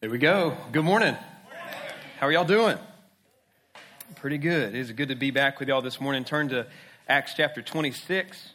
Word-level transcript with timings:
There 0.00 0.08
we 0.08 0.16
go. 0.16 0.56
Good 0.72 0.86
morning. 0.86 1.14
How 2.18 2.26
are 2.26 2.32
y'all 2.32 2.46
doing? 2.46 2.78
Pretty 4.16 4.38
good. 4.38 4.74
It 4.74 4.78
is 4.78 4.90
good 4.92 5.10
to 5.10 5.14
be 5.14 5.30
back 5.30 5.60
with 5.60 5.68
y'all 5.68 5.82
this 5.82 6.00
morning. 6.00 6.24
Turn 6.24 6.48
to 6.48 6.66
Acts 7.06 7.34
chapter 7.36 7.60
26. 7.60 8.54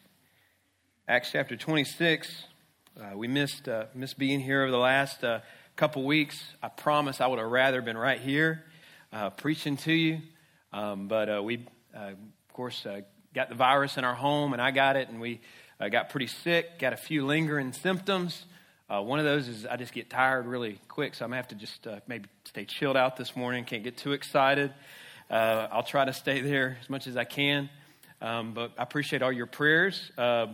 Acts 1.08 1.29
chapter 1.31 1.55
26. 1.55 2.46
Uh, 3.00 3.16
we 3.16 3.28
missed 3.28 3.68
uh, 3.68 3.86
missed 3.94 4.18
being 4.18 4.39
here 4.39 4.63
over 4.63 4.71
the 4.71 4.79
last 4.79 5.23
uh, 5.23 5.42
couple 5.76 6.04
weeks. 6.04 6.44
I 6.63 6.70
promise 6.70 7.21
I 7.21 7.27
would 7.27 7.38
have 7.38 7.52
rather 7.52 7.80
been 7.80 7.96
right 7.96 8.20
here 8.20 8.64
uh, 9.14 9.30
preaching 9.30 9.77
to 9.77 9.93
you, 9.93 10.21
um, 10.73 11.07
but 11.07 11.30
uh, 11.30 11.43
we, 11.43 11.68
uh, 11.96 12.14
of 12.14 12.54
course, 12.54 12.88
got 13.36 13.50
the 13.50 13.55
virus 13.55 13.98
in 13.98 14.04
our 14.04 14.16
home, 14.16 14.54
and 14.54 14.62
I 14.64 14.71
got 14.71 14.96
it, 14.96 15.09
and 15.09 15.21
we 15.21 15.41
got 15.91 16.09
pretty 16.09 16.25
sick. 16.25 16.80
Got 16.80 16.93
a 16.93 16.98
few 16.98 17.23
lingering 17.23 17.71
symptoms. 17.71 18.46
Uh, 18.88 19.02
one 19.02 19.17
of 19.17 19.25
those 19.25 19.47
is 19.47 19.65
I 19.65 19.77
just 19.77 19.93
get 19.93 20.11
tired 20.11 20.45
really 20.45 20.79
quick, 20.88 21.15
so 21.15 21.25
I'm 21.25 21.31
going 21.31 21.41
to 21.41 21.47
have 21.47 21.47
to 21.47 21.55
just 21.55 21.88
uh, 21.88 22.01
maybe 22.07 22.29
stay 22.43 22.65
chilled 22.65 22.95
out 22.95 23.18
this 23.18 23.36
morning. 23.36 23.65
Can't 23.65 23.83
get 23.83 23.97
too 23.97 24.11
excited. 24.11 24.71
Uh, 25.27 25.68
I'll 25.71 25.83
try 25.83 26.05
to 26.05 26.14
stay 26.14 26.41
there 26.41 26.77
as 26.79 26.89
much 26.89 27.07
as 27.07 27.18
I 27.18 27.24
can. 27.24 27.69
Um, 28.21 28.54
but 28.54 28.74
I 28.77 28.83
appreciate 28.83 29.24
all 29.24 29.32
your 29.32 29.47
prayers. 29.47 30.11
Uh, 30.15 30.47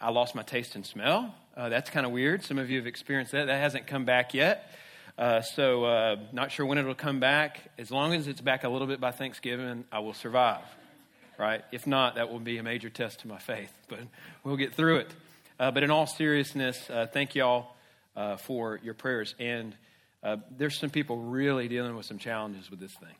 I 0.00 0.10
lost 0.10 0.34
my 0.34 0.42
taste 0.42 0.74
and 0.74 0.86
smell. 0.86 1.34
Uh, 1.54 1.68
that's 1.68 1.90
kind 1.90 2.06
of 2.06 2.12
weird. 2.12 2.44
Some 2.44 2.58
of 2.58 2.70
you 2.70 2.78
have 2.78 2.86
experienced 2.86 3.32
that. 3.32 3.46
That 3.46 3.60
hasn't 3.60 3.86
come 3.86 4.06
back 4.06 4.32
yet. 4.32 4.70
Uh, 5.18 5.42
so, 5.42 6.18
not 6.32 6.52
sure 6.52 6.64
when 6.64 6.78
it'll 6.78 6.94
come 6.94 7.20
back. 7.20 7.60
As 7.78 7.90
long 7.90 8.14
as 8.14 8.26
it's 8.26 8.40
back 8.40 8.64
a 8.64 8.68
little 8.70 8.86
bit 8.86 9.00
by 9.00 9.10
Thanksgiving, 9.10 9.84
I 9.92 9.98
will 9.98 10.14
survive. 10.14 10.64
Right? 11.38 11.62
If 11.72 11.86
not, 11.86 12.14
that 12.14 12.30
will 12.30 12.40
be 12.40 12.56
a 12.56 12.62
major 12.62 12.88
test 12.88 13.20
to 13.20 13.28
my 13.28 13.38
faith. 13.38 13.72
But 13.88 14.00
we'll 14.44 14.56
get 14.56 14.74
through 14.74 14.96
it. 14.96 15.10
Uh, 15.58 15.70
but 15.70 15.82
in 15.82 15.90
all 15.90 16.06
seriousness, 16.06 16.90
uh, 16.90 17.06
thank 17.10 17.34
you 17.34 17.42
all 17.42 17.76
uh, 18.14 18.36
for 18.36 18.78
your 18.82 18.92
prayers. 18.92 19.34
And 19.38 19.74
uh, 20.22 20.36
there's 20.50 20.78
some 20.78 20.90
people 20.90 21.16
really 21.16 21.66
dealing 21.66 21.96
with 21.96 22.04
some 22.04 22.18
challenges 22.18 22.70
with 22.70 22.78
this 22.78 22.92
thing. 22.92 23.14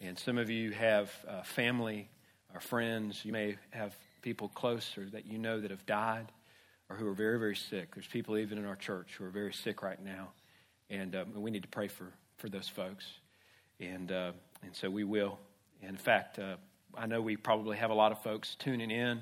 And 0.00 0.18
some 0.18 0.38
of 0.38 0.48
you 0.48 0.70
have 0.70 1.12
uh, 1.28 1.42
family 1.42 2.08
or 2.54 2.60
friends. 2.60 3.22
You 3.26 3.32
may 3.32 3.58
have 3.72 3.94
people 4.22 4.48
close 4.48 4.96
or 4.96 5.04
that 5.10 5.26
you 5.26 5.36
know 5.36 5.60
that 5.60 5.70
have 5.70 5.84
died 5.84 6.32
or 6.88 6.96
who 6.96 7.06
are 7.06 7.14
very, 7.14 7.38
very 7.38 7.56
sick. 7.56 7.94
There's 7.94 8.06
people 8.06 8.38
even 8.38 8.56
in 8.56 8.64
our 8.64 8.76
church 8.76 9.16
who 9.18 9.24
are 9.26 9.30
very 9.30 9.52
sick 9.52 9.82
right 9.82 10.02
now. 10.02 10.30
And 10.88 11.14
um, 11.14 11.34
we 11.42 11.50
need 11.50 11.62
to 11.62 11.68
pray 11.68 11.88
for, 11.88 12.06
for 12.38 12.48
those 12.48 12.68
folks. 12.68 13.04
And, 13.80 14.10
uh, 14.10 14.32
and 14.62 14.74
so 14.74 14.88
we 14.88 15.04
will. 15.04 15.38
In 15.82 15.96
fact, 15.96 16.38
I 16.96 17.06
know 17.06 17.20
we 17.20 17.36
probably 17.36 17.76
have 17.76 17.90
a 17.90 17.94
lot 17.94 18.12
of 18.12 18.22
folks 18.22 18.56
tuning 18.58 18.90
in 18.90 19.20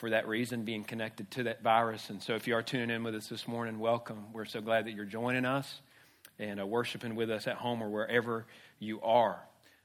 for 0.00 0.10
that 0.10 0.26
reason, 0.26 0.64
being 0.64 0.82
connected 0.82 1.30
to 1.30 1.42
that 1.42 1.62
virus. 1.62 2.08
And 2.08 2.22
so, 2.22 2.34
if 2.34 2.48
you 2.48 2.54
are 2.54 2.62
tuning 2.62 2.88
in 2.88 3.04
with 3.04 3.14
us 3.14 3.28
this 3.28 3.46
morning, 3.46 3.78
welcome. 3.78 4.32
We're 4.32 4.46
so 4.46 4.62
glad 4.62 4.86
that 4.86 4.92
you're 4.92 5.04
joining 5.04 5.44
us 5.44 5.80
and 6.38 6.58
uh, 6.58 6.66
worshiping 6.66 7.16
with 7.16 7.30
us 7.30 7.46
at 7.46 7.56
home 7.56 7.82
or 7.82 7.90
wherever 7.90 8.46
you 8.78 9.02
are. 9.02 9.38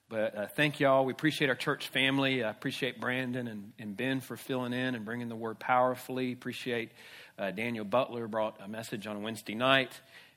But 0.07 0.37
uh, 0.37 0.47
thank 0.47 0.79
y'all. 0.79 1.03
We 1.03 1.11
appreciate 1.11 1.49
our 1.49 1.55
church 1.55 1.89
family. 1.89 2.45
I 2.45 2.49
appreciate 2.49 3.01
Brandon 3.01 3.47
and, 3.49 3.73
and 3.77 3.97
Ben 3.97 4.21
for 4.21 4.37
filling 4.37 4.71
in 4.71 4.95
and 4.95 5.03
bringing 5.03 5.27
the 5.27 5.35
word 5.35 5.59
powerfully. 5.59 6.31
Appreciate 6.31 6.91
uh, 7.37 7.51
Daniel 7.51 7.83
Butler 7.83 8.29
brought 8.29 8.55
a 8.63 8.69
message 8.69 9.07
on 9.07 9.21
Wednesday 9.21 9.53
night. 9.53 9.91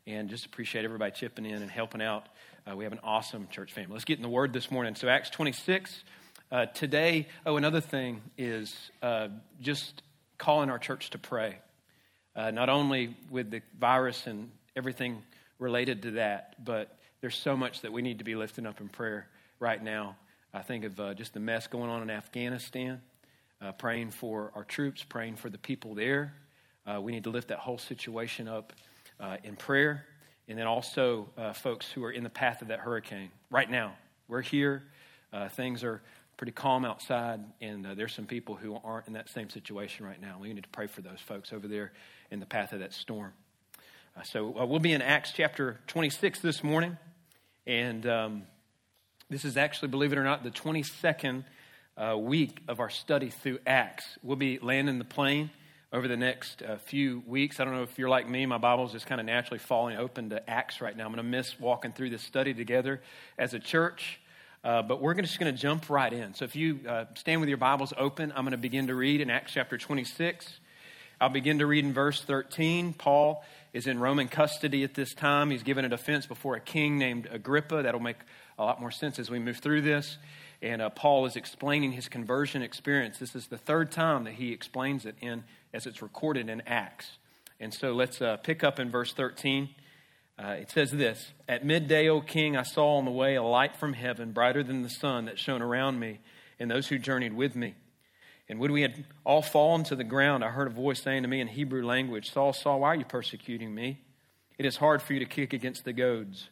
And 0.08 0.28
just 0.28 0.44
appreciate 0.44 0.86
everybody 0.86 1.12
chipping 1.12 1.46
in 1.46 1.62
and 1.62 1.70
helping 1.70 2.02
out. 2.02 2.26
Uh, 2.68 2.74
we 2.74 2.82
have 2.82 2.92
an 2.92 3.00
awesome 3.04 3.46
church 3.48 3.72
family. 3.72 3.92
Let's 3.92 4.04
get 4.04 4.16
in 4.16 4.22
the 4.22 4.28
word 4.28 4.52
this 4.52 4.72
morning. 4.72 4.96
So, 4.96 5.08
Acts 5.08 5.30
26. 5.30 6.02
Uh, 6.50 6.64
today, 6.64 7.26
oh, 7.44 7.58
another 7.58 7.82
thing 7.82 8.22
is 8.38 8.74
uh, 9.02 9.28
just 9.60 10.02
calling 10.38 10.70
our 10.70 10.78
church 10.78 11.10
to 11.10 11.18
pray. 11.18 11.58
Uh, 12.34 12.50
not 12.50 12.70
only 12.70 13.14
with 13.30 13.50
the 13.50 13.60
virus 13.78 14.26
and 14.26 14.50
everything 14.74 15.22
related 15.58 16.00
to 16.00 16.12
that, 16.12 16.54
but 16.64 16.96
there's 17.20 17.36
so 17.36 17.54
much 17.54 17.82
that 17.82 17.92
we 17.92 18.00
need 18.00 18.16
to 18.16 18.24
be 18.24 18.34
lifting 18.34 18.64
up 18.64 18.80
in 18.80 18.88
prayer 18.88 19.28
right 19.60 19.82
now. 19.82 20.16
I 20.54 20.62
think 20.62 20.84
of 20.84 20.98
uh, 20.98 21.12
just 21.12 21.34
the 21.34 21.40
mess 21.40 21.66
going 21.66 21.90
on 21.90 22.00
in 22.00 22.08
Afghanistan, 22.08 23.02
uh, 23.60 23.72
praying 23.72 24.12
for 24.12 24.50
our 24.54 24.64
troops, 24.64 25.04
praying 25.06 25.36
for 25.36 25.50
the 25.50 25.58
people 25.58 25.94
there. 25.94 26.32
Uh, 26.86 26.98
we 26.98 27.12
need 27.12 27.24
to 27.24 27.30
lift 27.30 27.48
that 27.48 27.58
whole 27.58 27.76
situation 27.76 28.48
up 28.48 28.72
in 29.44 29.54
prayer. 29.54 30.06
And 30.48 30.58
then 30.58 30.66
also, 30.66 31.28
folks 31.56 31.90
who 31.92 32.04
are 32.04 32.12
in 32.12 32.22
the 32.22 32.30
path 32.30 32.62
of 32.62 32.68
that 32.68 32.78
hurricane. 32.78 33.30
Right 33.50 33.70
now, 33.70 33.96
we're 34.28 34.40
here. 34.40 34.84
things 35.50 35.84
are 35.84 36.00
pretty 36.38 36.52
calm 36.52 36.84
outside, 36.84 37.40
and 37.60 37.84
uh, 37.84 37.94
there's 37.94 38.14
some 38.14 38.24
people 38.24 38.54
who 38.54 38.78
aren't 38.84 39.08
in 39.08 39.14
that 39.14 39.28
same 39.28 39.50
situation 39.50 40.06
right 40.06 40.20
now. 40.20 40.38
We 40.40 40.54
need 40.54 40.62
to 40.62 40.68
pray 40.68 40.86
for 40.86 41.02
those 41.02 41.18
folks 41.20 41.52
over 41.52 41.66
there 41.66 41.92
in 42.30 42.38
the 42.38 42.46
path 42.46 42.72
of 42.72 42.78
that 42.78 42.94
storm. 42.94 43.32
Uh, 44.16 44.22
so 44.22 44.56
uh, 44.56 44.64
we'll 44.64 44.78
be 44.78 44.92
in 44.92 45.02
Acts 45.02 45.32
chapter 45.34 45.80
26 45.88 46.38
this 46.38 46.62
morning, 46.62 46.96
and 47.66 48.06
um, 48.06 48.42
this 49.28 49.44
is 49.44 49.56
actually, 49.56 49.88
believe 49.88 50.12
it 50.12 50.18
or 50.18 50.22
not, 50.22 50.44
the 50.44 50.52
22nd 50.52 51.42
uh, 51.96 52.16
week 52.16 52.60
of 52.68 52.78
our 52.78 52.88
study 52.88 53.30
through 53.30 53.58
Acts. 53.66 54.04
We'll 54.22 54.36
be 54.36 54.60
landing 54.60 55.00
the 55.00 55.04
plane 55.04 55.50
over 55.92 56.06
the 56.06 56.16
next 56.16 56.62
uh, 56.62 56.76
few 56.76 57.20
weeks. 57.26 57.58
I 57.58 57.64
don't 57.64 57.74
know 57.74 57.82
if 57.82 57.98
you're 57.98 58.08
like 58.08 58.28
me, 58.28 58.46
my 58.46 58.58
Bible's 58.58 58.92
just 58.92 59.06
kind 59.06 59.20
of 59.20 59.26
naturally 59.26 59.58
falling 59.58 59.96
open 59.96 60.30
to 60.30 60.48
Acts 60.48 60.80
right 60.80 60.96
now. 60.96 61.04
I'm 61.04 61.12
going 61.12 61.16
to 61.16 61.28
miss 61.28 61.58
walking 61.58 61.90
through 61.90 62.10
this 62.10 62.22
study 62.22 62.54
together 62.54 63.02
as 63.36 63.54
a 63.54 63.58
church. 63.58 64.20
Uh, 64.64 64.82
but 64.82 65.00
we're 65.00 65.14
just 65.14 65.38
going 65.38 65.54
to 65.54 65.60
jump 65.60 65.88
right 65.88 66.12
in. 66.12 66.34
So 66.34 66.44
if 66.44 66.56
you 66.56 66.80
uh, 66.88 67.04
stand 67.14 67.40
with 67.40 67.48
your 67.48 67.58
Bibles 67.58 67.92
open, 67.96 68.32
I'm 68.34 68.42
going 68.42 68.52
to 68.52 68.58
begin 68.58 68.88
to 68.88 68.94
read 68.94 69.20
in 69.20 69.30
Acts 69.30 69.52
chapter 69.52 69.78
26. 69.78 70.58
I'll 71.20 71.28
begin 71.28 71.60
to 71.60 71.66
read 71.66 71.84
in 71.84 71.92
verse 71.92 72.22
13. 72.22 72.92
Paul 72.92 73.44
is 73.72 73.86
in 73.86 74.00
Roman 74.00 74.26
custody 74.26 74.82
at 74.82 74.94
this 74.94 75.14
time. 75.14 75.50
He's 75.50 75.62
given 75.62 75.84
a 75.84 75.88
defense 75.88 76.26
before 76.26 76.56
a 76.56 76.60
king 76.60 76.98
named 76.98 77.28
Agrippa. 77.30 77.82
That'll 77.82 78.00
make 78.00 78.18
a 78.58 78.64
lot 78.64 78.80
more 78.80 78.90
sense 78.90 79.20
as 79.20 79.30
we 79.30 79.38
move 79.38 79.58
through 79.58 79.82
this. 79.82 80.18
And 80.60 80.82
uh, 80.82 80.90
Paul 80.90 81.26
is 81.26 81.36
explaining 81.36 81.92
his 81.92 82.08
conversion 82.08 82.62
experience. 82.62 83.18
This 83.18 83.36
is 83.36 83.46
the 83.46 83.58
third 83.58 83.92
time 83.92 84.24
that 84.24 84.34
he 84.34 84.52
explains 84.52 85.06
it 85.06 85.14
in, 85.20 85.44
as 85.72 85.86
it's 85.86 86.02
recorded 86.02 86.48
in 86.48 86.62
Acts. 86.66 87.18
And 87.60 87.72
so 87.72 87.92
let's 87.92 88.20
uh, 88.20 88.38
pick 88.38 88.64
up 88.64 88.80
in 88.80 88.90
verse 88.90 89.12
13. 89.12 89.68
Uh, 90.38 90.50
it 90.50 90.70
says 90.70 90.90
this 90.92 91.32
At 91.48 91.64
midday, 91.64 92.08
O 92.08 92.20
king, 92.20 92.56
I 92.56 92.62
saw 92.62 92.98
on 92.98 93.04
the 93.04 93.10
way 93.10 93.34
a 93.34 93.42
light 93.42 93.76
from 93.76 93.92
heaven, 93.92 94.32
brighter 94.32 94.62
than 94.62 94.82
the 94.82 94.90
sun 94.90 95.24
that 95.24 95.38
shone 95.38 95.62
around 95.62 95.98
me 95.98 96.20
and 96.60 96.70
those 96.70 96.88
who 96.88 96.98
journeyed 96.98 97.34
with 97.34 97.56
me. 97.56 97.74
And 98.48 98.58
when 98.58 98.72
we 98.72 98.82
had 98.82 99.04
all 99.24 99.42
fallen 99.42 99.84
to 99.84 99.96
the 99.96 100.04
ground, 100.04 100.42
I 100.42 100.48
heard 100.48 100.68
a 100.68 100.70
voice 100.74 101.02
saying 101.02 101.22
to 101.22 101.28
me 101.28 101.40
in 101.40 101.48
Hebrew 101.48 101.84
language, 101.84 102.30
Saul, 102.30 102.52
Saul, 102.52 102.80
why 102.80 102.88
are 102.88 102.96
you 102.96 103.04
persecuting 103.04 103.74
me? 103.74 104.00
It 104.56 104.64
is 104.64 104.76
hard 104.76 105.02
for 105.02 105.12
you 105.12 105.18
to 105.18 105.26
kick 105.26 105.52
against 105.52 105.84
the 105.84 105.92
goads. 105.92 106.48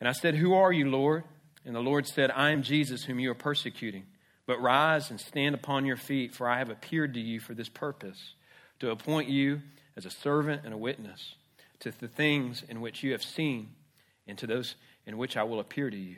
And 0.00 0.08
I 0.08 0.12
said, 0.12 0.34
Who 0.36 0.54
are 0.54 0.72
you, 0.72 0.90
Lord? 0.90 1.24
And 1.64 1.74
the 1.74 1.80
Lord 1.80 2.06
said, 2.06 2.30
I 2.30 2.50
am 2.50 2.62
Jesus, 2.62 3.04
whom 3.04 3.20
you 3.20 3.30
are 3.30 3.34
persecuting. 3.34 4.06
But 4.46 4.60
rise 4.60 5.10
and 5.10 5.18
stand 5.18 5.54
upon 5.54 5.86
your 5.86 5.96
feet, 5.96 6.34
for 6.34 6.48
I 6.48 6.58
have 6.58 6.68
appeared 6.68 7.14
to 7.14 7.20
you 7.20 7.40
for 7.40 7.54
this 7.54 7.70
purpose, 7.70 8.34
to 8.80 8.90
appoint 8.90 9.30
you 9.30 9.62
as 9.96 10.04
a 10.04 10.10
servant 10.10 10.62
and 10.64 10.74
a 10.74 10.78
witness 10.78 11.36
to 11.80 11.92
the 11.98 12.08
things 12.08 12.62
in 12.68 12.80
which 12.80 13.02
you 13.02 13.12
have 13.12 13.22
seen 13.22 13.70
and 14.26 14.38
to 14.38 14.46
those 14.46 14.74
in 15.06 15.18
which 15.18 15.36
I 15.36 15.42
will 15.42 15.60
appear 15.60 15.90
to 15.90 15.96
you, 15.96 16.16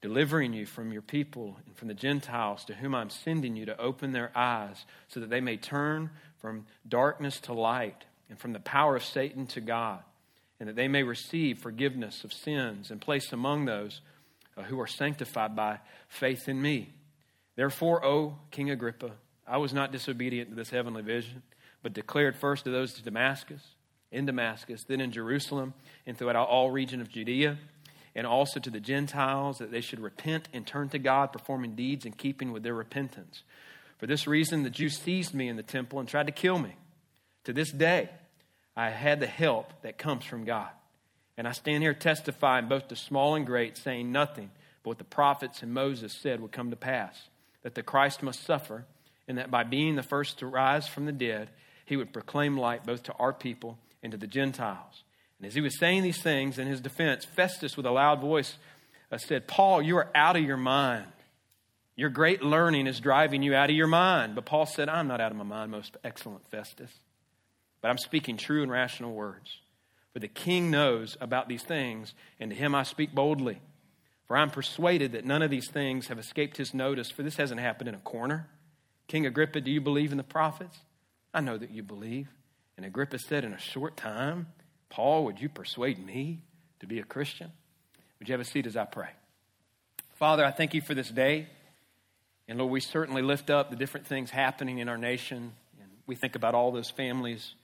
delivering 0.00 0.52
you 0.52 0.66
from 0.66 0.92
your 0.92 1.02
people 1.02 1.56
and 1.66 1.76
from 1.76 1.88
the 1.88 1.94
Gentiles 1.94 2.64
to 2.66 2.74
whom 2.74 2.94
I'm 2.94 3.10
sending 3.10 3.56
you 3.56 3.66
to 3.66 3.80
open 3.80 4.12
their 4.12 4.30
eyes 4.34 4.84
so 5.08 5.20
that 5.20 5.30
they 5.30 5.40
may 5.40 5.56
turn 5.56 6.10
from 6.38 6.66
darkness 6.88 7.40
to 7.40 7.52
light 7.52 8.04
and 8.30 8.38
from 8.38 8.52
the 8.52 8.60
power 8.60 8.96
of 8.96 9.04
Satan 9.04 9.46
to 9.48 9.60
God, 9.60 10.00
and 10.58 10.68
that 10.68 10.76
they 10.76 10.88
may 10.88 11.02
receive 11.02 11.58
forgiveness 11.58 12.24
of 12.24 12.32
sins 12.32 12.90
and 12.90 13.00
place 13.00 13.32
among 13.32 13.66
those 13.66 14.00
uh, 14.56 14.62
who 14.62 14.80
are 14.80 14.86
sanctified 14.86 15.54
by 15.54 15.80
faith 16.08 16.48
in 16.48 16.60
me. 16.60 16.90
Therefore, 17.56 18.04
O 18.04 18.38
King 18.50 18.70
Agrippa, 18.70 19.12
I 19.46 19.58
was 19.58 19.74
not 19.74 19.92
disobedient 19.92 20.50
to 20.50 20.56
this 20.56 20.70
heavenly 20.70 21.02
vision, 21.02 21.42
but 21.82 21.92
declared 21.92 22.36
first 22.36 22.64
to 22.64 22.70
those 22.70 22.94
to 22.94 23.02
Damascus 23.02 23.62
in 24.14 24.26
Damascus, 24.26 24.84
then 24.84 25.00
in 25.00 25.12
Jerusalem, 25.12 25.74
and 26.06 26.16
throughout 26.16 26.36
all 26.36 26.70
region 26.70 27.00
of 27.00 27.10
Judea, 27.10 27.58
and 28.14 28.26
also 28.26 28.60
to 28.60 28.70
the 28.70 28.80
Gentiles, 28.80 29.58
that 29.58 29.70
they 29.70 29.80
should 29.80 30.00
repent 30.00 30.48
and 30.52 30.66
turn 30.66 30.88
to 30.90 30.98
God, 30.98 31.32
performing 31.32 31.74
deeds 31.74 32.06
in 32.06 32.12
keeping 32.12 32.52
with 32.52 32.62
their 32.62 32.74
repentance. 32.74 33.42
For 33.98 34.06
this 34.06 34.26
reason, 34.26 34.62
the 34.62 34.70
Jews 34.70 34.98
seized 34.98 35.34
me 35.34 35.48
in 35.48 35.56
the 35.56 35.62
temple 35.62 35.98
and 35.98 36.08
tried 36.08 36.26
to 36.26 36.32
kill 36.32 36.58
me. 36.58 36.76
To 37.44 37.52
this 37.52 37.70
day, 37.70 38.10
I 38.76 38.90
had 38.90 39.20
the 39.20 39.26
help 39.26 39.82
that 39.82 39.98
comes 39.98 40.24
from 40.24 40.44
God. 40.44 40.70
And 41.36 41.48
I 41.48 41.52
stand 41.52 41.82
here 41.82 41.94
testifying 41.94 42.68
both 42.68 42.88
to 42.88 42.96
small 42.96 43.34
and 43.34 43.44
great, 43.44 43.76
saying 43.76 44.12
nothing 44.12 44.50
but 44.82 44.90
what 44.90 44.98
the 44.98 45.04
prophets 45.04 45.62
and 45.62 45.72
Moses 45.72 46.16
said 46.20 46.40
would 46.40 46.52
come 46.52 46.70
to 46.70 46.76
pass 46.76 47.28
that 47.62 47.74
the 47.74 47.82
Christ 47.82 48.22
must 48.22 48.44
suffer, 48.44 48.84
and 49.26 49.38
that 49.38 49.50
by 49.50 49.64
being 49.64 49.96
the 49.96 50.02
first 50.02 50.38
to 50.38 50.46
rise 50.46 50.86
from 50.86 51.06
the 51.06 51.12
dead, 51.12 51.48
he 51.86 51.96
would 51.96 52.12
proclaim 52.12 52.58
light 52.58 52.84
both 52.84 53.02
to 53.04 53.12
our 53.14 53.32
people 53.32 53.78
and 54.04 54.12
to 54.12 54.18
the 54.18 54.28
Gentiles. 54.28 55.02
And 55.38 55.46
as 55.48 55.54
he 55.54 55.60
was 55.60 55.78
saying 55.78 56.04
these 56.04 56.22
things 56.22 56.58
in 56.58 56.68
his 56.68 56.80
defense, 56.80 57.24
Festus, 57.24 57.76
with 57.76 57.86
a 57.86 57.90
loud 57.90 58.20
voice, 58.20 58.56
uh, 59.10 59.18
said, 59.18 59.48
Paul, 59.48 59.82
you 59.82 59.96
are 59.96 60.08
out 60.14 60.36
of 60.36 60.44
your 60.44 60.58
mind. 60.58 61.06
Your 61.96 62.10
great 62.10 62.42
learning 62.42 62.86
is 62.86 63.00
driving 63.00 63.42
you 63.42 63.54
out 63.54 63.70
of 63.70 63.76
your 63.76 63.86
mind. 63.86 64.34
But 64.34 64.44
Paul 64.44 64.66
said, 64.66 64.88
I'm 64.88 65.08
not 65.08 65.20
out 65.20 65.32
of 65.32 65.38
my 65.38 65.44
mind, 65.44 65.70
most 65.70 65.96
excellent 66.04 66.48
Festus. 66.50 66.90
But 67.80 67.88
I'm 67.88 67.98
speaking 67.98 68.36
true 68.36 68.62
and 68.62 68.70
rational 68.70 69.12
words. 69.12 69.58
For 70.12 70.20
the 70.20 70.28
king 70.28 70.70
knows 70.70 71.16
about 71.20 71.48
these 71.48 71.62
things, 71.62 72.14
and 72.38 72.50
to 72.50 72.56
him 72.56 72.74
I 72.74 72.84
speak 72.84 73.14
boldly. 73.14 73.60
For 74.26 74.36
I'm 74.36 74.50
persuaded 74.50 75.12
that 75.12 75.24
none 75.24 75.42
of 75.42 75.50
these 75.50 75.70
things 75.70 76.06
have 76.08 76.18
escaped 76.18 76.56
his 76.56 76.72
notice, 76.72 77.10
for 77.10 77.22
this 77.22 77.36
hasn't 77.36 77.60
happened 77.60 77.88
in 77.88 77.94
a 77.94 77.98
corner. 77.98 78.48
King 79.08 79.26
Agrippa, 79.26 79.60
do 79.60 79.70
you 79.70 79.80
believe 79.80 80.12
in 80.12 80.18
the 80.18 80.24
prophets? 80.24 80.78
I 81.32 81.40
know 81.40 81.58
that 81.58 81.70
you 81.70 81.82
believe. 81.82 82.28
And 82.76 82.84
Agrippa 82.84 83.18
said, 83.18 83.44
In 83.44 83.52
a 83.52 83.58
short 83.58 83.96
time, 83.96 84.48
Paul, 84.88 85.24
would 85.24 85.40
you 85.40 85.48
persuade 85.48 86.04
me 86.04 86.42
to 86.80 86.86
be 86.86 86.98
a 86.98 87.04
Christian? 87.04 87.52
Would 88.18 88.28
you 88.28 88.32
have 88.32 88.40
a 88.40 88.44
seat 88.44 88.66
as 88.66 88.76
I 88.76 88.84
pray? 88.84 89.08
Father, 90.14 90.44
I 90.44 90.50
thank 90.50 90.74
you 90.74 90.80
for 90.80 90.94
this 90.94 91.10
day. 91.10 91.48
And 92.46 92.58
Lord, 92.58 92.70
we 92.70 92.80
certainly 92.80 93.22
lift 93.22 93.50
up 93.50 93.70
the 93.70 93.76
different 93.76 94.06
things 94.06 94.30
happening 94.30 94.78
in 94.78 94.88
our 94.88 94.98
nation. 94.98 95.52
And 95.80 95.90
we 96.06 96.14
think 96.14 96.36
about 96.36 96.54
all 96.54 96.72
those 96.72 96.90
families, 96.90 97.54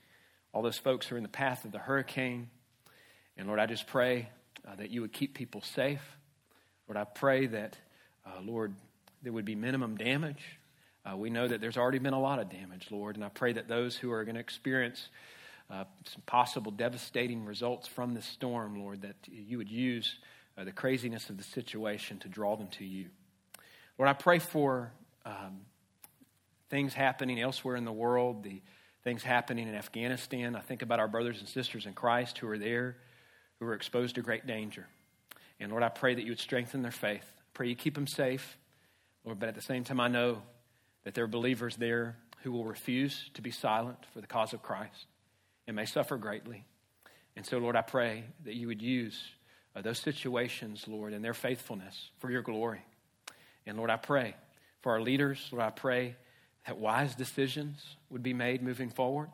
all 0.53 0.61
those 0.61 0.77
folks 0.77 1.07
who 1.07 1.15
are 1.15 1.17
in 1.17 1.23
the 1.23 1.29
path 1.29 1.65
of 1.65 1.71
the 1.71 1.79
hurricane. 1.79 2.49
And 3.37 3.47
Lord, 3.47 3.59
I 3.59 3.65
just 3.65 3.87
pray 3.87 4.29
uh, 4.67 4.75
that 4.75 4.89
you 4.89 5.01
would 5.01 5.13
keep 5.13 5.33
people 5.33 5.61
safe. 5.61 6.01
Lord, 6.87 6.97
I 6.97 7.03
pray 7.03 7.47
that, 7.47 7.77
uh, 8.25 8.41
Lord, 8.43 8.73
there 9.21 9.31
would 9.31 9.45
be 9.45 9.55
minimum 9.55 9.97
damage. 9.97 10.59
Uh, 11.09 11.17
we 11.17 11.29
know 11.29 11.47
that 11.47 11.61
there's 11.61 11.77
already 11.77 11.99
been 11.99 12.13
a 12.13 12.19
lot 12.19 12.39
of 12.39 12.49
damage, 12.49 12.87
Lord, 12.91 13.15
and 13.15 13.25
I 13.25 13.29
pray 13.29 13.53
that 13.53 13.67
those 13.67 13.95
who 13.95 14.11
are 14.11 14.23
going 14.23 14.35
to 14.35 14.41
experience 14.41 15.09
uh, 15.71 15.85
some 16.05 16.21
possible 16.25 16.71
devastating 16.71 17.45
results 17.45 17.87
from 17.87 18.13
this 18.13 18.25
storm, 18.25 18.79
Lord, 18.79 19.01
that 19.01 19.15
you 19.27 19.57
would 19.57 19.71
use 19.71 20.19
uh, 20.57 20.63
the 20.63 20.71
craziness 20.71 21.29
of 21.29 21.37
the 21.37 21.43
situation 21.43 22.19
to 22.19 22.27
draw 22.27 22.55
them 22.55 22.67
to 22.77 22.85
you. 22.85 23.07
Lord, 23.97 24.09
I 24.09 24.13
pray 24.13 24.39
for 24.39 24.91
um, 25.25 25.61
things 26.69 26.93
happening 26.93 27.39
elsewhere 27.39 27.75
in 27.75 27.85
the 27.85 27.91
world, 27.91 28.43
the 28.43 28.61
things 29.03 29.23
happening 29.23 29.67
in 29.67 29.75
Afghanistan. 29.75 30.55
I 30.55 30.59
think 30.59 30.81
about 30.81 30.99
our 30.99 31.07
brothers 31.07 31.39
and 31.39 31.47
sisters 31.47 31.85
in 31.85 31.93
Christ 31.93 32.37
who 32.37 32.47
are 32.49 32.57
there, 32.57 32.97
who 33.59 33.65
are 33.65 33.73
exposed 33.73 34.15
to 34.15 34.21
great 34.21 34.45
danger. 34.45 34.87
And 35.59 35.71
Lord, 35.71 35.83
I 35.83 35.89
pray 35.89 36.15
that 36.15 36.21
you 36.21 36.31
would 36.31 36.39
strengthen 36.39 36.81
their 36.81 36.91
faith. 36.91 37.25
I 37.37 37.41
pray 37.53 37.67
you 37.67 37.75
keep 37.75 37.95
them 37.95 38.07
safe. 38.07 38.57
Lord, 39.23 39.39
but 39.39 39.49
at 39.49 39.55
the 39.55 39.61
same 39.61 39.83
time, 39.83 39.99
I 39.99 40.07
know 40.07 40.41
that 41.03 41.13
there 41.13 41.23
are 41.23 41.27
believers 41.27 41.75
there 41.75 42.15
who 42.43 42.51
will 42.51 42.65
refuse 42.65 43.29
to 43.33 43.41
be 43.41 43.51
silent 43.51 43.97
for 44.13 44.21
the 44.21 44.27
cause 44.27 44.53
of 44.53 44.61
Christ 44.61 45.05
and 45.67 45.75
may 45.75 45.85
suffer 45.85 46.17
greatly. 46.17 46.65
And 47.35 47.45
so, 47.45 47.57
Lord, 47.57 47.75
I 47.75 47.81
pray 47.81 48.25
that 48.45 48.55
you 48.55 48.67
would 48.67 48.81
use 48.81 49.21
uh, 49.75 49.81
those 49.81 49.99
situations, 49.99 50.85
Lord, 50.87 51.13
and 51.13 51.23
their 51.23 51.33
faithfulness 51.33 52.09
for 52.19 52.29
your 52.29 52.41
glory. 52.41 52.81
And 53.65 53.77
Lord, 53.77 53.89
I 53.89 53.97
pray 53.97 54.35
for 54.81 54.91
our 54.93 55.01
leaders. 55.01 55.49
Lord, 55.51 55.63
I 55.63 55.69
pray 55.69 56.15
that 56.65 56.77
wise 56.77 57.15
decisions 57.15 57.95
would 58.09 58.23
be 58.23 58.33
made 58.33 58.61
moving 58.61 58.89
forward. 58.89 59.29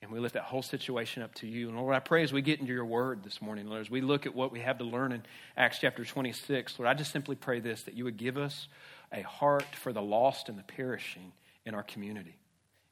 And 0.00 0.12
we 0.12 0.20
lift 0.20 0.34
that 0.34 0.42
whole 0.42 0.62
situation 0.62 1.22
up 1.22 1.34
to 1.36 1.46
you. 1.46 1.68
And 1.68 1.78
Lord, 1.78 1.94
I 1.94 2.00
pray 2.00 2.22
as 2.22 2.32
we 2.32 2.42
get 2.42 2.60
into 2.60 2.74
your 2.74 2.84
word 2.84 3.22
this 3.22 3.40
morning, 3.40 3.66
Lord, 3.66 3.80
as 3.80 3.90
we 3.90 4.02
look 4.02 4.26
at 4.26 4.34
what 4.34 4.52
we 4.52 4.60
have 4.60 4.76
to 4.78 4.84
learn 4.84 5.12
in 5.12 5.22
Acts 5.56 5.78
chapter 5.80 6.04
26, 6.04 6.78
Lord, 6.78 6.90
I 6.90 6.94
just 6.94 7.10
simply 7.10 7.36
pray 7.36 7.60
this 7.60 7.82
that 7.84 7.94
you 7.94 8.04
would 8.04 8.18
give 8.18 8.36
us 8.36 8.68
a 9.14 9.22
heart 9.22 9.64
for 9.80 9.92
the 9.92 10.02
lost 10.02 10.48
and 10.48 10.58
the 10.58 10.62
perishing 10.62 11.32
in 11.64 11.74
our 11.74 11.82
community 11.82 12.36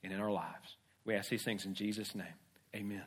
and 0.02 0.12
in 0.12 0.20
our 0.20 0.30
lives. 0.30 0.76
We 1.04 1.14
ask 1.14 1.28
these 1.28 1.42
things 1.42 1.66
in 1.66 1.74
Jesus' 1.74 2.14
name. 2.14 2.26
Amen. 2.74 3.02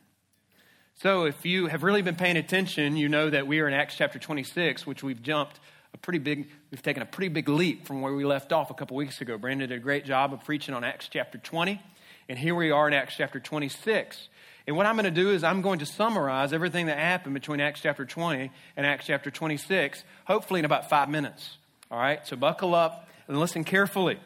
So, 0.94 1.24
if 1.24 1.44
you 1.44 1.66
have 1.66 1.82
really 1.82 2.02
been 2.02 2.16
paying 2.16 2.36
attention, 2.36 2.96
you 2.96 3.08
know 3.08 3.28
that 3.28 3.46
we 3.46 3.60
are 3.60 3.68
in 3.68 3.74
Acts 3.74 3.96
chapter 3.96 4.18
26, 4.18 4.86
which 4.86 5.02
we've 5.02 5.20
jumped 5.20 5.60
a 5.92 5.98
pretty 5.98 6.18
big, 6.18 6.48
we've 6.70 6.82
taken 6.82 7.02
a 7.02 7.06
pretty 7.06 7.28
big 7.28 7.48
leap 7.48 7.86
from 7.86 8.00
where 8.00 8.14
we 8.14 8.24
left 8.24 8.52
off 8.52 8.70
a 8.70 8.74
couple 8.74 8.96
weeks 8.96 9.20
ago. 9.20 9.36
Brandon 9.36 9.68
did 9.68 9.76
a 9.76 9.80
great 9.80 10.04
job 10.04 10.32
of 10.32 10.44
preaching 10.44 10.74
on 10.74 10.84
Acts 10.84 11.08
chapter 11.08 11.38
20, 11.38 11.80
and 12.28 12.38
here 12.38 12.54
we 12.54 12.70
are 12.70 12.88
in 12.88 12.94
Acts 12.94 13.14
chapter 13.16 13.40
26. 13.40 14.28
And 14.66 14.76
what 14.76 14.86
I'm 14.86 14.94
going 14.94 15.04
to 15.04 15.10
do 15.10 15.32
is 15.32 15.44
I'm 15.44 15.62
going 15.62 15.78
to 15.80 15.86
summarize 15.86 16.52
everything 16.52 16.86
that 16.86 16.98
happened 16.98 17.34
between 17.34 17.60
Acts 17.60 17.80
chapter 17.80 18.04
20 18.04 18.50
and 18.76 18.86
Acts 18.86 19.06
chapter 19.06 19.30
26, 19.30 20.02
hopefully 20.24 20.60
in 20.60 20.64
about 20.64 20.88
five 20.88 21.08
minutes. 21.08 21.58
All 21.88 21.98
right, 21.98 22.26
so 22.26 22.34
buckle 22.34 22.74
up 22.74 23.08
and 23.28 23.38
listen 23.38 23.62
carefully. 23.62 24.18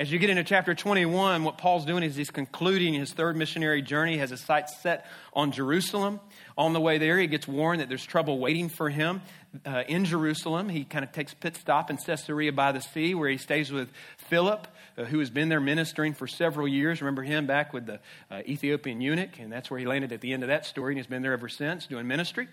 As 0.00 0.10
you 0.10 0.18
get 0.18 0.30
into 0.30 0.42
chapter 0.42 0.74
21, 0.74 1.44
what 1.44 1.58
Paul's 1.58 1.84
doing 1.84 2.02
is 2.02 2.16
he's 2.16 2.32
concluding 2.32 2.92
his 2.92 3.12
third 3.12 3.36
missionary 3.36 3.82
journey, 3.82 4.16
has 4.18 4.30
his 4.30 4.40
sights 4.40 4.76
set 4.82 5.06
on 5.32 5.52
Jerusalem. 5.52 6.18
On 6.58 6.72
the 6.72 6.80
way 6.80 6.98
there, 6.98 7.16
he 7.16 7.28
gets 7.28 7.46
warned 7.46 7.80
that 7.80 7.88
there's 7.88 8.04
trouble 8.04 8.40
waiting 8.40 8.68
for 8.68 8.90
him 8.90 9.22
uh, 9.64 9.84
in 9.86 10.04
Jerusalem. 10.04 10.68
He 10.68 10.82
kind 10.82 11.04
of 11.04 11.12
takes 11.12 11.32
pit 11.34 11.54
stop 11.54 11.88
in 11.88 11.98
Caesarea 11.98 12.52
by 12.52 12.72
the 12.72 12.80
sea, 12.80 13.14
where 13.14 13.28
he 13.28 13.38
stays 13.38 13.70
with 13.70 13.88
Philip, 14.16 14.66
uh, 14.98 15.04
who 15.04 15.20
has 15.20 15.30
been 15.30 15.48
there 15.48 15.60
ministering 15.60 16.14
for 16.14 16.26
several 16.26 16.66
years. 16.66 17.00
Remember 17.00 17.22
him 17.22 17.46
back 17.46 17.72
with 17.72 17.86
the 17.86 18.00
uh, 18.28 18.40
Ethiopian 18.48 19.00
eunuch, 19.00 19.38
and 19.38 19.52
that's 19.52 19.70
where 19.70 19.78
he 19.78 19.86
landed 19.86 20.10
at 20.10 20.20
the 20.20 20.32
end 20.32 20.42
of 20.42 20.48
that 20.48 20.66
story, 20.66 20.94
and 20.94 20.98
he's 20.98 21.06
been 21.06 21.22
there 21.22 21.32
ever 21.32 21.48
since 21.48 21.86
doing 21.86 22.08
ministry. 22.08 22.48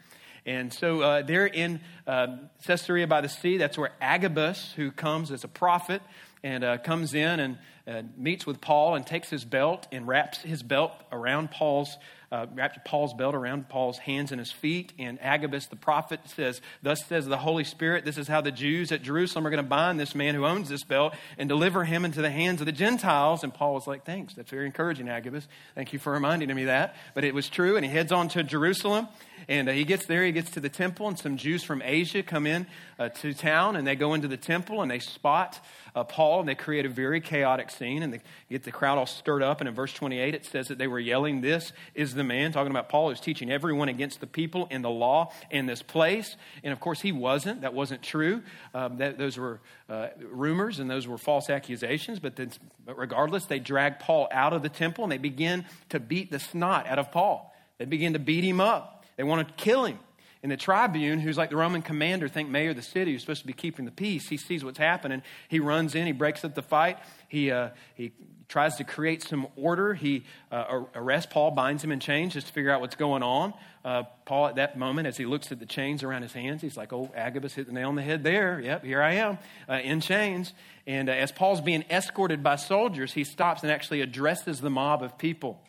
And 0.46 0.74
so 0.74 1.02
uh, 1.02 1.22
they're 1.22 1.48
in 1.48 1.82
uh, 2.08 2.38
Caesarea 2.66 3.08
by 3.08 3.22
the 3.22 3.30
sea. 3.30 3.58
That's 3.58 3.78
where 3.78 3.92
Agabus, 4.02 4.74
who 4.76 4.92
comes 4.92 5.32
as 5.32 5.44
a 5.44 5.48
prophet, 5.48 6.02
and 6.44 6.64
uh, 6.64 6.78
comes 6.80 7.14
in 7.14 7.40
and 7.40 7.58
uh, 7.88 8.02
meets 8.18 8.46
with 8.46 8.62
Paul 8.62 8.96
and 8.96 9.06
takes 9.06 9.30
his 9.30 9.46
belt 9.46 9.88
and 9.92 10.08
wraps 10.08 10.40
his 10.40 10.64
belt 10.64 10.94
around 11.12 11.52
Paul's 11.52 11.98
uh, 12.32 12.46
wrapped 12.54 12.84
Paul's 12.86 13.14
belt 13.14 13.36
around 13.36 13.68
Paul's 13.68 13.98
hands 13.98 14.32
and 14.32 14.40
his 14.40 14.52
feet. 14.52 14.94
And 14.98 15.20
Agabus 15.22 15.66
the 15.66 15.76
prophet 15.76 16.22
says, 16.26 16.62
Thus 16.82 17.04
says 17.06 17.26
the 17.26 17.38
Holy 17.38 17.66
Spirit, 17.66 18.06
this 18.06 18.18
is 18.18 18.28
how 18.28 18.40
the 18.40 18.52
Jews 18.52 18.92
at 18.92 19.02
Jerusalem 19.02 19.46
are 19.46 19.50
going 19.50 19.64
to 19.64 19.70
bind 19.70 20.00
this 20.00 20.16
man 20.16 20.34
who 20.34 20.46
owns 20.46 20.70
this 20.70 20.84
belt 20.84 21.14
and 21.38 21.50
deliver 21.50 21.84
him 21.84 22.06
into 22.06 22.22
the 22.22 22.32
hands 22.32 22.62
of 22.62 22.66
the 22.66 22.72
Gentiles. 22.72 23.44
And 23.44 23.54
Paul 23.54 23.74
was 23.74 23.86
like, 23.86 24.06
Thanks. 24.06 24.34
That's 24.34 24.50
very 24.50 24.66
encouraging, 24.66 25.10
Agabus. 25.10 25.48
Thank 25.76 25.92
you 25.92 26.00
for 26.00 26.14
reminding 26.14 26.54
me 26.56 26.66
that. 26.66 26.96
But 27.14 27.26
it 27.26 27.34
was 27.34 27.50
true. 27.50 27.76
And 27.76 27.86
he 27.86 27.92
heads 27.92 28.12
on 28.12 28.30
to 28.30 28.44
Jerusalem. 28.44 29.10
And 29.48 29.70
uh, 29.70 29.72
he 29.72 29.84
gets 29.84 30.06
there, 30.06 30.24
he 30.24 30.32
gets 30.32 30.52
to 30.52 30.60
the 30.60 30.70
temple, 30.70 31.08
and 31.08 31.18
some 31.18 31.38
Jews 31.38 31.64
from 31.64 31.82
Asia 31.84 32.24
come 32.24 32.48
in 32.48 32.68
uh, 33.00 33.10
to 33.10 33.34
town, 33.34 33.76
and 33.76 33.86
they 33.86 33.96
go 33.96 34.14
into 34.14 34.28
the 34.28 34.38
temple 34.38 34.82
and 34.82 34.90
they 34.90 35.00
spot 35.00 35.60
uh, 35.96 36.04
Paul, 36.04 36.40
and 36.40 36.50
they 36.50 36.56
create 36.56 36.86
a 36.86 36.90
very 36.90 37.20
chaotic 37.20 37.70
scene, 37.70 38.02
and 38.02 38.14
they 38.14 38.22
get 38.50 38.64
the 38.64 38.72
crowd 38.72 38.98
all 38.98 39.06
stirred 39.06 39.44
up. 39.44 39.60
And 39.60 39.68
in 39.68 39.76
verse 39.76 39.94
28, 39.94 40.34
it 40.34 40.46
says 40.46 40.70
that 40.70 40.78
they 40.78 40.88
were 40.88 41.00
yelling, 41.00 41.42
This 41.42 41.74
is 41.94 42.14
the 42.14 42.24
man, 42.24 42.52
talking 42.52 42.72
about 42.72 42.90
Paul, 42.90 43.10
who's 43.10 43.20
teaching 43.20 43.52
everyone 43.52 43.90
against 43.90 44.22
the 44.22 44.28
people 44.28 44.68
and 44.72 44.84
the 44.84 44.90
law 44.90 45.34
in 45.50 45.66
this 45.66 45.82
place. 45.82 46.38
And 46.64 46.72
of 46.72 46.80
course, 46.80 47.02
he 47.02 47.12
wasn't. 47.12 47.62
That 47.62 47.74
wasn't 47.74 48.02
true. 48.02 48.42
Um, 48.74 48.98
that, 48.98 49.18
those 49.18 49.38
were 49.38 49.60
uh, 49.90 50.08
rumors 50.22 50.80
and 50.80 50.90
those 50.90 51.08
were 51.08 51.18
false 51.18 51.50
accusations. 51.50 52.20
But, 52.20 52.38
then, 52.38 52.52
but 52.86 52.98
regardless, 52.98 53.46
they 53.46 53.60
drag 53.60 54.00
Paul 54.00 54.30
out 54.32 54.54
of 54.54 54.64
the 54.64 54.70
temple 54.70 55.04
and 55.04 55.12
they 55.12 55.18
begin 55.18 55.66
to 55.90 56.00
beat 56.00 56.32
the 56.32 56.40
snot 56.40 56.88
out 56.88 57.00
of 57.00 57.12
Paul. 57.12 57.54
They 57.80 57.86
begin 57.86 58.14
to 58.14 58.20
beat 58.20 58.44
him 58.44 58.62
up. 58.62 59.01
They 59.22 59.26
want 59.26 59.48
to 59.48 59.54
kill 59.54 59.86
him. 59.86 60.00
And 60.42 60.52
the 60.52 60.58
tribune, 60.58 61.20
who's 61.20 61.38
like 61.38 61.52
the 61.52 61.56
Roman 61.56 61.84
commander, 61.84 62.28
think 62.28 62.50
mayor 62.50 62.72
of 62.72 62.76
the 62.76 62.82
city, 62.82 63.12
who's 63.12 63.22
supposed 63.22 63.42
to 63.42 63.46
be 63.46 63.54
keeping 63.54 63.86
the 63.86 63.92
peace, 63.92 64.28
he 64.28 64.36
sees 64.36 64.66
what's 64.66 64.80
happening. 64.80 65.22
He 65.48 65.60
runs 65.60 65.94
in, 65.94 66.08
he 66.08 66.12
breaks 66.12 66.44
up 66.44 66.56
the 66.56 66.64
fight, 66.64 66.98
he, 67.28 67.52
uh, 67.52 67.70
he 67.94 68.14
tries 68.48 68.78
to 68.78 68.84
create 68.84 69.22
some 69.22 69.46
order. 69.56 69.94
He 69.94 70.26
uh, 70.52 70.86
arrests 70.96 71.32
Paul, 71.32 71.52
binds 71.52 71.84
him 71.84 71.92
in 71.92 72.00
chains 72.00 72.34
just 72.34 72.48
to 72.48 72.54
figure 72.54 72.72
out 72.72 72.82
what's 72.82 72.96
going 72.96 73.22
on. 73.22 73.54
Uh, 73.86 74.06
Paul, 74.26 74.48
at 74.48 74.56
that 74.56 74.76
moment, 74.76 75.08
as 75.08 75.18
he 75.18 75.28
looks 75.28 75.52
at 75.52 75.60
the 75.60 75.68
chains 75.68 76.02
around 76.02 76.24
his 76.24 76.34
hands, 76.34 76.64
he's 76.64 76.76
like, 76.76 76.92
Oh, 76.92 77.12
Agabus 77.16 77.54
hit 77.54 77.68
the 77.68 77.74
nail 77.74 77.90
on 77.90 77.96
the 77.96 78.02
head 78.02 78.24
there. 78.24 78.60
Yep, 78.60 78.86
here 78.86 79.04
I 79.04 79.14
am 79.14 79.38
uh, 79.70 79.74
in 79.74 80.02
chains. 80.02 80.52
And 80.88 81.10
uh, 81.10 81.12
as 81.12 81.32
Paul's 81.32 81.62
being 81.62 81.86
escorted 81.92 82.42
by 82.42 82.56
soldiers, 82.56 83.14
he 83.14 83.24
stops 83.24 83.62
and 83.62 83.72
actually 83.72 84.02
addresses 84.02 84.62
the 84.62 84.72
mob 84.72 85.04
of 85.04 85.20
people 85.20 85.62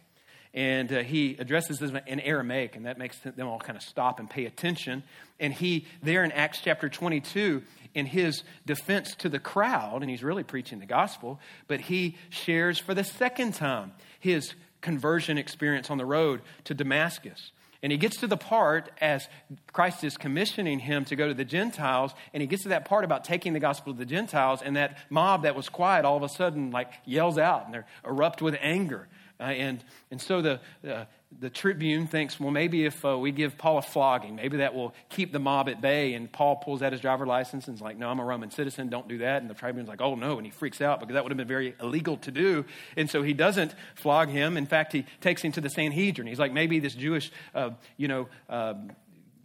and 0.54 0.92
uh, 0.92 1.02
he 1.02 1.37
addresses 1.38 1.78
them 1.78 1.99
in 2.06 2.21
Aramaic, 2.21 2.76
and 2.76 2.87
that 2.87 2.99
makes 2.99 3.18
them 3.18 3.47
all 3.47 3.59
kind 3.59 3.76
of 3.76 3.82
stop 3.82 4.21
and 4.21 4.28
pay 4.28 4.44
attention. 4.44 5.02
And 5.40 5.52
he, 5.52 5.87
there 6.02 6.25
in 6.25 6.32
Acts 6.32 6.61
chapter 6.62 6.88
22, 6.88 7.62
in 7.94 8.06
his 8.06 8.42
defense 8.66 9.14
to 9.16 9.28
the 9.28 9.38
crowd, 9.38 10.02
and 10.02 10.11
he's 10.11 10.23
really 10.23 10.42
preaching 10.42 10.78
the 10.78 10.87
gospel, 10.87 11.40
but 11.68 11.80
he 11.80 12.16
shares 12.30 12.78
for 12.78 12.94
the 12.94 13.04
second 13.04 13.54
time 13.54 13.92
his 14.21 14.54
conversion 14.80 15.38
experience 15.38 15.90
on 15.90 15.99
the 15.99 16.04
road 16.04 16.42
to 16.64 16.75
Damascus. 16.75 17.52
And 17.82 17.90
he 17.90 17.99
gets 17.99 18.18
to 18.18 18.28
the 18.28 18.37
part 18.37 18.90
as 19.00 19.26
Christ 19.73 20.04
is 20.04 20.16
commissioning 20.16 20.78
him 20.78 21.04
to 21.06 21.16
go 21.16 21.26
to 21.26 21.35
the 21.35 21.44
Gentiles, 21.44 22.12
and 22.32 22.40
he 22.40 22.47
gets 22.47 22.62
to 22.62 22.68
that 22.68 22.85
part 22.85 23.04
about 23.04 23.25
taking 23.25 23.54
the 23.54 23.61
gospel 23.61 23.92
to 23.92 23.99
the 23.99 24.06
Gentiles, 24.06 24.61
and 24.62 24.76
that 24.76 24.99
mob 25.11 25.42
that 25.42 25.56
was 25.56 25.68
quiet 25.68 26.04
all 26.04 26.16
of 26.16 26.23
a 26.23 26.28
sudden 26.28 26.71
like 26.71 26.92
yells 27.04 27.38
out 27.38 27.66
and 27.66 27.75
they 27.75 27.80
erupt 28.06 28.40
with 28.40 28.56
anger. 28.61 29.09
Uh, 29.42 29.46
and, 29.46 29.84
and 30.12 30.20
so 30.20 30.40
the, 30.40 30.61
uh, 30.88 31.04
the 31.40 31.50
tribune 31.50 32.06
thinks, 32.06 32.38
well, 32.38 32.52
maybe 32.52 32.84
if 32.84 33.04
uh, 33.04 33.18
we 33.18 33.32
give 33.32 33.58
Paul 33.58 33.78
a 33.78 33.82
flogging, 33.82 34.37
maybe 34.37 34.58
that 34.58 34.72
will 34.72 34.94
keep 35.08 35.32
the 35.32 35.40
mob 35.40 35.68
at 35.68 35.80
bay. 35.80 36.14
And 36.14 36.30
Paul 36.30 36.56
pulls 36.56 36.80
out 36.80 36.92
his 36.92 37.00
driver 37.00 37.26
license 37.26 37.66
and 37.66 37.75
is 37.75 37.82
like, 37.82 37.96
no, 37.96 38.08
I'm 38.08 38.20
a 38.20 38.25
Roman 38.25 38.52
citizen, 38.52 38.88
don't 38.88 39.08
do 39.08 39.18
that. 39.18 39.42
And 39.42 39.50
the 39.50 39.54
tribune's 39.54 39.88
like, 39.88 40.00
oh, 40.00 40.14
no. 40.14 40.37
And 40.37 40.46
he 40.46 40.52
freaks 40.52 40.80
out 40.80 41.00
because 41.00 41.14
that 41.14 41.25
would 41.25 41.32
have 41.32 41.37
been 41.37 41.49
very 41.49 41.75
illegal 41.80 42.16
to 42.18 42.30
do. 42.30 42.64
And 42.96 43.11
so 43.11 43.22
he 43.22 43.32
doesn't 43.32 43.75
flog 43.96 44.28
him. 44.28 44.56
In 44.56 44.66
fact, 44.66 44.92
he 44.92 45.04
takes 45.20 45.42
him 45.42 45.50
to 45.52 45.61
the 45.61 45.70
Sanhedrin. 45.70 46.28
He's 46.28 46.38
like, 46.38 46.52
maybe 46.52 46.78
this 46.78 46.94
Jewish, 46.94 47.32
uh, 47.52 47.70
you 47.96 48.06
know, 48.06 48.28
um, 48.49 48.92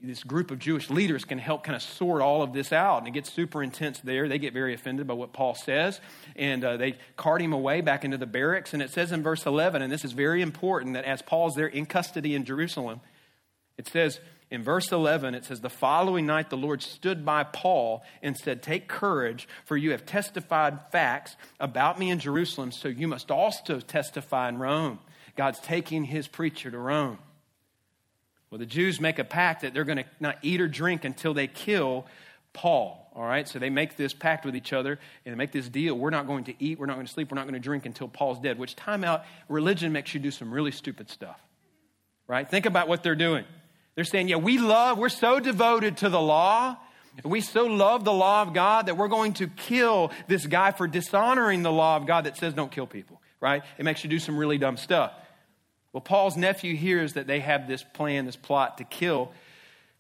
this 0.02 0.24
group 0.24 0.52
of 0.52 0.60
Jewish 0.60 0.90
leaders 0.90 1.26
can 1.26 1.40
help 1.40 1.64
kind 1.64 1.76
of 1.76 1.82
sort 1.82 2.22
all 2.22 2.44
of 2.44 2.54
this 2.54 2.72
out. 2.72 3.00
And 3.00 3.08
it 3.08 3.12
gets 3.12 3.34
super 3.34 3.64
intense 3.64 4.00
there. 4.00 4.28
They 4.28 4.38
get 4.38 4.54
very 4.54 4.74
offended 4.74 5.08
by 5.08 5.16
what 5.16 5.34
Paul 5.34 5.56
says. 5.56 6.00
And 6.36 6.64
uh, 6.64 6.78
they 6.78 6.98
cart 7.16 7.42
him 7.42 7.54
away 7.54 7.82
back 7.82 8.06
into 8.06 8.18
the 8.18 8.28
barracks. 8.28 8.74
And 8.74 8.82
it 8.82 8.92
says 8.92 9.12
in 9.12 9.24
verse 9.24 9.46
11, 9.46 9.82
and 9.82 9.92
this 9.92 10.06
is 10.06 10.12
very 10.12 10.42
important, 10.42 10.94
that 10.94 11.06
as 11.06 11.22
Paul's 11.22 11.56
there 11.56 11.68
in 11.68 11.86
custody 11.86 12.36
in 12.36 12.46
Jerusalem, 12.46 13.02
It 13.78 13.88
says 13.88 14.20
in 14.50 14.64
verse 14.64 14.92
11, 14.92 15.36
it 15.36 15.46
says, 15.46 15.62
The 15.62 15.70
following 15.70 16.26
night 16.26 16.50
the 16.50 16.58
Lord 16.58 16.82
stood 16.82 17.26
by 17.26 17.44
Paul 17.44 18.04
and 18.22 18.38
said, 18.38 18.64
Take 18.64 18.88
courage, 18.88 19.48
for 19.66 19.76
you 19.76 19.92
have 19.92 20.06
testified 20.06 20.80
facts 20.92 21.36
about 21.60 22.00
me 22.00 22.10
in 22.10 22.20
Jerusalem, 22.20 22.72
so 22.72 22.88
you 22.88 23.08
must 23.08 23.30
also 23.30 23.80
testify 23.80 24.48
in 24.50 24.58
Rome. 24.58 25.00
God's 25.36 25.60
taking 25.60 26.06
his 26.06 26.28
preacher 26.28 26.72
to 26.72 26.78
Rome. 26.78 27.20
Well, 28.50 28.60
the 28.60 28.66
Jews 28.66 29.02
make 29.02 29.20
a 29.20 29.24
pact 29.24 29.62
that 29.62 29.74
they're 29.74 29.84
going 29.84 29.98
to 29.98 30.06
not 30.20 30.38
eat 30.42 30.62
or 30.62 30.68
drink 30.68 31.04
until 31.06 31.34
they 31.34 31.48
kill 31.48 32.06
Paul. 32.54 33.04
All 33.16 33.24
right, 33.24 33.48
so 33.48 33.58
they 33.58 33.72
make 33.72 33.98
this 33.98 34.14
pact 34.14 34.46
with 34.46 34.56
each 34.56 34.74
other 34.74 35.00
and 35.26 35.34
they 35.34 35.38
make 35.38 35.52
this 35.52 35.68
deal. 35.68 35.96
We're 35.96 36.12
not 36.12 36.28
going 36.28 36.44
to 36.46 36.54
eat, 36.64 36.80
we're 36.80 36.86
not 36.86 36.96
going 36.96 37.08
to 37.08 37.12
sleep, 37.12 37.32
we're 37.32 37.36
not 37.36 37.46
going 37.46 37.56
to 37.56 37.60
drink 37.60 37.86
until 37.86 38.08
Paul's 38.08 38.40
dead. 38.40 38.60
Which 38.60 38.76
time 38.76 39.04
out, 39.04 39.26
religion 39.50 39.92
makes 39.92 40.14
you 40.14 40.20
do 40.20 40.30
some 40.30 40.54
really 40.54 40.72
stupid 40.72 41.10
stuff. 41.10 41.40
Right? 42.28 42.48
Think 42.48 42.68
about 42.68 42.88
what 42.88 43.02
they're 43.04 43.16
doing. 43.16 43.46
They're 43.96 44.04
saying, 44.04 44.28
yeah, 44.28 44.36
we 44.36 44.60
love, 44.60 45.00
we're 45.00 45.10
so 45.10 45.40
devoted 45.40 45.98
to 45.98 46.10
the 46.10 46.22
law. 46.22 46.78
We 47.24 47.42
so 47.42 47.66
love 47.66 48.04
the 48.04 48.14
law 48.14 48.44
of 48.44 48.54
God 48.54 48.86
that 48.86 48.98
we're 48.98 49.08
going 49.08 49.34
to 49.34 49.48
kill 49.48 50.12
this 50.28 50.46
guy 50.46 50.72
for 50.72 50.88
dishonoring 50.88 51.64
the 51.64 51.72
law 51.72 51.96
of 51.96 52.06
God 52.06 52.26
that 52.26 52.38
says 52.38 52.54
don't 52.54 52.72
kill 52.72 52.86
people, 52.86 53.20
right? 53.42 53.64
It 53.80 53.86
makes 53.86 54.04
you 54.04 54.10
do 54.12 54.20
some 54.20 54.38
really 54.38 54.60
dumb 54.60 54.78
stuff. 54.78 55.14
Well, 55.98 56.04
Paul's 56.04 56.38
nephew 56.38 56.76
hears 56.76 57.14
that 57.14 57.26
they 57.26 57.40
have 57.40 57.68
this 57.68 57.82
plan, 57.82 58.28
this 58.28 58.36
plot 58.36 58.78
to 58.78 58.84
kill 58.84 59.32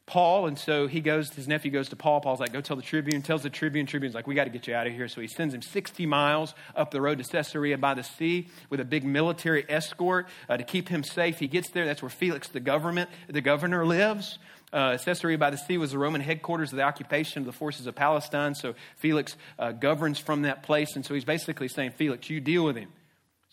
Paul, 0.06 0.46
and 0.46 0.56
so 0.56 0.86
he 0.86 1.02
goes, 1.02 1.34
his 1.34 1.48
nephew 1.48 1.72
goes 1.72 1.90
to 1.90 1.96
Paul. 1.96 2.22
Paul's 2.22 2.40
like, 2.40 2.54
go 2.54 2.62
tell 2.62 2.76
the 2.76 2.84
tribune, 2.84 3.24
tells 3.24 3.42
the 3.42 3.50
tribune. 3.50 3.88
Tribune's 3.88 4.14
like, 4.14 4.28
we 4.28 4.36
got 4.36 4.44
to 4.44 4.52
get 4.52 4.68
you 4.68 4.76
out 4.76 4.86
of 4.86 4.94
here. 4.94 5.08
So 5.08 5.22
he 5.22 5.28
sends 5.28 5.56
him 5.56 5.64
60 5.64 6.06
miles 6.06 6.54
up 6.76 6.92
the 6.92 7.02
road 7.02 7.18
to 7.18 7.24
Caesarea 7.24 7.80
by 7.80 7.96
the 7.96 8.04
sea 8.04 8.48
with 8.70 8.80
a 8.80 8.86
big 8.86 9.04
military 9.04 9.66
escort 9.68 10.28
uh, 10.48 10.58
to 10.58 10.64
keep 10.64 10.88
him 10.88 11.04
safe. 11.04 11.40
He 11.40 11.48
gets 11.48 11.72
there. 11.72 11.88
That's 11.88 12.04
where 12.04 12.12
Felix, 12.12 12.48
the 12.48 12.60
government, 12.60 13.10
the 13.28 13.42
governor, 13.42 13.84
lives. 13.84 14.38
Uh, 14.72 15.00
Caesarea 15.00 15.40
by 15.40 15.50
the 15.50 15.58
sea 15.58 15.80
was 15.80 15.94
the 15.94 15.98
Roman 15.98 16.22
headquarters 16.22 16.72
of 16.72 16.78
the 16.78 16.84
occupation 16.84 17.42
of 17.42 17.48
the 17.48 17.54
forces 17.54 17.88
of 17.88 17.96
Palestine. 17.96 18.54
So 18.54 18.76
Felix 18.98 19.36
uh, 19.58 19.72
governs 19.72 20.20
from 20.20 20.44
that 20.44 20.62
place. 20.62 20.96
And 20.96 21.04
so 21.04 21.16
he's 21.16 21.26
basically 21.26 21.70
saying, 21.70 21.94
Felix, 21.98 22.30
you 22.30 22.40
deal 22.40 22.64
with 22.64 22.76
him. 22.76 22.90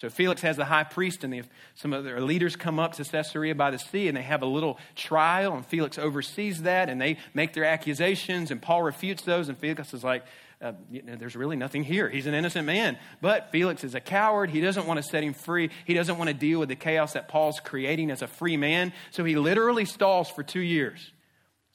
So 0.05 0.11
Felix 0.11 0.43
has 0.43 0.59
the 0.59 0.67
high 0.67 0.85
priest, 0.85 1.25
and 1.25 1.33
the, 1.33 1.45
some 1.77 1.95
of 1.95 2.05
their 2.05 2.21
leaders 2.21 2.57
come 2.57 2.79
up 2.79 2.93
to 2.97 3.05
Caesarea 3.05 3.55
by 3.55 3.71
the 3.71 3.79
sea, 3.79 4.07
and 4.07 4.15
they 4.15 4.21
have 4.21 4.43
a 4.43 4.47
little 4.47 4.79
trial, 4.95 5.55
and 5.55 5.65
Felix 5.65 5.99
oversees 5.99 6.65
that, 6.65 6.91
and 6.91 7.01
they 7.01 7.17
make 7.33 7.55
their 7.55 7.65
accusations, 7.65 8.51
and 8.51 8.61
Paul 8.61 8.83
refutes 8.83 9.23
those, 9.23 9.49
and 9.49 9.57
Felix 9.57 9.95
is 9.95 10.05
like, 10.05 10.27
uh, 10.61 10.73
you 10.91 11.01
know, 11.01 11.17
there's 11.17 11.37
really 11.37 11.57
nothing 11.57 11.85
here. 11.85 12.11
He's 12.11 12.27
an 12.27 12.35
innocent 12.35 12.67
man. 12.67 12.99
But 13.23 13.51
Felix 13.51 13.83
is 13.83 13.95
a 13.95 14.01
coward. 14.01 14.51
He 14.51 14.61
doesn't 14.61 14.87
want 14.87 14.99
to 14.99 15.03
set 15.03 15.25
him 15.25 15.33
free. 15.33 15.71
He 15.87 15.95
doesn't 15.95 16.19
want 16.19 16.29
to 16.29 16.35
deal 16.35 16.61
with 16.61 16.69
the 16.69 16.77
chaos 16.77 17.15
that 17.15 17.29
Paul's 17.29 17.59
creating 17.61 18.11
as 18.11 18.21
a 18.21 18.27
free 18.27 18.59
man. 18.59 18.93
So 19.11 19.25
he 19.25 19.37
literally 19.37 19.87
stalls 19.87 20.29
for 20.29 20.43
two 20.43 20.61
years. 20.61 21.14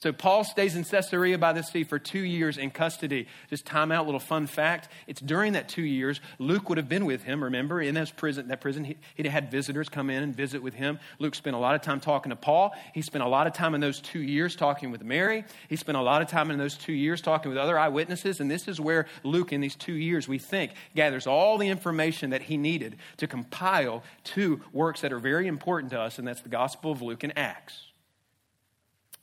So 0.01 0.13
Paul 0.13 0.46
stays 0.46 0.77
in 0.77 0.86
Caesarea 0.86 1.38
by 1.38 1.51
the 1.51 1.62
sea 1.62 1.84
for 1.84 2.00
two 2.00 2.22
years 2.22 2.58
in 2.58 2.72
custody. 2.72 3.27
Just 3.50 3.65
time 3.65 3.91
out, 3.91 4.06
little 4.06 4.22
fun 4.22 4.48
fact. 4.48 4.88
It's 5.08 5.20
during 5.20 5.53
that 5.53 5.68
two 5.68 5.82
years, 5.82 6.22
Luke 6.38 6.70
would 6.70 6.77
have 6.77 6.88
been 6.88 7.06
with 7.06 7.24
him, 7.24 7.44
remember, 7.44 7.82
in 7.82 7.96
that 7.96 8.15
prison. 8.15 8.48
That 8.48 8.62
prison 8.62 8.86
he, 8.86 8.96
he 9.15 9.27
had 9.27 9.51
visitors 9.51 9.89
come 9.89 10.10
in 10.10 10.24
and 10.24 10.34
visit 10.34 10.63
with 10.63 10.74
him. 10.74 11.00
Luke 11.20 11.36
spent 11.36 11.53
a 11.53 11.60
lot 11.60 11.75
of 11.75 11.82
time 11.82 12.00
talking 12.00 12.29
to 12.29 12.38
Paul. 12.38 12.74
He 12.94 13.01
spent 13.01 13.25
a 13.25 13.27
lot 13.27 13.46
of 13.46 13.51
time 13.51 13.75
in 13.75 13.82
those 13.82 14.00
two 14.00 14.22
years 14.22 14.56
talking 14.56 14.89
with 14.89 15.03
Mary. 15.03 15.44
He 15.68 15.75
spent 15.75 15.98
a 15.98 16.01
lot 16.01 16.22
of 16.22 16.29
time 16.29 16.50
in 16.50 16.58
those 16.58 16.77
two 16.77 16.94
years 16.94 17.20
talking 17.20 17.50
with 17.50 17.58
other 17.58 17.77
eyewitnesses. 17.77 18.39
And 18.39 18.50
this 18.50 18.70
is 18.70 18.79
where 18.79 19.06
Luke, 19.25 19.51
in 19.51 19.60
these 19.60 19.75
two 19.75 19.96
years, 19.96 20.29
we 20.29 20.39
think, 20.39 20.72
gathers 20.96 21.27
all 21.27 21.58
the 21.58 21.68
information 21.68 22.29
that 22.29 22.44
he 22.44 22.56
needed 22.56 22.96
to 23.18 23.27
compile 23.27 24.01
two 24.24 24.62
works 24.72 25.01
that 25.01 25.12
are 25.12 25.20
very 25.20 25.48
important 25.48 25.91
to 25.91 26.00
us, 26.00 26.20
and 26.20 26.25
that's 26.25 26.41
the 26.41 26.48
Gospel 26.48 26.94
of 26.94 27.01
Luke 27.01 27.25
and 27.25 27.38
Acts. 27.38 27.88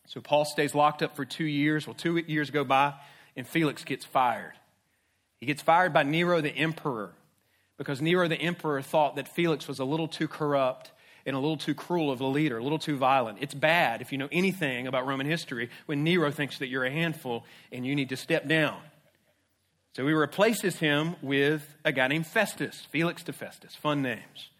So 0.06 0.20
Paul 0.20 0.44
stays 0.44 0.75
locked 0.75 1.02
up 1.02 1.16
for 1.16 1.25
two 1.25 1.44
years. 1.44 1.86
Well, 1.86 1.94
two 1.94 2.16
years 2.16 2.50
go 2.50 2.64
by, 2.64 2.94
and 3.36 3.46
Felix 3.46 3.84
gets 3.84 4.04
fired. 4.04 4.52
He 5.38 5.46
gets 5.46 5.62
fired 5.62 5.92
by 5.92 6.04
Nero 6.04 6.40
the 6.40 6.50
emperor 6.50 7.12
because 7.76 8.00
Nero 8.00 8.28
the 8.28 8.40
emperor 8.40 8.80
thought 8.82 9.16
that 9.16 9.28
Felix 9.28 9.68
was 9.68 9.78
a 9.78 9.84
little 9.84 10.08
too 10.08 10.28
corrupt 10.28 10.92
and 11.26 11.34
a 11.34 11.38
little 11.38 11.56
too 11.56 11.75
cruel 11.75 12.10
of 12.10 12.20
a 12.20 12.26
leader, 12.26 12.58
a 12.58 12.62
little 12.62 12.78
too 12.78 12.96
violent. 12.96 13.38
It's 13.40 13.52
bad 13.52 14.00
if 14.00 14.12
you 14.12 14.18
know 14.18 14.28
anything 14.30 14.86
about 14.86 15.06
Roman 15.06 15.26
history 15.26 15.70
when 15.86 16.04
Nero 16.04 16.30
thinks 16.30 16.58
that 16.58 16.68
you're 16.68 16.84
a 16.84 16.90
handful 16.90 17.44
and 17.72 17.84
you 17.84 17.94
need 17.94 18.08
to 18.10 18.16
step 18.16 18.46
down. 18.46 18.78
So 19.94 20.06
he 20.06 20.12
replaces 20.12 20.76
him 20.76 21.16
with 21.22 21.75
a 21.84 21.90
guy 21.90 22.06
named 22.06 22.26
Festus, 22.26 22.86
Felix 22.90 23.22
to 23.25 23.32
Festus, 23.32 23.75
fun 23.75 24.02
names. 24.02 24.50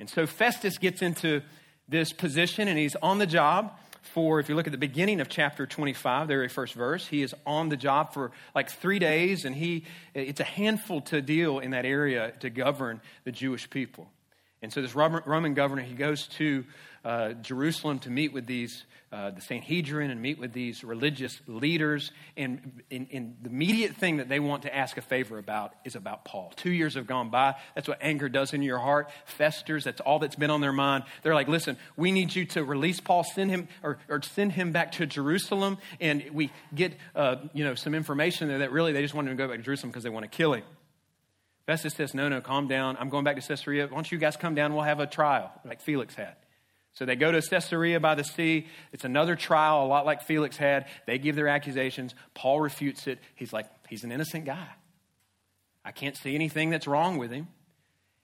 And 0.00 0.08
so 0.08 0.26
Festus 0.26 0.78
gets 0.78 1.02
into 1.02 1.42
this 1.88 2.12
position 2.12 2.68
and 2.68 2.78
he's 2.78 2.96
on 2.96 3.18
the 3.18 3.26
job 3.26 3.72
for, 4.08 4.40
if 4.40 4.48
you 4.48 4.54
look 4.54 4.66
at 4.66 4.72
the 4.72 4.78
beginning 4.78 5.20
of 5.20 5.28
chapter 5.28 5.66
25, 5.66 6.28
the 6.28 6.34
very 6.34 6.48
first 6.48 6.74
verse, 6.74 7.06
he 7.06 7.22
is 7.22 7.34
on 7.46 7.68
the 7.68 7.76
job 7.76 8.12
for 8.12 8.32
like 8.54 8.70
three 8.70 8.98
days, 8.98 9.44
and 9.44 9.54
he, 9.54 9.84
it's 10.14 10.40
a 10.40 10.44
handful 10.44 11.00
to 11.02 11.22
deal 11.22 11.58
in 11.58 11.70
that 11.70 11.84
area 11.84 12.32
to 12.40 12.50
govern 12.50 13.00
the 13.24 13.32
Jewish 13.32 13.70
people. 13.70 14.10
And 14.60 14.72
so 14.72 14.82
this 14.82 14.94
Roman 14.94 15.54
governor, 15.54 15.82
he 15.82 15.94
goes 15.94 16.26
to 16.38 16.64
uh, 17.08 17.32
Jerusalem 17.32 17.98
to 18.00 18.10
meet 18.10 18.34
with 18.34 18.44
these, 18.44 18.84
uh, 19.10 19.30
the 19.30 19.40
Sanhedrin 19.40 20.10
and 20.10 20.20
meet 20.20 20.38
with 20.38 20.52
these 20.52 20.84
religious 20.84 21.40
leaders. 21.46 22.12
And, 22.36 22.82
and, 22.90 23.06
and, 23.10 23.36
the 23.40 23.48
immediate 23.48 23.96
thing 23.96 24.18
that 24.18 24.28
they 24.28 24.38
want 24.40 24.64
to 24.64 24.76
ask 24.76 24.98
a 24.98 25.00
favor 25.00 25.38
about 25.38 25.72
is 25.86 25.96
about 25.96 26.26
Paul. 26.26 26.52
Two 26.54 26.70
years 26.70 26.96
have 26.96 27.06
gone 27.06 27.30
by. 27.30 27.54
That's 27.74 27.88
what 27.88 27.96
anger 28.02 28.28
does 28.28 28.52
in 28.52 28.60
your 28.60 28.76
heart, 28.76 29.10
festers. 29.24 29.84
That's 29.84 30.02
all 30.02 30.18
that's 30.18 30.36
been 30.36 30.50
on 30.50 30.60
their 30.60 30.72
mind. 30.72 31.04
They're 31.22 31.34
like, 31.34 31.48
listen, 31.48 31.78
we 31.96 32.12
need 32.12 32.34
you 32.34 32.44
to 32.44 32.62
release 32.62 33.00
Paul, 33.00 33.24
send 33.24 33.50
him, 33.50 33.68
or, 33.82 33.96
or 34.10 34.20
send 34.20 34.52
him 34.52 34.72
back 34.72 34.92
to 34.92 35.06
Jerusalem. 35.06 35.78
And 36.02 36.22
we 36.34 36.50
get, 36.74 36.92
uh, 37.16 37.36
you 37.54 37.64
know, 37.64 37.74
some 37.74 37.94
information 37.94 38.48
there 38.48 38.58
that 38.58 38.70
really 38.70 38.92
they 38.92 39.00
just 39.00 39.14
want 39.14 39.28
him 39.28 39.34
to 39.34 39.42
go 39.42 39.48
back 39.48 39.56
to 39.56 39.64
Jerusalem 39.64 39.92
because 39.92 40.04
they 40.04 40.10
want 40.10 40.30
to 40.30 40.36
kill 40.36 40.52
him. 40.52 40.64
Festus 41.64 41.94
says, 41.94 42.12
No, 42.12 42.28
no, 42.28 42.42
calm 42.42 42.68
down. 42.68 42.98
I'm 43.00 43.08
going 43.08 43.24
back 43.24 43.36
to 43.36 43.48
Caesarea. 43.48 43.86
Why 43.86 43.94
don't 43.94 44.12
you 44.12 44.18
guys 44.18 44.36
come 44.36 44.54
down? 44.54 44.74
We'll 44.74 44.82
have 44.82 45.00
a 45.00 45.06
trial 45.06 45.50
like 45.64 45.80
Felix 45.80 46.14
had. 46.14 46.36
So 46.94 47.04
they 47.04 47.16
go 47.16 47.30
to 47.30 47.40
Caesarea 47.40 48.00
by 48.00 48.16
the 48.16 48.24
sea. 48.24 48.66
It's 48.92 49.04
another 49.04 49.36
trial, 49.36 49.84
a 49.84 49.86
lot 49.86 50.04
like 50.04 50.22
Felix 50.22 50.56
had. 50.56 50.86
They 51.06 51.18
give 51.18 51.36
their 51.36 51.48
accusations. 51.48 52.14
Paul 52.34 52.60
refutes 52.60 53.06
it. 53.06 53.20
He's 53.36 53.52
like, 53.52 53.66
He's 53.88 54.04
an 54.04 54.12
innocent 54.12 54.44
guy. 54.44 54.68
I 55.84 55.92
can't 55.92 56.16
see 56.16 56.34
anything 56.34 56.70
that's 56.70 56.86
wrong 56.86 57.16
with 57.16 57.30
him. 57.30 57.48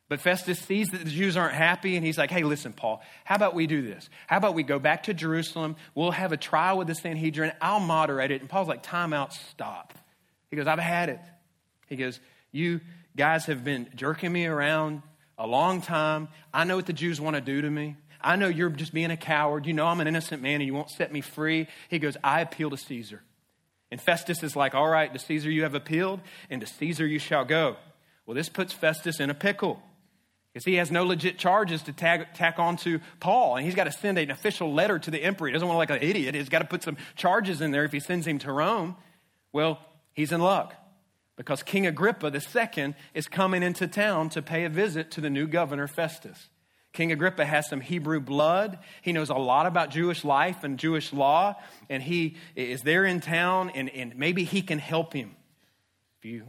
But 0.09 0.21
Festus 0.21 0.59
sees 0.59 0.89
that 0.89 1.03
the 1.03 1.11
Jews 1.11 1.37
aren't 1.37 1.55
happy, 1.55 1.97
and 1.97 2.05
he's 2.05 2.19
like, 2.19 2.31
hey, 2.31 2.43
listen, 2.43 2.75
Paul, 2.75 3.03
how 3.25 3.37
about 3.37 3.55
we 3.55 3.67
do 3.67 3.81
this? 3.81 4.11
How 4.27 4.37
about 4.37 4.55
we 4.55 4.63
go 4.63 4.79
back 4.79 5.05
to 5.05 5.15
Jerusalem? 5.15 5.77
We'll 5.95 6.11
have 6.11 6.33
a 6.33 6.37
trial 6.37 6.77
with 6.77 6.89
the 6.89 6.95
Sanhedrin. 6.95 7.53
I'll 7.63 7.81
moderate 7.81 8.31
it. 8.31 8.43
And 8.43 8.51
Paul's 8.51 8.69
like, 8.69 8.83
time 8.83 9.15
out, 9.15 9.33
stop. 9.33 9.95
He 10.51 10.57
goes, 10.57 10.67
I've 10.67 10.79
had 10.79 11.09
it. 11.09 11.21
He 11.89 11.97
goes, 11.97 12.21
you 12.53 12.83
guys 13.17 13.47
have 13.47 13.65
been 13.65 13.89
jerking 13.95 14.31
me 14.31 14.45
around 14.45 15.01
a 15.39 15.47
long 15.47 15.81
time. 15.81 16.29
I 16.53 16.65
know 16.65 16.77
what 16.77 16.87
the 16.87 16.93
Jews 16.93 17.19
want 17.19 17.37
to 17.37 17.41
do 17.41 17.63
to 17.63 17.71
me. 17.71 17.97
I 18.25 18.37
know 18.37 18.49
you're 18.49 18.71
just 18.71 18.95
being 18.95 19.11
a 19.11 19.17
coward. 19.17 19.67
You 19.67 19.75
know 19.75 19.87
I'm 19.87 20.01
an 20.01 20.09
innocent 20.09 20.43
man 20.43 20.55
and 20.55 20.65
you 20.65 20.75
won't 20.75 20.91
set 20.91 21.13
me 21.13 21.21
free. 21.21 21.69
He 21.91 21.99
goes, 21.99 22.17
I 22.25 22.41
appeal 22.41 22.71
to 22.71 22.77
Caesar. 22.77 23.23
And 23.91 24.01
Festus 24.01 24.43
is 24.43 24.57
like, 24.57 24.75
All 24.75 24.89
right, 24.89 25.13
to 25.13 25.19
Caesar 25.19 25.51
you 25.51 25.63
have 25.63 25.75
appealed, 25.75 26.21
and 26.51 26.61
to 26.61 26.67
Caesar 26.67 27.07
you 27.07 27.21
shall 27.21 27.45
go. 27.45 27.77
Well, 28.27 28.35
this 28.35 28.49
puts 28.49 28.73
Festus 28.73 29.21
in 29.21 29.31
a 29.31 29.35
pickle 29.35 29.81
because 30.53 30.65
he 30.65 30.77
has 30.77 30.91
no 30.91 31.05
legit 31.05 31.37
charges 31.37 31.83
to 31.83 31.93
tag, 31.93 32.27
tack 32.35 32.59
on 32.59 32.77
to 32.79 33.01
Paul. 33.21 33.57
And 33.57 33.65
he's 33.65 33.75
got 33.75 33.85
to 33.85 33.93
send 33.93 34.19
an 34.19 34.31
official 34.31 34.73
letter 34.73 34.99
to 34.99 35.11
the 35.11 35.23
emperor. 35.23 35.49
He 35.49 35.53
doesn't 35.53 35.69
want 35.69 35.77
to 35.77 35.81
look 35.81 35.91
like 35.91 36.03
an 36.03 36.09
idiot. 36.09 36.35
He's 36.35 36.49
got 36.49 36.61
to 36.61 36.65
put 36.65 36.83
some 36.83 36.97
charges 37.17 37.61
in 37.61 37.71
there 37.71 37.85
if 37.85 37.93
he 37.93 38.01
sends 38.01 38.27
him 38.27 38.39
to 38.41 38.53
Rome. 38.53 38.97
Well, 39.53 39.79
he's 40.15 40.33
in 40.33 40.41
luck 40.41 40.75
because 41.37 41.63
King 41.63 41.87
Agrippa 41.87 42.33
II 42.33 42.95
is 43.13 43.27
coming 43.27 43.63
into 43.63 43.87
town 43.87 44.31
to 44.31 44.43
pay 44.43 44.65
a 44.65 44.69
visit 44.69 45.11
to 45.13 45.21
the 45.21 45.31
new 45.31 45.47
governor, 45.47 45.87
Festus. 45.87 46.49
King 46.95 47.13
Agrippa 47.13 47.45
has 47.45 47.69
some 47.69 47.83
Hebrew 47.83 48.21
blood. 48.21 48.79
He 49.03 49.13
knows 49.13 49.29
a 49.29 49.35
lot 49.35 49.67
about 49.67 49.91
Jewish 49.91 50.25
life 50.25 50.65
and 50.65 50.79
Jewish 50.79 51.13
law, 51.13 51.57
and 51.91 52.03
he 52.03 52.37
is 52.57 52.83
there 52.83 53.05
in 53.05 53.21
town, 53.21 53.71
and, 53.75 53.91
and 53.91 54.17
maybe 54.17 54.45
he 54.45 54.63
can 54.63 54.79
help 54.79 55.13
him. 55.13 55.37
If 56.19 56.25
you 56.25 56.47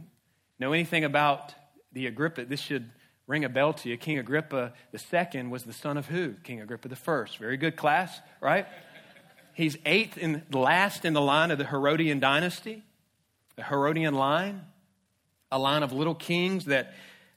know 0.58 0.72
anything 0.72 1.04
about 1.04 1.54
the 1.92 2.06
Agrippa, 2.06 2.46
this 2.46 2.60
should 2.60 2.90
ring 3.26 3.44
a 3.44 3.50
bell 3.50 3.74
to 3.74 3.90
you. 3.90 3.98
King 3.98 4.18
Agrippa 4.18 4.72
II 4.94 5.42
was 5.48 5.64
the 5.64 5.74
son 5.74 5.98
of 5.98 6.06
who? 6.06 6.32
King 6.44 6.62
Agrippa 6.62 6.88
I. 6.90 7.24
Very 7.38 7.58
good 7.58 7.76
class, 7.76 8.18
right? 8.40 8.66
He's 9.52 9.76
eighth 9.84 10.16
and 10.20 10.42
last 10.54 11.04
in 11.04 11.12
the 11.12 11.20
line 11.20 11.50
of 11.50 11.58
the 11.58 11.66
Herodian 11.66 12.20
dynasty, 12.20 12.82
the 13.56 13.64
Herodian 13.64 14.14
line 14.14 14.62
a 15.50 15.58
line 15.58 15.82
of 15.82 15.92
little 15.92 16.14
kings 16.14 16.66
that 16.66 16.92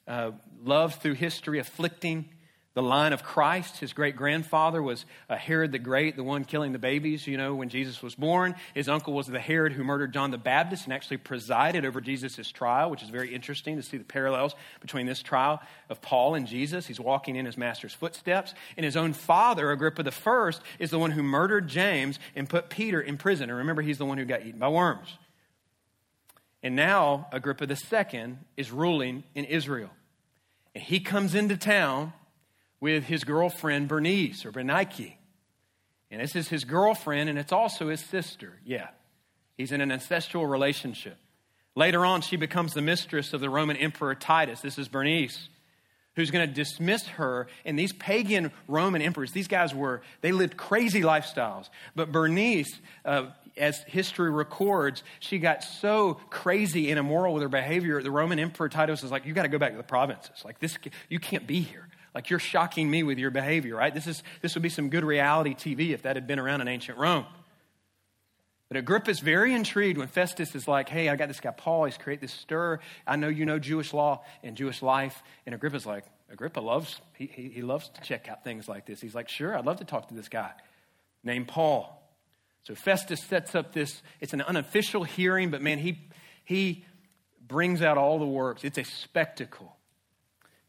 uh, 0.08 0.32
loved 0.64 1.02
through 1.02 1.14
history 1.14 1.60
afflicting 1.60 2.30
the 2.76 2.84
line 2.84 3.14
of 3.14 3.24
Christ. 3.24 3.80
His 3.80 3.94
great 3.94 4.16
grandfather 4.16 4.82
was 4.82 5.06
Herod 5.28 5.72
the 5.72 5.80
Great, 5.80 6.16
the 6.16 6.24
one 6.24 6.46
killing 6.46 6.72
the 6.72 6.80
babies, 6.80 7.26
you 7.26 7.36
know, 7.36 7.56
when 7.56 7.70
Jesus 7.70 8.04
was 8.04 8.16
born. 8.16 8.56
His 8.74 8.88
uncle 8.88 9.14
was 9.14 9.28
the 9.28 9.40
Herod 9.40 9.74
who 9.74 9.84
murdered 9.84 10.14
John 10.14 10.32
the 10.32 10.38
Baptist 10.38 10.84
and 10.86 10.94
actually 10.94 11.18
presided 11.18 11.84
over 11.84 12.00
Jesus' 12.00 12.52
trial, 12.52 12.90
which 12.92 13.02
is 13.02 13.10
very 13.10 13.34
interesting 13.34 13.76
to 13.78 13.82
see 13.82 13.98
the 13.98 14.04
parallels 14.04 14.54
between 14.82 15.08
this 15.08 15.22
trial 15.22 15.60
of 15.90 16.02
Paul 16.02 16.36
and 16.36 16.46
Jesus. 16.46 16.86
He's 16.86 17.00
walking 17.00 17.36
in 17.36 17.46
his 17.46 17.58
master's 17.58 17.94
footsteps. 17.94 18.54
And 18.78 18.86
his 18.86 18.96
own 18.96 19.14
father, 19.14 19.72
Agrippa 19.72 20.04
I, 20.08 20.52
is 20.78 20.92
the 20.92 21.00
one 21.00 21.12
who 21.12 21.24
murdered 21.24 21.68
James 21.68 22.20
and 22.36 22.48
put 22.48 22.70
Peter 22.70 23.02
in 23.02 23.18
prison. 23.18 23.50
And 23.50 23.58
remember, 23.58 23.82
he's 23.82 23.98
the 23.98 24.06
one 24.06 24.20
who 24.20 24.26
got 24.26 24.46
eaten 24.46 24.60
by 24.60 24.70
worms. 24.70 25.18
And 26.62 26.76
now 26.76 27.28
Agrippa 27.32 27.68
II 27.68 28.38
is 28.58 28.72
ruling 28.72 29.24
in 29.34 29.46
Israel. 29.46 29.90
And 30.76 30.84
he 30.84 31.00
comes 31.00 31.34
into 31.34 31.58
town 31.58 32.14
with 32.80 33.06
his 33.06 33.24
girlfriend 33.24 33.88
Bernice 33.88 34.46
or 34.46 34.52
Bernike. 34.52 35.14
And 36.12 36.22
this 36.22 36.36
is 36.36 36.48
his 36.48 36.64
girlfriend, 36.64 37.30
and 37.30 37.38
it's 37.38 37.52
also 37.52 37.90
his 37.90 38.02
sister. 38.02 38.60
Yeah, 38.66 38.88
he's 39.58 39.72
in 39.72 39.82
an 39.82 39.92
ancestral 39.92 40.46
relationship. 40.46 41.18
Later 41.76 42.06
on, 42.06 42.22
she 42.22 42.36
becomes 42.36 42.74
the 42.74 42.82
mistress 42.82 43.34
of 43.34 43.42
the 43.42 43.50
Roman 43.50 43.78
Emperor 43.78 44.16
Titus. 44.16 44.60
This 44.62 44.80
is 44.80 44.88
Bernice, 44.88 45.50
who's 46.16 46.32
going 46.32 46.48
to 46.48 46.54
dismiss 46.54 47.06
her. 47.08 47.48
And 47.64 47.78
these 47.78 47.94
pagan 47.94 48.52
Roman 48.68 49.02
emperors, 49.02 49.32
these 49.32 49.48
guys 49.48 49.74
were, 49.74 50.02
they 50.22 50.32
lived 50.32 50.58
crazy 50.58 51.02
lifestyles. 51.02 51.70
But 51.96 52.12
Bernice, 52.12 52.80
uh, 53.06 53.28
as 53.56 53.80
history 53.84 54.32
records, 54.32 55.04
she 55.20 55.38
got 55.38 55.64
so 55.64 56.16
crazy 56.30 56.90
and 56.90 56.98
immoral 56.98 57.34
with 57.34 57.44
her 57.44 57.50
behavior. 57.50 58.02
The 58.02 58.12
Roman 58.12 58.40
Emperor 58.40 58.70
Titus 58.70 59.04
is 59.04 59.12
like, 59.12 59.26
You 59.26 59.34
got 59.34 59.44
to 59.44 59.50
go 59.50 59.60
back 59.60 59.72
to 59.72 59.78
the 59.78 59.84
provinces. 59.84 60.44
Like, 60.44 60.60
this, 60.60 60.78
you 61.08 61.20
can't 61.20 61.46
be 61.46 61.62
here. 61.62 61.89
Like 62.14 62.30
you're 62.30 62.40
shocking 62.40 62.90
me 62.90 63.04
with 63.04 63.18
your 63.18 63.32
behavior, 63.32 63.76
right? 63.76 63.94
This, 63.94 64.08
is, 64.08 64.24
this 64.42 64.56
would 64.56 64.64
be 64.64 64.70
some 64.70 64.90
good 64.90 65.04
reality 65.04 65.54
TV 65.54 65.92
if 65.92 66.04
that 66.04 66.16
had 66.16 66.28
been 66.28 66.40
around 66.40 66.62
in 66.62 66.68
ancient 66.68 66.98
Rome. 66.98 67.26
But 68.68 68.78
Agrippa's 68.78 69.20
very 69.20 69.54
intrigued 69.54 69.98
when 69.98 70.08
Festus 70.08 70.54
is 70.54 70.68
like, 70.68 70.90
hey, 70.90 71.10
I 71.10 71.16
got 71.16 71.28
this 71.28 71.40
guy 71.40 71.52
Paul. 71.52 71.86
He's 71.86 71.98
created 71.98 72.22
this 72.22 72.34
stir. 72.34 72.80
I 73.06 73.16
know 73.16 73.28
you 73.28 73.46
know 73.46 73.58
Jewish 73.58 73.94
law 73.94 74.24
and 74.44 74.56
Jewish 74.56 74.82
life. 74.82 75.24
And 75.46 75.56
Agrippa's 75.56 75.88
like, 75.88 76.06
Agrippa 76.32 76.60
loves, 76.60 77.02
he, 77.16 77.26
he, 77.26 77.50
he 77.50 77.62
loves 77.64 77.90
to 77.90 78.02
check 78.02 78.30
out 78.30 78.44
things 78.44 78.68
like 78.68 78.86
this. 78.86 79.02
He's 79.02 79.16
like, 79.16 79.28
sure, 79.28 79.58
I'd 79.58 79.66
love 79.66 79.78
to 79.78 79.86
talk 79.86 80.10
to 80.10 80.14
this 80.14 80.30
guy 80.30 80.52
named 81.24 81.48
Paul. 81.48 81.96
So 82.64 82.76
Festus 82.76 83.24
sets 83.24 83.56
up 83.56 83.74
this, 83.74 84.04
it's 84.20 84.34
an 84.34 84.42
unofficial 84.42 85.04
hearing, 85.04 85.50
but 85.50 85.62
man, 85.62 85.80
he, 85.80 86.00
he 86.46 86.86
brings 87.48 87.82
out 87.82 87.98
all 87.98 88.20
the 88.20 88.28
works. 88.28 88.64
It's 88.64 88.78
a 88.78 88.84
spectacle. 88.84 89.76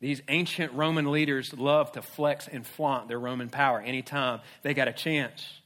These 0.00 0.23
ancient 0.28 0.73
Roman 0.73 1.11
leaders 1.11 1.52
love 1.52 1.92
to 1.92 2.02
flex 2.02 2.49
and 2.49 2.66
flaunt 2.66 3.09
their 3.09 3.21
Roman 3.21 3.50
power 3.50 3.80
anytime 3.80 4.40
they 4.62 4.73
got 4.73 4.88
a 4.88 4.92
chance. 4.92 5.61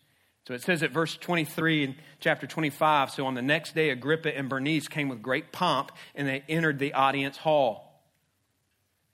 So 0.47 0.55
it 0.55 0.63
says 0.63 0.83
at 0.83 0.91
verse 0.91 1.17
23 1.17 1.85
in 1.85 1.95
chapter 2.21 2.47
25 2.47 3.13
So 3.13 3.27
on 3.27 3.35
the 3.35 3.43
next 3.43 3.75
day, 3.75 3.91
Agrippa 3.91 4.37
and 4.37 4.49
Bernice 4.49 4.89
came 4.89 5.09
with 5.09 5.23
great 5.23 5.53
pomp 5.53 5.93
and 6.15 6.29
they 6.29 6.43
entered 6.49 6.79
the 6.79 6.93
audience 6.95 7.37
hall. 7.37 8.03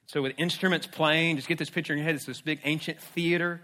So 0.07 0.23
with 0.23 0.33
instruments 0.39 0.89
playing, 0.89 1.37
just 1.37 1.47
get 1.47 1.59
this 1.59 1.71
picture 1.71 1.93
in 1.93 1.99
your 1.99 2.07
head. 2.07 2.17
It's 2.17 2.25
this 2.25 2.41
big 2.41 2.61
ancient 2.65 3.01
theater. 3.01 3.61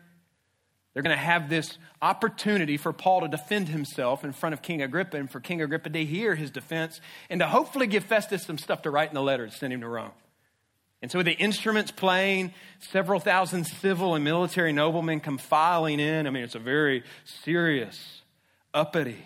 They're 0.95 1.03
going 1.03 1.17
to 1.17 1.23
have 1.23 1.51
this 1.51 1.77
opportunity 2.01 2.77
for 2.77 2.93
Paul 2.93 3.23
to 3.23 3.29
defend 3.29 3.69
himself 3.69 4.25
in 4.25 4.33
front 4.33 4.53
of 4.53 4.63
King 4.63 4.81
Agrippa 4.81 5.17
and 5.17 5.31
for 5.31 5.41
King 5.41 5.61
Agrippa 5.61 5.91
to 5.91 6.05
hear 6.05 6.37
his 6.37 6.51
defense 6.51 7.01
and 7.29 7.41
to 7.41 7.47
hopefully 7.47 7.87
give 7.87 8.05
Festus 8.05 8.45
some 8.45 8.59
stuff 8.59 8.83
to 8.83 8.91
write 8.91 9.09
in 9.09 9.15
the 9.15 9.23
letter 9.23 9.47
to 9.47 9.53
send 9.53 9.73
him 9.73 9.81
to 9.81 9.89
Rome. 9.89 10.13
And 11.07 11.11
so, 11.13 11.21
with 11.21 11.27
the 11.27 11.35
instruments 11.35 11.93
playing, 11.93 12.53
several 12.81 13.21
thousand 13.21 13.63
civil 13.63 14.17
and 14.17 14.25
military 14.25 14.73
noblemen 14.73 15.21
come 15.21 15.39
filing 15.39 16.01
in. 16.01 16.27
I 16.27 16.31
mean, 16.31 16.43
it's 16.43 16.57
a 16.57 16.59
very 16.59 17.05
serious, 17.45 18.23
uppity, 18.75 19.25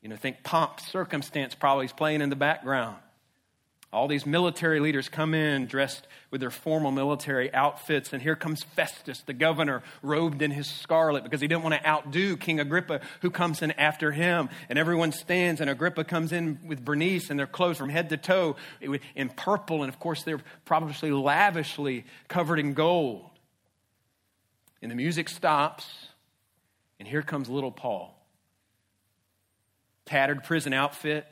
you 0.00 0.08
know, 0.08 0.14
think 0.14 0.44
pomp, 0.44 0.78
circumstance 0.78 1.56
probably 1.56 1.86
is 1.86 1.92
playing 1.92 2.20
in 2.20 2.30
the 2.30 2.36
background. 2.36 2.98
All 3.90 4.06
these 4.06 4.26
military 4.26 4.80
leaders 4.80 5.08
come 5.08 5.32
in 5.32 5.64
dressed 5.66 6.06
with 6.30 6.42
their 6.42 6.50
formal 6.50 6.90
military 6.90 7.52
outfits, 7.54 8.12
and 8.12 8.20
here 8.20 8.36
comes 8.36 8.62
Festus, 8.62 9.22
the 9.22 9.32
governor, 9.32 9.82
robed 10.02 10.42
in 10.42 10.50
his 10.50 10.66
scarlet 10.66 11.24
because 11.24 11.40
he 11.40 11.48
didn't 11.48 11.62
want 11.62 11.74
to 11.74 11.88
outdo 11.88 12.36
King 12.36 12.60
Agrippa, 12.60 13.00
who 13.22 13.30
comes 13.30 13.62
in 13.62 13.70
after 13.72 14.12
him. 14.12 14.50
And 14.68 14.78
everyone 14.78 15.12
stands, 15.12 15.62
and 15.62 15.70
Agrippa 15.70 16.04
comes 16.04 16.32
in 16.32 16.58
with 16.66 16.84
Bernice, 16.84 17.30
and 17.30 17.38
their 17.38 17.46
clothes 17.46 17.78
from 17.78 17.88
head 17.88 18.10
to 18.10 18.18
toe 18.18 18.56
in 19.14 19.30
purple, 19.30 19.82
and 19.82 19.88
of 19.88 19.98
course, 19.98 20.22
they're 20.22 20.42
probably 20.66 21.10
lavishly 21.10 22.04
covered 22.28 22.58
in 22.58 22.74
gold. 22.74 23.30
And 24.82 24.90
the 24.90 24.96
music 24.96 25.30
stops, 25.30 25.86
and 26.98 27.08
here 27.08 27.22
comes 27.22 27.48
little 27.48 27.72
Paul. 27.72 28.14
Tattered 30.04 30.44
prison 30.44 30.74
outfit 30.74 31.26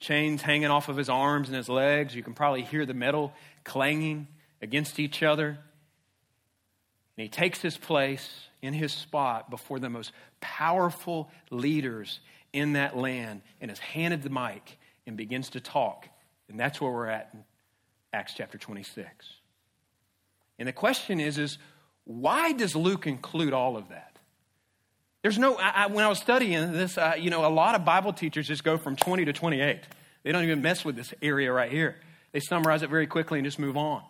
chains 0.00 0.42
hanging 0.42 0.70
off 0.70 0.88
of 0.88 0.96
his 0.96 1.08
arms 1.08 1.48
and 1.48 1.56
his 1.56 1.68
legs. 1.68 2.14
You 2.14 2.22
can 2.22 2.34
probably 2.34 2.62
hear 2.62 2.86
the 2.86 2.94
metal 2.94 3.32
clanging 3.64 4.28
against 4.62 4.98
each 4.98 5.22
other. 5.22 5.58
And 7.16 7.22
he 7.24 7.28
takes 7.28 7.60
his 7.60 7.76
place 7.76 8.48
in 8.62 8.74
his 8.74 8.92
spot 8.92 9.50
before 9.50 9.78
the 9.78 9.90
most 9.90 10.12
powerful 10.40 11.30
leaders 11.50 12.20
in 12.52 12.74
that 12.74 12.96
land 12.96 13.42
and 13.60 13.70
is 13.70 13.78
handed 13.78 14.22
the 14.22 14.30
mic 14.30 14.78
and 15.06 15.16
begins 15.16 15.50
to 15.50 15.60
talk. 15.60 16.08
And 16.48 16.58
that's 16.58 16.80
where 16.80 16.90
we're 16.90 17.08
at 17.08 17.30
in 17.34 17.44
Acts 18.12 18.34
chapter 18.34 18.56
26. 18.56 19.06
And 20.58 20.68
the 20.68 20.72
question 20.72 21.20
is, 21.20 21.38
is 21.38 21.58
why 22.04 22.52
does 22.52 22.74
Luke 22.74 23.06
include 23.06 23.52
all 23.52 23.76
of 23.76 23.88
that? 23.88 24.07
There's 25.28 25.38
no, 25.38 25.56
I, 25.58 25.72
I, 25.84 25.86
when 25.88 26.06
I 26.06 26.08
was 26.08 26.18
studying 26.18 26.72
this, 26.72 26.96
uh, 26.96 27.12
you 27.18 27.28
know, 27.28 27.44
a 27.44 27.52
lot 27.52 27.74
of 27.74 27.84
Bible 27.84 28.14
teachers 28.14 28.48
just 28.48 28.64
go 28.64 28.78
from 28.78 28.96
20 28.96 29.26
to 29.26 29.34
28. 29.34 29.80
They 30.22 30.32
don't 30.32 30.42
even 30.42 30.62
mess 30.62 30.86
with 30.86 30.96
this 30.96 31.12
area 31.20 31.52
right 31.52 31.70
here. 31.70 31.96
They 32.32 32.40
summarize 32.40 32.82
it 32.82 32.88
very 32.88 33.06
quickly 33.06 33.38
and 33.38 33.44
just 33.44 33.58
move 33.58 33.76
on. 33.76 34.02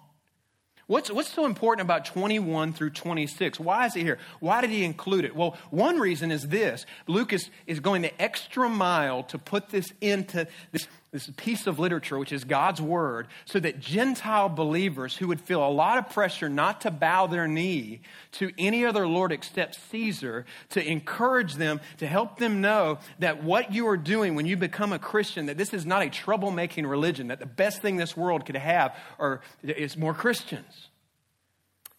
What's, 0.86 1.10
what's 1.10 1.32
so 1.32 1.44
important 1.44 1.84
about 1.84 2.04
21 2.04 2.72
through 2.72 2.90
26? 2.90 3.58
Why 3.58 3.86
is 3.86 3.96
it 3.96 4.02
here? 4.02 4.18
Why 4.38 4.60
did 4.60 4.70
he 4.70 4.84
include 4.84 5.24
it? 5.24 5.34
Well, 5.34 5.58
one 5.70 5.98
reason 5.98 6.30
is 6.30 6.46
this 6.46 6.86
Luke 7.08 7.32
is, 7.32 7.50
is 7.66 7.80
going 7.80 8.02
the 8.02 8.22
extra 8.22 8.68
mile 8.68 9.24
to 9.24 9.38
put 9.38 9.70
this 9.70 9.92
into 10.00 10.46
this 10.70 10.86
this 11.10 11.30
piece 11.36 11.66
of 11.66 11.78
literature, 11.78 12.18
which 12.18 12.32
is 12.32 12.44
God's 12.44 12.82
word, 12.82 13.28
so 13.46 13.58
that 13.60 13.80
Gentile 13.80 14.48
believers 14.48 15.16
who 15.16 15.28
would 15.28 15.40
feel 15.40 15.66
a 15.66 15.70
lot 15.70 15.96
of 15.96 16.10
pressure 16.10 16.48
not 16.50 16.82
to 16.82 16.90
bow 16.90 17.26
their 17.26 17.48
knee 17.48 18.02
to 18.32 18.50
any 18.58 18.84
other 18.84 19.08
Lord 19.08 19.32
except 19.32 19.78
Caesar, 19.90 20.44
to 20.70 20.86
encourage 20.86 21.54
them, 21.54 21.80
to 21.96 22.06
help 22.06 22.38
them 22.38 22.60
know 22.60 22.98
that 23.20 23.42
what 23.42 23.72
you 23.72 23.88
are 23.88 23.96
doing 23.96 24.34
when 24.34 24.44
you 24.44 24.56
become 24.56 24.92
a 24.92 24.98
Christian, 24.98 25.46
that 25.46 25.56
this 25.56 25.72
is 25.72 25.86
not 25.86 26.02
a 26.02 26.10
troublemaking 26.10 26.88
religion, 26.88 27.28
that 27.28 27.40
the 27.40 27.46
best 27.46 27.80
thing 27.80 27.96
this 27.96 28.16
world 28.16 28.44
could 28.44 28.56
have 28.56 28.94
are, 29.18 29.40
is 29.62 29.96
more 29.96 30.12
Christians. 30.12 30.88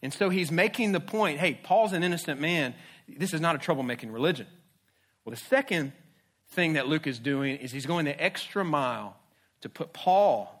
And 0.02 0.14
so 0.14 0.30
he's 0.30 0.50
making 0.50 0.92
the 0.92 1.00
point 1.00 1.40
hey, 1.40 1.58
Paul's 1.62 1.92
an 1.92 2.02
innocent 2.02 2.40
man. 2.40 2.74
This 3.08 3.34
is 3.34 3.40
not 3.40 3.56
a 3.56 3.58
troublemaking 3.58 4.12
religion. 4.12 4.46
Well, 5.24 5.34
the 5.34 5.40
second 5.48 5.92
thing 6.50 6.74
that 6.74 6.88
Luke 6.88 7.06
is 7.06 7.18
doing 7.18 7.56
is 7.56 7.72
he's 7.72 7.86
going 7.86 8.04
the 8.04 8.22
extra 8.22 8.64
mile 8.64 9.16
to 9.60 9.68
put 9.68 9.92
Paul 9.92 10.56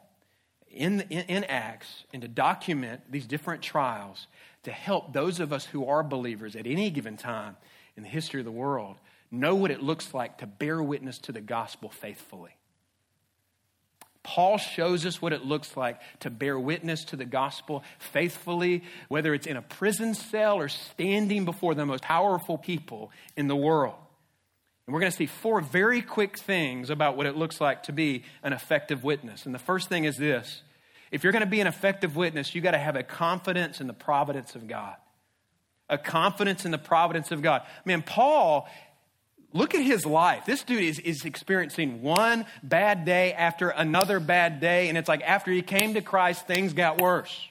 in, 0.70 1.00
in, 1.10 1.24
in, 1.26 1.44
Acts 1.44 2.04
and 2.12 2.22
to 2.22 2.28
document 2.28 3.00
these 3.10 3.26
different 3.26 3.62
trials 3.62 4.28
to 4.62 4.70
help 4.70 5.12
those 5.12 5.40
of 5.40 5.52
us 5.52 5.64
who 5.64 5.86
are 5.86 6.02
believers 6.02 6.54
at 6.54 6.66
any 6.66 6.90
given 6.90 7.16
time 7.16 7.56
in 7.96 8.02
the 8.02 8.08
history 8.08 8.40
of 8.40 8.44
the 8.44 8.52
world 8.52 8.96
know 9.30 9.54
what 9.54 9.70
it 9.70 9.82
looks 9.82 10.14
like 10.14 10.38
to 10.38 10.46
bear 10.46 10.82
witness 10.82 11.18
to 11.18 11.32
the 11.32 11.40
gospel 11.40 11.88
faithfully. 11.88 12.54
Paul 14.22 14.58
shows 14.58 15.06
us 15.06 15.22
what 15.22 15.32
it 15.32 15.44
looks 15.44 15.76
like 15.76 16.00
to 16.20 16.30
bear 16.30 16.58
witness 16.58 17.04
to 17.06 17.16
the 17.16 17.24
gospel 17.24 17.82
faithfully, 17.98 18.84
whether 19.08 19.32
it's 19.32 19.46
in 19.46 19.56
a 19.56 19.62
prison 19.62 20.14
cell 20.14 20.58
or 20.58 20.68
standing 20.68 21.44
before 21.44 21.74
the 21.74 21.86
most 21.86 22.02
powerful 22.02 22.58
people 22.58 23.10
in 23.36 23.48
the 23.48 23.56
world. 23.56 23.94
And 24.86 24.94
we're 24.94 25.00
going 25.00 25.12
to 25.12 25.16
see 25.16 25.26
four 25.26 25.60
very 25.60 26.02
quick 26.02 26.38
things 26.38 26.90
about 26.90 27.16
what 27.16 27.26
it 27.26 27.36
looks 27.36 27.60
like 27.60 27.84
to 27.84 27.92
be 27.92 28.24
an 28.42 28.52
effective 28.52 29.04
witness. 29.04 29.46
And 29.46 29.54
the 29.54 29.58
first 29.58 29.88
thing 29.88 30.04
is 30.04 30.16
this 30.16 30.62
if 31.10 31.24
you're 31.24 31.32
going 31.32 31.44
to 31.44 31.50
be 31.50 31.60
an 31.60 31.66
effective 31.66 32.16
witness, 32.16 32.54
you 32.54 32.60
got 32.60 32.72
to 32.72 32.78
have 32.78 32.96
a 32.96 33.02
confidence 33.02 33.80
in 33.80 33.86
the 33.86 33.92
providence 33.92 34.54
of 34.54 34.66
God. 34.68 34.96
A 35.88 35.98
confidence 35.98 36.64
in 36.64 36.70
the 36.70 36.78
providence 36.78 37.32
of 37.32 37.42
God. 37.42 37.62
Man, 37.84 38.02
Paul, 38.02 38.68
look 39.52 39.74
at 39.74 39.82
his 39.82 40.06
life. 40.06 40.46
This 40.46 40.62
dude 40.62 40.82
is, 40.82 41.00
is 41.00 41.24
experiencing 41.24 42.02
one 42.02 42.46
bad 42.62 43.04
day 43.04 43.32
after 43.32 43.70
another 43.70 44.20
bad 44.20 44.60
day. 44.60 44.88
And 44.88 44.96
it's 44.96 45.08
like 45.08 45.22
after 45.22 45.50
he 45.50 45.62
came 45.62 45.94
to 45.94 46.00
Christ, 46.00 46.46
things 46.46 46.72
got 46.72 47.00
worse. 47.00 47.48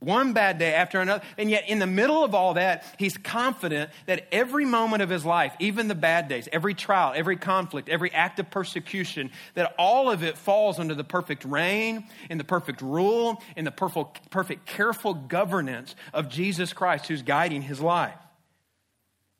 One 0.00 0.32
bad 0.32 0.58
day 0.58 0.74
after 0.74 1.00
another. 1.00 1.24
And 1.38 1.50
yet, 1.50 1.68
in 1.68 1.80
the 1.80 1.86
middle 1.86 2.22
of 2.22 2.32
all 2.32 2.54
that, 2.54 2.84
he's 2.98 3.16
confident 3.16 3.90
that 4.06 4.28
every 4.30 4.64
moment 4.64 5.02
of 5.02 5.10
his 5.10 5.24
life, 5.24 5.52
even 5.58 5.88
the 5.88 5.96
bad 5.96 6.28
days, 6.28 6.48
every 6.52 6.74
trial, 6.74 7.12
every 7.16 7.36
conflict, 7.36 7.88
every 7.88 8.12
act 8.12 8.38
of 8.38 8.48
persecution, 8.48 9.32
that 9.54 9.74
all 9.76 10.08
of 10.08 10.22
it 10.22 10.38
falls 10.38 10.78
under 10.78 10.94
the 10.94 11.02
perfect 11.02 11.44
reign, 11.44 12.04
in 12.30 12.38
the 12.38 12.44
perfect 12.44 12.80
rule, 12.80 13.42
in 13.56 13.64
the 13.64 13.72
perfect, 13.72 14.30
perfect 14.30 14.66
careful 14.66 15.14
governance 15.14 15.96
of 16.14 16.28
Jesus 16.28 16.72
Christ 16.72 17.06
who's 17.08 17.22
guiding 17.22 17.62
his 17.62 17.80
life. 17.80 18.14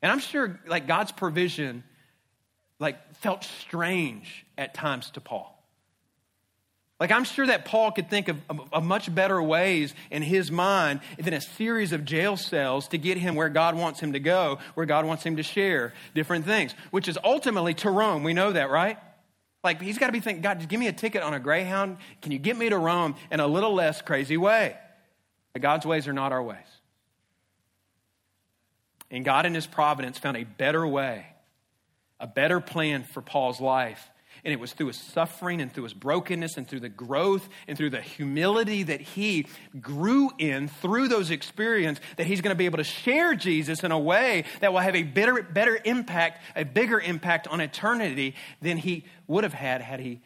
And 0.01 0.11
I'm 0.11 0.19
sure, 0.19 0.59
like, 0.67 0.87
God's 0.87 1.13
provision, 1.13 1.85
like, 2.79 3.15
felt 3.15 3.45
strange 3.45 4.45
at 4.57 4.73
times 4.73 5.11
to 5.11 5.21
Paul. 5.21 5.58
Like, 6.99 7.11
I'm 7.11 7.23
sure 7.23 7.47
that 7.47 7.63
Paul 7.63 7.91
could 7.91 8.09
think 8.09 8.27
of, 8.27 8.37
of, 8.49 8.73
of, 8.73 8.83
much 8.83 9.13
better 9.13 9.41
ways 9.41 9.93
in 10.11 10.21
his 10.21 10.51
mind 10.51 10.99
than 11.17 11.33
a 11.33 11.39
series 11.39 11.93
of 11.93 12.03
jail 12.03 12.35
cells 12.35 12.89
to 12.89 12.97
get 12.97 13.17
him 13.17 13.35
where 13.35 13.47
God 13.47 13.75
wants 13.75 14.01
him 14.01 14.13
to 14.13 14.19
go, 14.19 14.59
where 14.73 14.85
God 14.85 15.05
wants 15.05 15.23
him 15.23 15.37
to 15.37 15.43
share 15.43 15.93
different 16.13 16.45
things, 16.45 16.73
which 16.91 17.07
is 17.07 17.17
ultimately 17.23 17.73
to 17.75 17.89
Rome. 17.89 18.23
We 18.23 18.33
know 18.33 18.51
that, 18.51 18.69
right? 18.69 18.97
Like, 19.63 19.81
he's 19.81 19.97
got 19.97 20.07
to 20.07 20.13
be 20.13 20.19
thinking, 20.19 20.41
God, 20.41 20.57
just 20.57 20.69
give 20.69 20.79
me 20.79 20.87
a 20.87 20.93
ticket 20.93 21.23
on 21.23 21.33
a 21.33 21.39
Greyhound. 21.39 21.97
Can 22.21 22.33
you 22.33 22.39
get 22.39 22.57
me 22.57 22.67
to 22.67 22.77
Rome 22.77 23.15
in 23.31 23.39
a 23.39 23.47
little 23.47 23.73
less 23.73 24.01
crazy 24.01 24.35
way? 24.35 24.75
But 25.53 25.61
God's 25.61 25.85
ways 25.85 26.05
are 26.05 26.13
not 26.13 26.33
our 26.33 26.43
ways. 26.43 26.57
And 29.09 29.23
God, 29.23 29.45
in 29.45 29.53
his 29.53 29.65
providence, 29.65 30.17
found 30.17 30.35
a 30.35 30.43
better 30.43 30.85
way, 30.85 31.25
a 32.19 32.27
better 32.27 32.59
plan 32.59 33.03
for 33.03 33.21
Paul's 33.21 33.61
life 33.61 34.09
and 34.43 34.53
it 34.53 34.59
was 34.59 34.73
through 34.73 34.87
his 34.87 34.99
suffering 34.99 35.61
and 35.61 35.71
through 35.71 35.83
his 35.83 35.93
brokenness 35.93 36.57
and 36.57 36.67
through 36.67 36.79
the 36.79 36.89
growth 36.89 37.47
and 37.67 37.77
through 37.77 37.89
the 37.89 38.01
humility 38.01 38.83
that 38.83 39.01
he 39.01 39.47
grew 39.79 40.31
in 40.37 40.67
through 40.67 41.07
those 41.07 41.31
experiences 41.31 42.03
that 42.17 42.27
he's 42.27 42.41
going 42.41 42.53
to 42.53 42.57
be 42.57 42.65
able 42.65 42.77
to 42.77 42.83
share 42.83 43.35
Jesus 43.35 43.83
in 43.83 43.91
a 43.91 43.99
way 43.99 44.45
that 44.61 44.71
will 44.73 44.79
have 44.79 44.95
a 44.95 45.03
better, 45.03 45.41
better 45.41 45.79
impact, 45.83 46.41
a 46.55 46.63
bigger 46.63 46.99
impact 46.99 47.47
on 47.47 47.61
eternity 47.61 48.35
than 48.61 48.77
he 48.77 49.05
would 49.27 49.43
have 49.43 49.53
had 49.53 49.81
had 49.81 49.99
he 49.99 50.21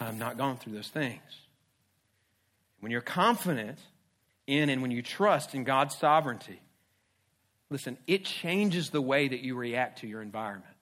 um, 0.00 0.18
not 0.18 0.36
gone 0.36 0.56
through 0.56 0.74
those 0.74 0.88
things. 0.88 1.20
When 2.80 2.92
you're 2.92 3.00
confident 3.00 3.78
in 4.46 4.70
and 4.70 4.82
when 4.82 4.90
you 4.90 5.02
trust 5.02 5.54
in 5.54 5.64
God's 5.64 5.96
sovereignty, 5.96 6.60
listen, 7.70 7.96
it 8.06 8.24
changes 8.24 8.90
the 8.90 9.02
way 9.02 9.28
that 9.28 9.40
you 9.40 9.56
react 9.56 10.00
to 10.00 10.06
your 10.06 10.22
environment. 10.22 10.75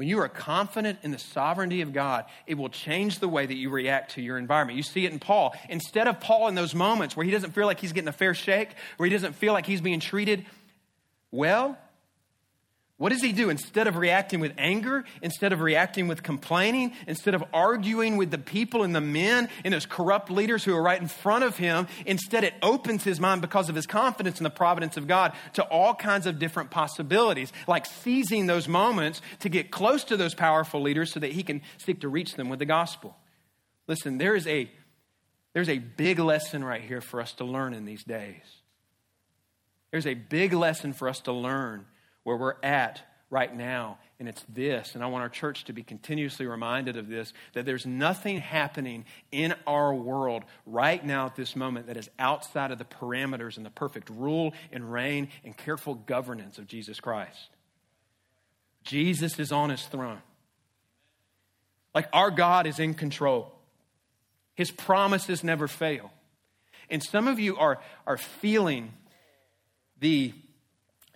When 0.00 0.08
you 0.08 0.18
are 0.20 0.30
confident 0.30 1.00
in 1.02 1.10
the 1.10 1.18
sovereignty 1.18 1.82
of 1.82 1.92
God, 1.92 2.24
it 2.46 2.54
will 2.56 2.70
change 2.70 3.18
the 3.18 3.28
way 3.28 3.44
that 3.44 3.54
you 3.54 3.68
react 3.68 4.12
to 4.12 4.22
your 4.22 4.38
environment. 4.38 4.78
You 4.78 4.82
see 4.82 5.04
it 5.04 5.12
in 5.12 5.18
Paul. 5.18 5.54
Instead 5.68 6.08
of 6.08 6.20
Paul 6.20 6.48
in 6.48 6.54
those 6.54 6.74
moments 6.74 7.18
where 7.18 7.26
he 7.26 7.30
doesn't 7.30 7.50
feel 7.50 7.66
like 7.66 7.80
he's 7.80 7.92
getting 7.92 8.08
a 8.08 8.12
fair 8.12 8.32
shake, 8.32 8.70
where 8.96 9.06
he 9.06 9.12
doesn't 9.12 9.34
feel 9.34 9.52
like 9.52 9.66
he's 9.66 9.82
being 9.82 10.00
treated 10.00 10.46
well, 11.30 11.76
what 13.00 13.12
does 13.12 13.22
he 13.22 13.32
do? 13.32 13.48
Instead 13.48 13.86
of 13.86 13.96
reacting 13.96 14.40
with 14.40 14.52
anger, 14.58 15.04
instead 15.22 15.54
of 15.54 15.62
reacting 15.62 16.06
with 16.06 16.22
complaining, 16.22 16.92
instead 17.06 17.32
of 17.34 17.42
arguing 17.50 18.18
with 18.18 18.30
the 18.30 18.36
people 18.36 18.82
and 18.82 18.94
the 18.94 19.00
men 19.00 19.48
and 19.64 19.72
those 19.72 19.86
corrupt 19.86 20.30
leaders 20.30 20.64
who 20.64 20.76
are 20.76 20.82
right 20.82 21.00
in 21.00 21.08
front 21.08 21.42
of 21.42 21.56
him, 21.56 21.86
instead 22.04 22.44
it 22.44 22.52
opens 22.62 23.02
his 23.02 23.18
mind 23.18 23.40
because 23.40 23.70
of 23.70 23.74
his 23.74 23.86
confidence 23.86 24.38
in 24.38 24.44
the 24.44 24.50
providence 24.50 24.98
of 24.98 25.06
God 25.06 25.32
to 25.54 25.62
all 25.62 25.94
kinds 25.94 26.26
of 26.26 26.38
different 26.38 26.70
possibilities, 26.70 27.54
like 27.66 27.86
seizing 27.86 28.46
those 28.46 28.68
moments 28.68 29.22
to 29.38 29.48
get 29.48 29.70
close 29.70 30.04
to 30.04 30.18
those 30.18 30.34
powerful 30.34 30.82
leaders 30.82 31.10
so 31.10 31.20
that 31.20 31.32
he 31.32 31.42
can 31.42 31.62
seek 31.78 32.02
to 32.02 32.08
reach 32.10 32.34
them 32.34 32.50
with 32.50 32.58
the 32.58 32.66
gospel. 32.66 33.16
Listen, 33.86 34.18
there 34.18 34.34
is 34.34 34.46
a 34.46 34.70
there's 35.54 35.70
a 35.70 35.78
big 35.78 36.18
lesson 36.18 36.62
right 36.62 36.82
here 36.82 37.00
for 37.00 37.22
us 37.22 37.32
to 37.36 37.44
learn 37.44 37.72
in 37.72 37.86
these 37.86 38.04
days. 38.04 38.44
There's 39.90 40.06
a 40.06 40.12
big 40.12 40.52
lesson 40.52 40.92
for 40.92 41.08
us 41.08 41.20
to 41.20 41.32
learn 41.32 41.86
where 42.24 42.36
we're 42.36 42.56
at 42.62 43.02
right 43.30 43.54
now. 43.54 43.98
And 44.18 44.28
it's 44.28 44.44
this, 44.48 44.94
and 44.94 45.02
I 45.02 45.06
want 45.06 45.22
our 45.22 45.28
church 45.28 45.64
to 45.64 45.72
be 45.72 45.82
continuously 45.82 46.46
reminded 46.46 46.96
of 46.96 47.08
this 47.08 47.32
that 47.54 47.64
there's 47.64 47.86
nothing 47.86 48.38
happening 48.38 49.06
in 49.32 49.54
our 49.66 49.94
world 49.94 50.44
right 50.66 51.02
now 51.04 51.26
at 51.26 51.36
this 51.36 51.56
moment 51.56 51.86
that 51.86 51.96
is 51.96 52.10
outside 52.18 52.70
of 52.70 52.78
the 52.78 52.84
parameters 52.84 53.56
and 53.56 53.64
the 53.64 53.70
perfect 53.70 54.10
rule 54.10 54.52
and 54.72 54.92
reign 54.92 55.28
and 55.44 55.56
careful 55.56 55.94
governance 55.94 56.58
of 56.58 56.66
Jesus 56.66 57.00
Christ. 57.00 57.50
Jesus 58.82 59.38
is 59.38 59.52
on 59.52 59.70
his 59.70 59.84
throne. 59.84 60.20
Like 61.94 62.08
our 62.12 62.30
God 62.30 62.66
is 62.66 62.78
in 62.78 62.94
control, 62.94 63.52
his 64.54 64.70
promises 64.70 65.42
never 65.42 65.66
fail. 65.66 66.12
And 66.90 67.02
some 67.02 67.28
of 67.28 67.38
you 67.38 67.56
are, 67.56 67.80
are 68.06 68.16
feeling 68.16 68.92
the 70.00 70.34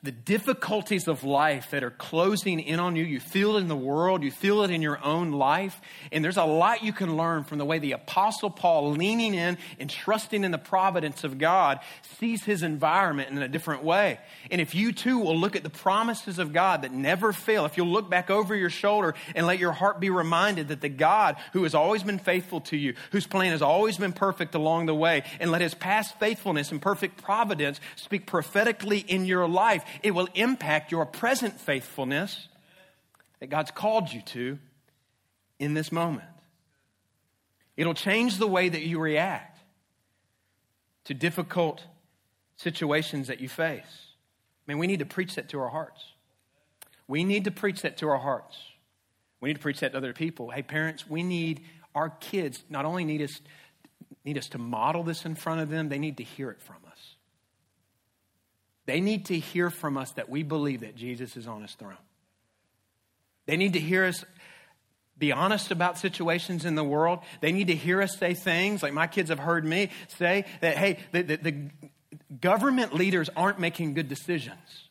the 0.05 0.12
difficulties 0.12 1.09
of 1.09 1.25
life 1.25 1.71
that 1.71 1.83
are 1.83 1.90
closing 1.90 2.61
in 2.61 2.79
on 2.79 2.95
you. 2.95 3.05
You 3.05 3.21
feel 3.21 3.57
it 3.57 3.61
in 3.61 3.69
the 3.69 3.75
world, 3.75 4.23
you 4.23 4.31
feel 4.31 4.62
it 4.62 4.71
in 4.71 4.83
your 4.83 5.03
own 5.03 5.33
life. 5.33 5.81
And 6.12 6.23
there's 6.23 6.37
a 6.37 6.45
lot 6.45 6.83
you 6.83 6.93
can 6.93 7.17
learn 7.17 7.45
from 7.45 7.57
the 7.57 7.64
way 7.64 7.79
the 7.79 7.93
Apostle 7.93 8.51
Paul, 8.51 8.93
leaning 8.93 9.33
in 9.33 9.57
and 9.81 9.88
trusting 9.88 10.45
in 10.45 10.51
the 10.51 10.59
providence 10.59 11.25
of 11.25 11.38
God, 11.38 11.81
sees 12.19 12.45
his 12.45 12.62
environment 12.62 13.31
in 13.31 13.38
a 13.38 13.49
different 13.49 13.83
way. 13.83 14.21
And 14.51 14.61
if 14.61 14.75
you 14.75 14.93
too 14.93 15.19
will 15.19 15.38
look 15.38 15.57
at 15.57 15.62
the 15.62 15.71
promises 15.71 16.38
of 16.38 16.53
God 16.53 16.83
that 16.83 16.93
never 16.93 17.33
fail, 17.33 17.64
if 17.64 17.79
you'll 17.79 17.87
look 17.87 18.11
back 18.11 18.29
over 18.29 18.55
your 18.55 18.71
shoulder 18.71 19.14
and 19.35 19.47
let 19.47 19.59
your 19.59 19.73
heart 19.73 20.01
be 20.01 20.11
reminded 20.11 20.69
that 20.69 20.83
the 20.83 20.90
God 20.90 21.37
who 21.55 21.62
has 21.62 21.75
always 21.75 22.03
been 22.03 22.19
faithful 22.19 22.61
to 22.62 22.77
you, 22.77 22.95
whose 23.11 23.27
plan 23.27 23.53
has 23.53 23.62
always 23.62 23.97
been 23.97 24.12
perfect 24.12 24.55
along 24.55 24.85
the 24.85 24.95
way, 24.95 25.23
and 25.40 25.51
let 25.51 25.62
his 25.62 25.75
past 25.75 26.19
faithfulness 26.21 26.71
and 26.71 26.83
perfect 26.83 27.23
providence 27.23 27.81
speak 27.97 28.27
prophetically 28.27 28.99
in 28.99 29.25
your 29.25 29.49
life 29.49 29.83
it 30.02 30.12
will 30.12 30.28
impact 30.35 30.92
your 30.92 31.07
present 31.07 31.61
faithfulness 31.61 32.48
that 33.40 33.48
God's 33.48 33.70
called 33.70 34.12
you 34.12 34.22
to 34.22 34.59
in 35.59 35.74
this 35.74 35.92
moment. 35.92 36.28
It'll 37.76 37.94
change 37.94 38.38
the 38.38 38.46
way 38.46 38.68
that 38.68 38.83
you 38.83 38.98
react 38.98 39.59
to 41.04 41.14
difficult 41.14 41.85
situations 42.57 43.28
that 43.28 43.40
you 43.40 43.48
face. 43.48 43.83
I 44.66 44.72
mean, 44.72 44.78
we 44.78 44.87
need 44.87 45.00
to 45.00 45.07
preach 45.07 45.35
that 45.35 45.48
to 45.50 45.61
our 45.61 45.68
hearts. 45.68 46.02
We 47.07 47.24
need 47.24 47.44
to 47.44 47.50
preach 47.50 47.83
that 47.83 47.98
to 47.98 48.09
our 48.09 48.18
hearts. 48.18 48.57
We 49.40 49.50
need 49.50 49.54
to 49.54 49.61
preach 49.61 49.80
that 49.80 49.92
to 49.92 49.98
other 49.98 50.14
people. 50.14 50.50
Hey, 50.50 50.62
parents, 50.62 51.09
we 51.09 51.22
need 51.22 51.62
our 51.94 52.09
kids 52.09 52.62
not 52.70 52.85
only 52.85 53.04
need 53.04 53.22
us 53.22 53.40
need 54.24 54.38
us 54.38 54.48
to 54.48 54.59
model 54.59 55.02
this 55.02 55.26
in 55.26 55.35
front 55.35 55.61
of 55.61 55.68
them, 55.68 55.90
they 55.90 55.98
need 55.98 56.16
to 56.16 56.24
hear 56.24 56.50
it 56.50 56.62
from 56.62 56.76
us. 56.90 56.93
They 58.87 59.01
need 59.01 59.27
to 59.27 59.38
hear 59.38 59.70
from 59.70 59.97
us 59.97 60.12
that 60.12 60.29
we 60.29 60.42
believe 60.42 60.81
that 60.81 60.94
Jesus 60.94 61.37
is 61.37 61.47
on 61.47 61.62
his 61.62 61.73
throne. 61.73 61.97
They 63.47 63.57
need 63.57 63.75
to 63.75 63.81
hear 63.81 64.05
us 64.05 64.25
be 65.16 65.33
honest 65.33 65.70
about 65.70 65.99
situations 65.99 66.64
in 66.64 66.75
the 66.75 66.85
world. 66.85 67.20
They 67.40 67.53
need 67.53 67.68
to 67.68 67.75
hear 67.75 68.03
us 68.03 68.16
say 68.18 68.35
things 68.35 68.83
like 68.83 68.92
my 68.92 69.07
kids 69.07 69.31
have 69.31 69.38
heard 69.38 69.64
me 69.64 69.90
say 70.18 70.44
that, 70.61 70.77
hey, 70.77 70.99
the, 71.12 71.23
the, 71.23 71.37
the 71.37 71.70
government 72.40 72.94
leaders 72.94 73.31
aren't 73.37 73.61
making 73.61 73.94
good 73.94 74.09
decisions. 74.09 74.84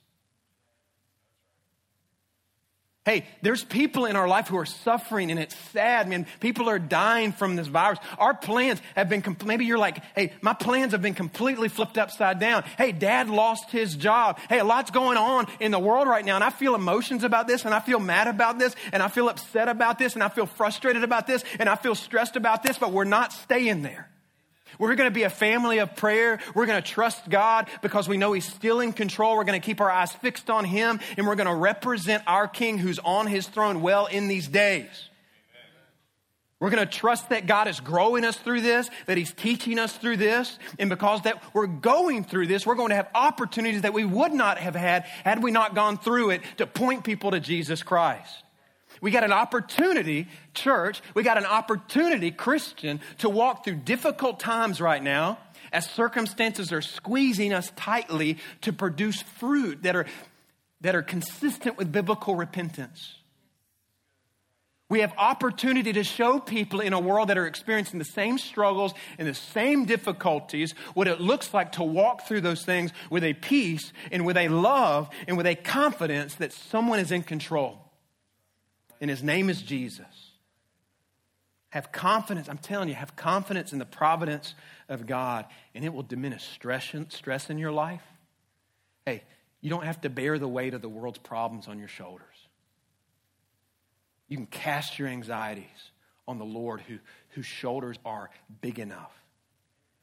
Hey, 3.05 3.25
there's 3.41 3.65
people 3.65 4.05
in 4.05 4.15
our 4.15 4.29
life 4.29 4.47
who 4.47 4.57
are 4.57 4.65
suffering 4.65 5.29
and 5.29 5.37
it's 5.37 5.55
sad, 5.73 6.07
man. 6.07 6.25
People 6.39 6.69
are 6.69 6.79
dying 6.79 7.33
from 7.33 7.57
this 7.57 7.67
virus. 7.67 7.99
Our 8.17 8.33
plans 8.33 8.81
have 8.95 9.09
been, 9.09 9.21
maybe 9.45 9.65
you're 9.65 9.77
like, 9.77 10.01
hey, 10.15 10.31
my 10.41 10.53
plans 10.53 10.93
have 10.93 11.01
been 11.01 11.13
completely 11.13 11.67
flipped 11.67 11.97
upside 11.97 12.39
down. 12.39 12.63
Hey, 12.77 12.93
dad 12.93 13.29
lost 13.29 13.71
his 13.71 13.97
job. 13.97 14.39
Hey, 14.47 14.59
a 14.59 14.63
lot's 14.63 14.89
going 14.89 15.17
on 15.17 15.47
in 15.59 15.71
the 15.71 15.79
world 15.79 16.07
right 16.07 16.23
now 16.23 16.35
and 16.35 16.45
I 16.45 16.49
feel 16.49 16.75
emotions 16.75 17.25
about 17.25 17.45
this 17.45 17.65
and 17.65 17.73
I 17.73 17.81
feel 17.81 17.99
mad 17.99 18.29
about 18.29 18.57
this 18.57 18.73
and 18.93 19.03
I 19.03 19.09
feel 19.09 19.27
upset 19.27 19.67
about 19.67 19.99
this 19.99 20.13
and 20.13 20.23
I 20.23 20.29
feel 20.29 20.45
frustrated 20.45 21.03
about 21.03 21.27
this 21.27 21.43
and 21.59 21.67
I 21.67 21.75
feel 21.75 21.95
stressed 21.95 22.37
about 22.37 22.63
this, 22.63 22.77
but 22.77 22.93
we're 22.93 23.03
not 23.03 23.33
staying 23.33 23.81
there. 23.81 24.12
We're 24.79 24.95
going 24.95 25.09
to 25.09 25.13
be 25.13 25.23
a 25.23 25.29
family 25.29 25.79
of 25.79 25.95
prayer. 25.95 26.39
We're 26.55 26.65
going 26.65 26.81
to 26.81 26.87
trust 26.87 27.29
God 27.29 27.67
because 27.81 28.07
we 28.07 28.17
know 28.17 28.33
He's 28.33 28.47
still 28.47 28.79
in 28.79 28.93
control. 28.93 29.35
We're 29.35 29.43
going 29.43 29.59
to 29.59 29.65
keep 29.65 29.81
our 29.81 29.91
eyes 29.91 30.11
fixed 30.11 30.49
on 30.49 30.65
Him 30.65 30.99
and 31.17 31.27
we're 31.27 31.35
going 31.35 31.47
to 31.47 31.55
represent 31.55 32.23
our 32.27 32.47
King 32.47 32.77
who's 32.77 32.99
on 32.99 33.27
His 33.27 33.47
throne 33.47 33.81
well 33.81 34.05
in 34.05 34.27
these 34.27 34.47
days. 34.47 35.09
We're 36.63 36.69
going 36.69 36.87
to 36.87 36.97
trust 36.97 37.31
that 37.31 37.45
God 37.45 37.67
is 37.67 37.81
growing 37.81 38.23
us 38.23 38.37
through 38.37 38.61
this, 38.61 38.89
that 39.07 39.17
He's 39.17 39.33
teaching 39.33 39.77
us 39.77 39.97
through 39.97 40.15
this. 40.15 40.57
And 40.79 40.89
because 40.89 41.23
that 41.23 41.43
we're 41.53 41.67
going 41.67 42.23
through 42.23 42.47
this, 42.47 42.65
we're 42.65 42.75
going 42.75 42.91
to 42.91 42.95
have 42.95 43.09
opportunities 43.13 43.81
that 43.81 43.93
we 43.93 44.05
would 44.05 44.31
not 44.31 44.57
have 44.57 44.73
had 44.73 45.03
had 45.25 45.43
we 45.43 45.51
not 45.51 45.75
gone 45.75 45.97
through 45.97 46.29
it 46.29 46.41
to 46.59 46.65
point 46.65 47.03
people 47.03 47.31
to 47.31 47.41
Jesus 47.41 47.83
Christ. 47.83 48.42
We 49.03 49.11
got 49.11 49.25
an 49.25 49.33
opportunity, 49.33 50.29
church, 50.53 51.01
we 51.13 51.23
got 51.23 51.37
an 51.37 51.45
opportunity, 51.45 52.31
Christian, 52.31 53.01
to 53.17 53.27
walk 53.27 53.65
through 53.65 53.75
difficult 53.75 54.39
times 54.39 54.79
right 54.79 55.03
now 55.03 55.39
as 55.73 55.89
circumstances 55.89 56.71
are 56.71 56.81
squeezing 56.81 57.51
us 57.51 57.69
tightly 57.75 58.37
to 58.61 58.71
produce 58.71 59.21
fruit 59.21 59.83
that 59.83 59.97
are, 59.97 60.05
that 60.79 60.95
are 60.95 61.01
consistent 61.01 61.77
with 61.77 61.91
biblical 61.91 62.35
repentance. 62.35 63.15
We 64.89 65.01
have 65.01 65.13
opportunity 65.17 65.91
to 65.91 66.05
show 66.05 66.39
people 66.39 66.79
in 66.79 66.93
a 66.93 66.99
world 67.01 67.27
that 67.27 67.37
are 67.37 67.45
experiencing 67.45 67.99
the 67.99 68.05
same 68.05 68.37
struggles 68.37 68.93
and 69.17 69.27
the 69.27 69.33
same 69.33 69.83
difficulties 69.83 70.75
what 70.93 71.09
it 71.09 71.19
looks 71.19 71.53
like 71.53 71.73
to 71.73 71.83
walk 71.83 72.25
through 72.25 72.39
those 72.39 72.63
things 72.63 72.91
with 73.09 73.25
a 73.25 73.33
peace 73.33 73.91
and 74.13 74.25
with 74.25 74.37
a 74.37 74.47
love 74.47 75.09
and 75.27 75.35
with 75.35 75.45
a 75.45 75.55
confidence 75.55 76.35
that 76.35 76.53
someone 76.53 76.99
is 76.99 77.11
in 77.11 77.23
control. 77.23 77.82
And 79.03 79.09
his 79.09 79.21
name 79.21 79.49
is 79.49 79.61
Jesus. 79.61 80.05
Have 81.71 81.91
confidence, 81.91 82.47
I'm 82.47 82.57
telling 82.57 82.87
you, 82.87 82.95
have 82.95 83.17
confidence 83.17 83.73
in 83.73 83.79
the 83.79 83.85
providence 83.85 84.55
of 84.87 85.05
God, 85.05 85.45
and 85.75 85.83
it 85.83 85.93
will 85.93 86.03
diminish 86.03 86.41
stress, 86.41 86.95
stress 87.09 87.49
in 87.49 87.57
your 87.57 87.73
life. 87.73 88.01
Hey, 89.05 89.23
you 89.59 89.69
don't 89.69 89.83
have 89.83 89.99
to 90.01 90.09
bear 90.09 90.39
the 90.39 90.47
weight 90.47 90.73
of 90.73 90.81
the 90.81 90.87
world's 90.87 91.19
problems 91.19 91.67
on 91.67 91.79
your 91.79 91.89
shoulders. 91.89 92.47
You 94.29 94.37
can 94.37 94.45
cast 94.45 94.97
your 94.97 95.09
anxieties 95.09 95.65
on 96.25 96.37
the 96.37 96.45
Lord 96.45 96.79
who, 96.79 96.99
whose 97.31 97.45
shoulders 97.45 97.97
are 98.05 98.29
big 98.61 98.79
enough 98.79 99.11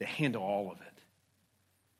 to 0.00 0.04
handle 0.04 0.42
all 0.42 0.70
of 0.70 0.78
it. 0.82 0.89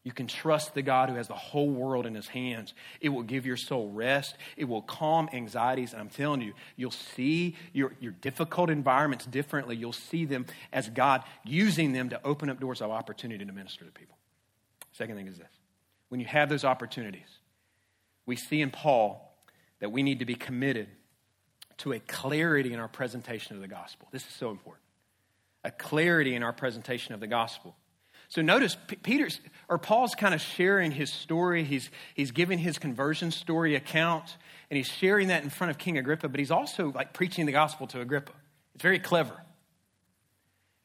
You 0.02 0.12
can 0.12 0.26
trust 0.26 0.74
the 0.74 0.80
God 0.80 1.10
who 1.10 1.16
has 1.16 1.28
the 1.28 1.34
whole 1.34 1.68
world 1.68 2.06
in 2.06 2.14
his 2.14 2.28
hands. 2.28 2.72
It 3.02 3.10
will 3.10 3.22
give 3.22 3.44
your 3.44 3.58
soul 3.58 3.90
rest. 3.90 4.34
It 4.56 4.64
will 4.64 4.80
calm 4.80 5.28
anxieties. 5.32 5.92
And 5.92 6.00
I'm 6.00 6.08
telling 6.08 6.40
you, 6.40 6.54
you'll 6.76 6.90
see 6.90 7.56
your, 7.74 7.92
your 8.00 8.12
difficult 8.12 8.70
environments 8.70 9.26
differently. 9.26 9.76
You'll 9.76 9.92
see 9.92 10.24
them 10.24 10.46
as 10.72 10.88
God 10.88 11.22
using 11.44 11.92
them 11.92 12.08
to 12.10 12.20
open 12.24 12.48
up 12.48 12.58
doors 12.60 12.80
of 12.80 12.90
opportunity 12.90 13.44
to 13.44 13.52
minister 13.52 13.84
to 13.84 13.90
people. 13.90 14.16
Second 14.92 15.16
thing 15.16 15.26
is 15.26 15.36
this 15.36 15.48
when 16.08 16.18
you 16.18 16.26
have 16.26 16.48
those 16.48 16.64
opportunities, 16.64 17.38
we 18.24 18.36
see 18.36 18.62
in 18.62 18.70
Paul 18.70 19.36
that 19.80 19.92
we 19.92 20.02
need 20.02 20.20
to 20.20 20.24
be 20.24 20.34
committed 20.34 20.88
to 21.78 21.92
a 21.92 22.00
clarity 22.00 22.72
in 22.72 22.80
our 22.80 22.88
presentation 22.88 23.56
of 23.56 23.62
the 23.62 23.68
gospel. 23.68 24.08
This 24.12 24.22
is 24.22 24.34
so 24.34 24.50
important. 24.50 24.84
A 25.62 25.70
clarity 25.70 26.34
in 26.34 26.42
our 26.42 26.52
presentation 26.52 27.14
of 27.14 27.20
the 27.20 27.26
gospel. 27.26 27.76
So 28.30 28.42
notice 28.42 28.76
P- 28.86 28.96
Peter's 28.96 29.40
or 29.68 29.76
Paul's 29.76 30.14
kind 30.14 30.34
of 30.34 30.40
sharing 30.40 30.92
his 30.92 31.12
story. 31.12 31.64
He's, 31.64 31.90
he's 32.14 32.30
giving 32.30 32.58
his 32.58 32.78
conversion 32.78 33.32
story 33.32 33.74
account, 33.74 34.36
and 34.70 34.76
he's 34.76 34.88
sharing 34.88 35.28
that 35.28 35.42
in 35.42 35.50
front 35.50 35.72
of 35.72 35.78
King 35.78 35.98
Agrippa, 35.98 36.28
but 36.28 36.38
he's 36.38 36.50
also 36.50 36.92
like 36.92 37.12
preaching 37.12 37.44
the 37.44 37.52
gospel 37.52 37.86
to 37.88 38.00
Agrippa. 38.00 38.32
It's 38.74 38.82
very 38.82 39.00
clever. 39.00 39.34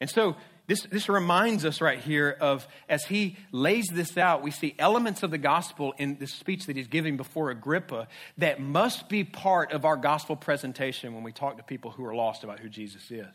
And 0.00 0.10
so 0.10 0.36
this, 0.66 0.82
this 0.82 1.08
reminds 1.08 1.64
us 1.64 1.80
right 1.80 2.00
here 2.00 2.36
of 2.40 2.66
as 2.88 3.04
he 3.04 3.36
lays 3.52 3.86
this 3.92 4.16
out, 4.16 4.42
we 4.42 4.50
see 4.50 4.74
elements 4.78 5.22
of 5.22 5.30
the 5.30 5.38
gospel 5.38 5.94
in 5.98 6.16
this 6.18 6.32
speech 6.32 6.66
that 6.66 6.74
he's 6.74 6.88
giving 6.88 7.16
before 7.16 7.50
Agrippa 7.50 8.08
that 8.38 8.60
must 8.60 9.08
be 9.08 9.22
part 9.22 9.70
of 9.70 9.84
our 9.84 9.96
gospel 9.96 10.34
presentation 10.34 11.14
when 11.14 11.22
we 11.22 11.30
talk 11.30 11.58
to 11.58 11.62
people 11.62 11.92
who 11.92 12.04
are 12.04 12.14
lost 12.14 12.42
about 12.42 12.58
who 12.58 12.68
Jesus 12.68 13.08
is. 13.10 13.34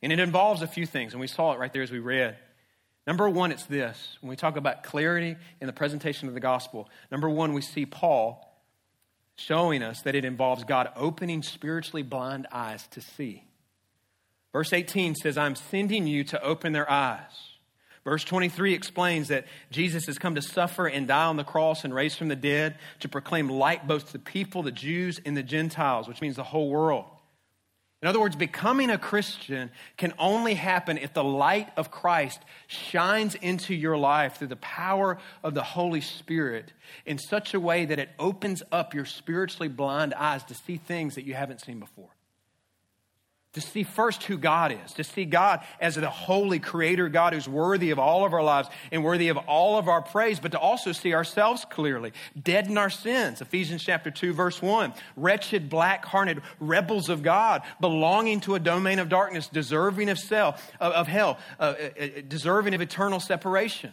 And 0.00 0.10
it 0.10 0.18
involves 0.18 0.62
a 0.62 0.66
few 0.66 0.86
things, 0.86 1.12
and 1.12 1.20
we 1.20 1.26
saw 1.26 1.52
it 1.52 1.58
right 1.58 1.72
there 1.72 1.82
as 1.82 1.92
we 1.92 1.98
read. 1.98 2.36
Number 3.06 3.28
one, 3.28 3.50
it's 3.50 3.64
this. 3.64 4.16
When 4.20 4.30
we 4.30 4.36
talk 4.36 4.56
about 4.56 4.84
clarity 4.84 5.36
in 5.60 5.66
the 5.66 5.72
presentation 5.72 6.28
of 6.28 6.34
the 6.34 6.40
gospel, 6.40 6.88
number 7.10 7.28
one, 7.28 7.52
we 7.52 7.60
see 7.60 7.84
Paul 7.84 8.48
showing 9.34 9.82
us 9.82 10.02
that 10.02 10.14
it 10.14 10.24
involves 10.24 10.64
God 10.64 10.90
opening 10.94 11.42
spiritually 11.42 12.02
blind 12.02 12.46
eyes 12.52 12.86
to 12.88 13.00
see. 13.00 13.44
Verse 14.52 14.72
18 14.72 15.14
says, 15.14 15.38
I'm 15.38 15.56
sending 15.56 16.06
you 16.06 16.24
to 16.24 16.42
open 16.42 16.72
their 16.72 16.88
eyes. 16.90 17.52
Verse 18.04 18.24
23 18.24 18.74
explains 18.74 19.28
that 19.28 19.46
Jesus 19.70 20.06
has 20.06 20.18
come 20.18 20.34
to 20.34 20.42
suffer 20.42 20.86
and 20.86 21.06
die 21.06 21.24
on 21.24 21.36
the 21.36 21.44
cross 21.44 21.84
and 21.84 21.94
raise 21.94 22.16
from 22.16 22.28
the 22.28 22.36
dead 22.36 22.76
to 23.00 23.08
proclaim 23.08 23.48
light 23.48 23.86
both 23.86 24.06
to 24.06 24.12
the 24.12 24.18
people, 24.18 24.62
the 24.62 24.72
Jews, 24.72 25.20
and 25.24 25.36
the 25.36 25.42
Gentiles, 25.42 26.08
which 26.08 26.20
means 26.20 26.36
the 26.36 26.42
whole 26.42 26.68
world. 26.68 27.06
In 28.02 28.08
other 28.08 28.18
words, 28.18 28.34
becoming 28.34 28.90
a 28.90 28.98
Christian 28.98 29.70
can 29.96 30.12
only 30.18 30.54
happen 30.54 30.98
if 30.98 31.14
the 31.14 31.22
light 31.22 31.68
of 31.76 31.92
Christ 31.92 32.40
shines 32.66 33.36
into 33.36 33.74
your 33.74 33.96
life 33.96 34.36
through 34.36 34.48
the 34.48 34.56
power 34.56 35.18
of 35.44 35.54
the 35.54 35.62
Holy 35.62 36.00
Spirit 36.00 36.72
in 37.06 37.16
such 37.16 37.54
a 37.54 37.60
way 37.60 37.84
that 37.84 38.00
it 38.00 38.08
opens 38.18 38.60
up 38.72 38.92
your 38.92 39.04
spiritually 39.04 39.68
blind 39.68 40.14
eyes 40.14 40.42
to 40.44 40.54
see 40.54 40.78
things 40.78 41.14
that 41.14 41.24
you 41.24 41.34
haven't 41.34 41.60
seen 41.60 41.78
before 41.78 42.10
to 43.52 43.60
see 43.60 43.82
first 43.82 44.24
who 44.24 44.38
God 44.38 44.72
is, 44.84 44.92
to 44.94 45.04
see 45.04 45.24
God 45.26 45.60
as 45.80 45.96
the 45.96 46.08
holy 46.08 46.58
creator 46.58 47.08
God 47.08 47.34
who's 47.34 47.48
worthy 47.48 47.90
of 47.90 47.98
all 47.98 48.24
of 48.24 48.32
our 48.32 48.42
lives 48.42 48.68
and 48.90 49.04
worthy 49.04 49.28
of 49.28 49.36
all 49.36 49.78
of 49.78 49.88
our 49.88 50.00
praise, 50.00 50.40
but 50.40 50.52
to 50.52 50.58
also 50.58 50.92
see 50.92 51.12
ourselves 51.12 51.66
clearly, 51.68 52.12
dead 52.40 52.66
in 52.66 52.78
our 52.78 52.88
sins. 52.90 53.42
Ephesians 53.42 53.84
chapter 53.84 54.10
2 54.10 54.32
verse 54.32 54.62
1. 54.62 54.94
Wretched, 55.16 55.68
black-hearted 55.68 56.40
rebels 56.60 57.10
of 57.10 57.22
God, 57.22 57.62
belonging 57.80 58.40
to 58.40 58.54
a 58.54 58.58
domain 58.58 58.98
of 58.98 59.10
darkness, 59.10 59.48
deserving 59.48 60.08
of, 60.08 60.18
cell, 60.18 60.56
of, 60.80 60.92
of 60.92 61.08
hell, 61.08 61.38
uh, 61.60 61.74
uh, 61.78 62.02
uh 62.02 62.08
deserving 62.26 62.74
of 62.74 62.80
eternal 62.80 63.20
separation 63.20 63.92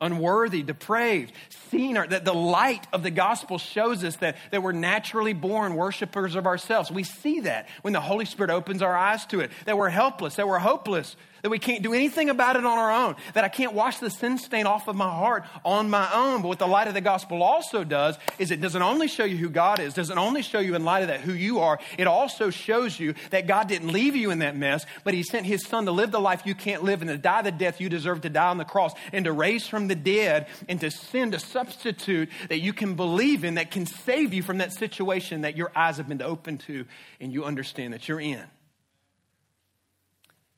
unworthy, 0.00 0.62
depraved, 0.62 1.32
seen 1.70 1.96
our, 1.96 2.06
that 2.06 2.24
the 2.24 2.34
light 2.34 2.86
of 2.92 3.02
the 3.02 3.10
gospel 3.10 3.58
shows 3.58 4.04
us 4.04 4.16
that, 4.16 4.36
that 4.50 4.62
we're 4.62 4.72
naturally 4.72 5.32
born 5.32 5.74
worshipers 5.74 6.34
of 6.34 6.46
ourselves. 6.46 6.90
We 6.90 7.02
see 7.02 7.40
that 7.40 7.68
when 7.82 7.94
the 7.94 8.00
Holy 8.00 8.26
Spirit 8.26 8.50
opens 8.50 8.82
our 8.82 8.94
eyes 8.94 9.24
to 9.26 9.40
it, 9.40 9.50
that 9.64 9.78
we're 9.78 9.88
helpless, 9.88 10.36
that 10.36 10.46
we're 10.46 10.58
hopeless, 10.58 11.16
that 11.46 11.50
we 11.50 11.60
can't 11.60 11.84
do 11.84 11.94
anything 11.94 12.28
about 12.28 12.56
it 12.56 12.66
on 12.66 12.76
our 12.76 12.90
own, 12.90 13.14
that 13.34 13.44
I 13.44 13.48
can't 13.48 13.72
wash 13.72 13.98
the 13.98 14.10
sin 14.10 14.36
stain 14.36 14.66
off 14.66 14.88
of 14.88 14.96
my 14.96 15.08
heart 15.08 15.44
on 15.64 15.88
my 15.88 16.12
own. 16.12 16.42
But 16.42 16.48
what 16.48 16.58
the 16.58 16.66
light 16.66 16.88
of 16.88 16.94
the 16.94 17.00
gospel 17.00 17.40
also 17.40 17.84
does 17.84 18.18
is 18.40 18.50
it 18.50 18.60
doesn't 18.60 18.82
only 18.82 19.06
show 19.06 19.22
you 19.22 19.36
who 19.36 19.48
God 19.48 19.78
is, 19.78 19.94
doesn't 19.94 20.18
only 20.18 20.42
show 20.42 20.58
you 20.58 20.74
in 20.74 20.84
light 20.84 21.02
of 21.02 21.08
that 21.08 21.20
who 21.20 21.32
you 21.32 21.60
are, 21.60 21.78
it 21.98 22.08
also 22.08 22.50
shows 22.50 22.98
you 22.98 23.14
that 23.30 23.46
God 23.46 23.68
didn't 23.68 23.92
leave 23.92 24.16
you 24.16 24.32
in 24.32 24.40
that 24.40 24.56
mess, 24.56 24.86
but 25.04 25.14
He 25.14 25.22
sent 25.22 25.46
His 25.46 25.64
Son 25.64 25.84
to 25.84 25.92
live 25.92 26.10
the 26.10 26.18
life 26.18 26.42
you 26.44 26.56
can't 26.56 26.82
live 26.82 27.00
and 27.00 27.08
to 27.10 27.16
die 27.16 27.42
the 27.42 27.52
death 27.52 27.80
you 27.80 27.88
deserve 27.88 28.22
to 28.22 28.28
die 28.28 28.48
on 28.48 28.58
the 28.58 28.64
cross 28.64 28.92
and 29.12 29.24
to 29.26 29.30
raise 29.30 29.68
from 29.68 29.86
the 29.86 29.94
dead 29.94 30.48
and 30.68 30.80
to 30.80 30.90
send 30.90 31.32
a 31.32 31.38
substitute 31.38 32.28
that 32.48 32.58
you 32.58 32.72
can 32.72 32.94
believe 32.94 33.44
in 33.44 33.54
that 33.54 33.70
can 33.70 33.86
save 33.86 34.34
you 34.34 34.42
from 34.42 34.58
that 34.58 34.72
situation 34.72 35.42
that 35.42 35.56
your 35.56 35.70
eyes 35.76 35.98
have 35.98 36.08
been 36.08 36.22
opened 36.22 36.58
to 36.58 36.86
and 37.20 37.32
you 37.32 37.44
understand 37.44 37.92
that 37.92 38.08
you're 38.08 38.18
in. 38.18 38.42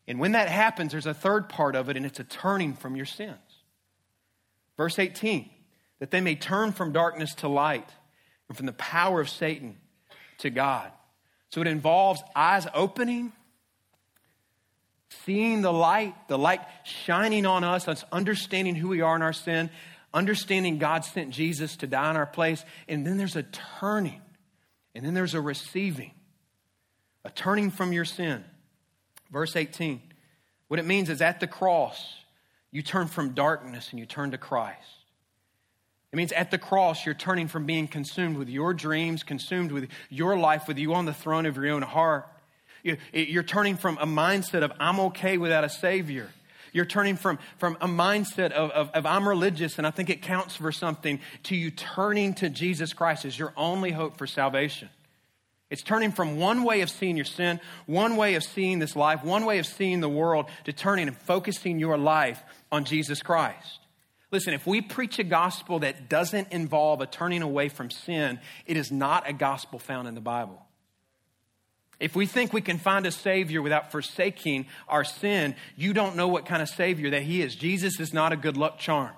And 0.09 0.18
when 0.18 0.33
that 0.33 0.49
happens, 0.49 0.92
there's 0.92 1.07
a 1.07 1.12
third 1.12 1.51
part 1.51 1.77
of 1.77 1.90
it, 1.90 1.97
and 1.97 2.07
it's 2.07 2.18
a 2.18 2.25
turning 2.25 2.73
from 2.75 2.97
your 2.97 3.05
sins. 3.05 3.37
Verse 4.79 4.99
18, 4.99 5.51
that 5.99 6.11
they 6.11 6.23
may 6.23 6.35
turn 6.35 6.73
from 6.73 6.92
darkness 6.92 7.35
to 7.37 7.49
light 7.49 7.88
and 8.49 8.57
from 8.57 8.64
the 8.64 8.73
power 8.73 9.21
of 9.21 9.29
Satan 9.29 9.77
to 10.38 10.49
God. 10.49 10.90
So 11.51 11.61
it 11.61 11.66
involves 11.66 12.23
eyes 12.35 12.66
opening, 12.73 13.33
seeing 15.27 15.61
the 15.61 15.73
light, 15.73 16.14
the 16.29 16.38
light 16.38 16.61
shining 16.85 17.44
on 17.44 17.62
us, 17.62 17.87
us 17.87 18.03
understanding 18.11 18.77
who 18.77 18.88
we 18.88 19.03
are 19.03 19.14
in 19.14 19.21
our 19.21 19.35
sin, 19.35 19.68
understanding 20.14 20.79
God 20.79 21.05
sent 21.05 21.31
Jesus 21.31 21.77
to 21.77 21.87
die 21.87 22.11
in 22.11 22.16
our 22.16 22.27
place, 22.27 22.64
and 22.88 23.07
then 23.07 23.18
there's 23.18 23.37
a 23.37 23.42
turning, 23.42 24.23
and 24.94 25.05
then 25.05 25.12
there's 25.12 25.35
a 25.35 25.40
receiving, 25.40 26.12
a 27.27 27.31
turning 27.31 27.71
from 27.71 27.92
your 27.92 28.07
sin. 28.07 28.42
Verse 29.31 29.57
18. 29.57 30.01
What 30.69 30.81
it 30.81 30.87
means 30.87 31.09
is 31.11 31.21
at 31.21 31.41
the 31.41 31.47
cross, 31.47 32.17
you 32.71 32.83
turn 32.83 33.07
from 33.07 33.31
darkness 33.31 33.91
and 33.91 33.99
you 33.99 34.07
turn 34.07 34.31
to 34.33 34.38
Christ. 34.38 34.99
It 36.12 36.17
means 36.17 36.33
at 36.33 36.51
the 36.51 36.59
cross, 36.59 37.05
you're 37.05 37.14
turning 37.14 37.49
from 37.49 37.67
being 37.67 37.87
consumed 37.87 38.38
with 38.38 38.49
your 38.49 38.73
dreams, 38.73 39.23
consumed 39.23 39.73
with 39.73 39.88
your 40.09 40.38
life, 40.38 40.67
with 40.67 40.79
you 40.79 40.95
on 40.95 41.05
the 41.05 41.12
throne 41.12 41.45
of 41.45 41.57
your 41.57 41.69
own 41.69 41.83
heart. 41.83 42.27
You're 43.12 43.43
turning 43.43 43.77
from 43.77 43.99
a 43.99 44.07
mindset 44.07 44.62
of, 44.62 44.73
I'm 44.81 45.01
okay 45.01 45.37
without 45.37 45.64
a 45.64 45.69
Savior. 45.69 46.31
You're 46.73 46.87
turning 46.87 47.17
from, 47.17 47.38
from 47.59 47.77
a 47.81 47.88
mindset 47.88 48.53
of, 48.53 48.71
of, 48.71 48.91
of, 48.91 49.07
I'm 49.07 49.29
religious 49.29 49.79
and 49.79 49.87
I 49.87 49.91
think 49.91 50.11
it 50.11 50.23
counts 50.23 50.57
for 50.57 50.71
something 50.73 51.21
to 51.45 51.57
you 51.57 51.71
turning 51.71 52.35
to 52.35 52.49
Jesus 52.49 52.93
Christ 52.93 53.25
as 53.25 53.38
your 53.38 53.53
only 53.57 53.91
hope 53.91 54.17
for 54.17 54.27
salvation. 54.27 54.88
It's 55.70 55.83
turning 55.83 56.12
from 56.12 56.38
one 56.38 56.64
way 56.64 56.81
of 56.81 56.88
seeing 56.88 57.16
your 57.16 57.26
sin, 57.26 57.61
one 57.87 58.16
way 58.16 58.35
of 58.37 58.42
seeing 58.42 58.78
this 58.78 58.96
life, 58.96 59.22
one 59.22 59.44
way 59.44 59.59
of 59.59 59.66
seeing 59.66 60.00
the 60.00 60.09
world, 60.09 60.46
to 60.64 60.72
turning 60.72 61.09
and 61.09 61.16
focusing 61.16 61.78
your 61.78 61.98
life 61.98 62.42
on 62.72 62.85
Jesus 62.85 63.20
Christ. 63.22 63.81
Listen, 64.31 64.54
if 64.54 64.66
we 64.66 64.81
preach 64.81 65.18
a 65.18 65.24
gospel 65.24 65.81
that 65.81 66.09
doesn't 66.09 66.52
involve 66.52 67.00
a 67.00 67.07
turning 67.07 67.42
away 67.42 67.68
from 67.68 67.90
sin, 67.90 68.40
it 68.66 68.76
is 68.76 68.90
not 68.90 69.28
a 69.28 69.33
gospel 69.33 69.78
found 69.78 70.09
in 70.09 70.14
the 70.14 70.20
Bible. 70.20 70.62
If 72.00 72.14
we 72.14 72.26
think 72.26 72.52
we 72.52 72.61
can 72.61 72.78
find 72.78 73.07
a 73.07 73.11
Savior 73.11 73.61
without 73.61 73.90
forsaking 73.90 74.66
our 74.87 75.04
sin, 75.04 75.57
you 75.76 75.92
don't 75.92 76.16
know 76.16 76.28
what 76.28 76.46
kind 76.46 76.62
of 76.62 76.68
Savior 76.68 77.11
that 77.11 77.22
He 77.22 77.42
is. 77.42 77.57
Jesus 77.57 77.98
is 78.00 78.14
not 78.14 78.33
a 78.33 78.37
good 78.37 78.57
luck 78.57 78.78
charm. 78.78 79.14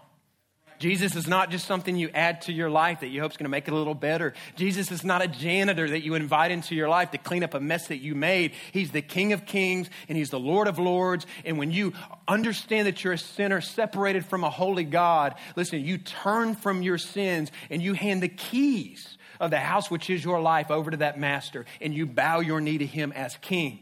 Jesus 0.81 1.15
is 1.15 1.29
not 1.29 1.51
just 1.51 1.67
something 1.67 1.95
you 1.95 2.09
add 2.15 2.41
to 2.43 2.53
your 2.55 2.71
life 2.71 3.01
that 3.01 3.09
you 3.09 3.21
hope 3.21 3.33
is 3.33 3.37
going 3.37 3.45
to 3.45 3.51
make 3.51 3.69
it 3.69 3.75
a 3.75 3.77
little 3.77 3.95
better. 3.95 4.33
Jesus 4.57 4.91
is 4.91 5.05
not 5.05 5.23
a 5.23 5.29
janitor 5.29 5.91
that 5.91 6.03
you 6.03 6.15
invite 6.15 6.51
into 6.51 6.75
your 6.75 6.89
life 6.89 7.11
to 7.11 7.19
clean 7.19 7.45
up 7.45 7.53
a 7.53 7.61
mess 7.61 7.89
that 7.89 7.99
you 7.99 8.15
made. 8.15 8.53
He's 8.73 8.91
the 8.91 9.03
King 9.03 9.35
of 9.35 9.45
Kings 9.45 9.91
and 10.09 10.17
He's 10.17 10.31
the 10.31 10.41
Lord 10.41 10.69
of 10.69 10.79
Lords. 10.79 11.27
And 11.45 11.59
when 11.59 11.71
you 11.71 11.93
understand 12.27 12.87
that 12.87 13.05
you're 13.05 13.13
a 13.13 13.19
sinner 13.19 13.61
separated 13.61 14.25
from 14.25 14.43
a 14.43 14.49
holy 14.49 14.85
God, 14.85 15.35
listen, 15.55 15.85
you 15.85 15.99
turn 15.99 16.55
from 16.57 16.83
your 16.83 16.97
sins 16.97 17.53
and 17.69 17.83
you 17.83 17.93
hand 17.93 18.23
the 18.23 18.29
keys 18.29 19.19
of 19.39 19.51
the 19.51 19.61
house 19.61 19.91
which 19.91 20.09
is 20.09 20.25
your 20.25 20.41
life 20.41 20.71
over 20.71 20.91
to 20.91 20.97
that 20.99 21.21
master 21.21 21.67
and 21.83 21.93
you 21.93 22.07
bow 22.07 22.41
your 22.41 22.59
knee 22.59 22.79
to 22.79 22.87
him 22.87 23.13
as 23.13 23.37
king. 23.43 23.81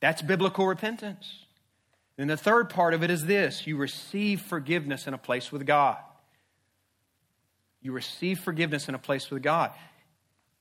That's 0.00 0.20
biblical 0.20 0.66
repentance. 0.66 1.41
And 2.18 2.28
the 2.28 2.36
third 2.36 2.70
part 2.70 2.94
of 2.94 3.02
it 3.02 3.10
is 3.10 3.24
this 3.24 3.66
you 3.66 3.76
receive 3.76 4.40
forgiveness 4.42 5.06
in 5.06 5.14
a 5.14 5.18
place 5.18 5.50
with 5.50 5.66
God. 5.66 5.96
You 7.80 7.92
receive 7.92 8.38
forgiveness 8.38 8.88
in 8.88 8.94
a 8.94 8.98
place 8.98 9.30
with 9.30 9.42
God. 9.42 9.72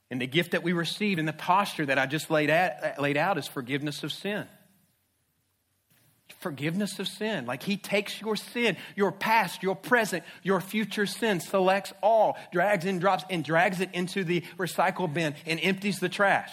And 0.09 0.19
the 0.19 0.27
gift 0.27 0.51
that 0.51 0.63
we 0.63 0.73
receive 0.73 1.19
in 1.19 1.25
the 1.25 1.33
posture 1.33 1.85
that 1.85 1.97
I 1.97 2.05
just 2.05 2.29
laid, 2.29 2.49
at, 2.49 2.99
laid 2.99 3.15
out 3.15 3.37
is 3.37 3.47
forgiveness 3.47 4.03
of 4.03 4.11
sin. 4.11 4.45
Forgiveness 6.39 6.99
of 6.99 7.07
sin. 7.07 7.45
Like 7.45 7.63
he 7.63 7.77
takes 7.77 8.19
your 8.19 8.35
sin, 8.35 8.75
your 8.95 9.11
past, 9.11 9.61
your 9.61 9.75
present, 9.75 10.23
your 10.43 10.59
future 10.59 11.05
sin, 11.05 11.39
selects 11.39 11.93
all, 12.01 12.37
drags 12.51 12.85
and 12.85 12.99
drops, 12.99 13.23
and 13.29 13.43
drags 13.43 13.79
it 13.79 13.89
into 13.93 14.23
the 14.23 14.41
recycle 14.57 15.11
bin 15.13 15.35
and 15.45 15.59
empties 15.61 15.99
the 15.99 16.09
trash. 16.09 16.51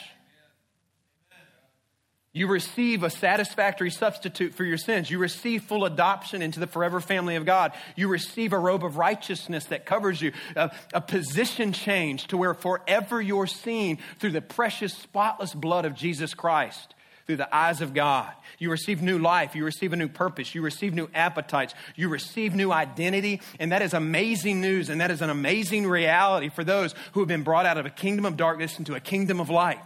You 2.35 2.47
receive 2.47 3.03
a 3.03 3.11
satisfactory 3.11 3.91
substitute 3.91 4.55
for 4.55 4.65
your 4.65 4.77
sins. 4.77 5.11
You 5.11 5.19
receive 5.19 5.63
full 5.63 5.87
adoption 5.87 6.43
into 6.43 6.61
the 6.61 6.67
forever 6.67 7.01
family 7.01 7.37
of 7.37 7.47
God. 7.47 7.73
You 7.97 8.09
receive 8.09 8.53
a 8.53 8.59
robe 8.59 8.85
of 8.85 8.99
righteousness 8.99 9.65
that 9.67 9.87
covers 9.87 10.21
you, 10.21 10.33
a, 10.55 10.71
a, 10.93 11.01
position 11.01 11.73
change 11.73 12.27
to 12.27 12.37
where 12.37 12.53
forever 12.53 13.21
you're 13.21 13.47
seen 13.47 13.99
through 14.19 14.33
the 14.33 14.43
precious, 14.43 14.93
spotless 14.93 15.55
blood 15.55 15.87
of 15.87 15.95
Jesus 15.95 16.35
Christ, 16.35 16.95
through 17.27 17.37
the 17.37 17.55
eyes 17.55 17.81
of 17.81 17.95
God. 17.95 18.31
You 18.59 18.71
receive 18.71 19.01
new 19.01 19.19
life. 19.19 19.57
You 19.57 19.65
receive 19.65 19.95
a 19.95 19.97
new 19.97 20.09
purpose. 20.09 20.55
You 20.55 20.61
receive 20.61 20.93
new 20.93 21.09
appetites. 21.15 21.73
You 21.97 22.11
receive 22.11 22.55
new 22.55 22.71
identity. 22.71 23.41
And 23.59 23.73
that 23.73 23.81
is 23.81 23.95
amazing 23.95 24.61
news. 24.61 24.91
And 24.91 25.01
that 25.01 25.11
is 25.11 25.23
an 25.23 25.31
amazing 25.31 25.87
reality 25.87 26.51
for 26.51 26.63
those 26.63 26.95
who 27.13 27.21
have 27.21 27.29
been 27.29 27.43
brought 27.43 27.65
out 27.65 27.79
of 27.79 27.87
a 27.87 27.91
kingdom 27.91 28.27
of 28.27 28.37
darkness 28.37 28.79
into 28.79 28.95
a 28.95 29.01
kingdom 29.01 29.41
of 29.41 29.49
light. 29.49 29.81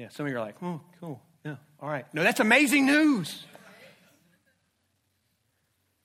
Yeah, 0.00 0.08
some 0.08 0.24
of 0.24 0.32
you 0.32 0.38
are 0.38 0.40
like, 0.40 0.56
oh, 0.62 0.80
cool. 0.98 1.20
Yeah, 1.44 1.56
all 1.78 1.90
right. 1.90 2.06
No, 2.14 2.22
that's 2.22 2.40
amazing 2.40 2.86
news. 2.86 3.44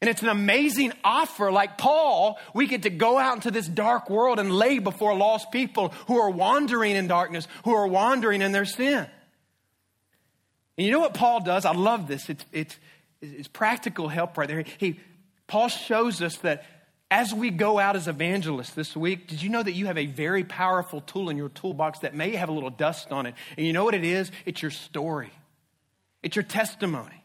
And 0.01 0.09
it's 0.09 0.21
an 0.21 0.27
amazing 0.27 0.91
offer. 1.01 1.49
Like 1.49 1.77
Paul, 1.77 2.37
we 2.53 2.67
get 2.67 2.83
to 2.83 2.89
go 2.89 3.17
out 3.17 3.35
into 3.35 3.51
this 3.51 3.65
dark 3.65 4.09
world 4.09 4.37
and 4.37 4.51
lay 4.51 4.79
before 4.79 5.15
lost 5.15 5.49
people 5.49 5.93
who 6.07 6.19
are 6.19 6.29
wandering 6.29 6.97
in 6.97 7.07
darkness, 7.07 7.47
who 7.63 7.73
are 7.73 7.87
wandering 7.87 8.41
in 8.41 8.51
their 8.51 8.65
sin. 8.65 9.07
And 10.77 10.85
you 10.85 10.91
know 10.91 10.99
what 10.99 11.13
Paul 11.13 11.39
does? 11.39 11.63
I 11.63 11.71
love 11.71 12.09
this. 12.09 12.29
It's, 12.29 12.45
it's, 12.51 12.77
it's 13.21 13.47
practical 13.47 14.09
help 14.09 14.37
right 14.37 14.49
there. 14.49 14.65
He, 14.77 14.99
Paul 15.47 15.69
shows 15.69 16.21
us 16.21 16.35
that 16.39 16.65
as 17.15 17.33
we 17.33 17.49
go 17.49 17.79
out 17.79 17.95
as 17.95 18.09
evangelists 18.09 18.71
this 18.71 18.93
week, 18.93 19.27
did 19.27 19.41
you 19.41 19.47
know 19.47 19.63
that 19.63 19.71
you 19.71 19.85
have 19.85 19.97
a 19.97 20.05
very 20.05 20.43
powerful 20.43 20.99
tool 20.99 21.29
in 21.29 21.37
your 21.37 21.47
toolbox 21.47 21.99
that 21.99 22.13
may 22.13 22.35
have 22.35 22.49
a 22.49 22.51
little 22.51 22.69
dust 22.69 23.09
on 23.09 23.25
it? 23.25 23.35
And 23.55 23.65
you 23.65 23.71
know 23.71 23.85
what 23.85 23.95
it 23.95 24.03
is? 24.03 24.29
It's 24.45 24.61
your 24.61 24.71
story, 24.71 25.31
it's 26.21 26.35
your 26.35 26.43
testimony 26.43 27.23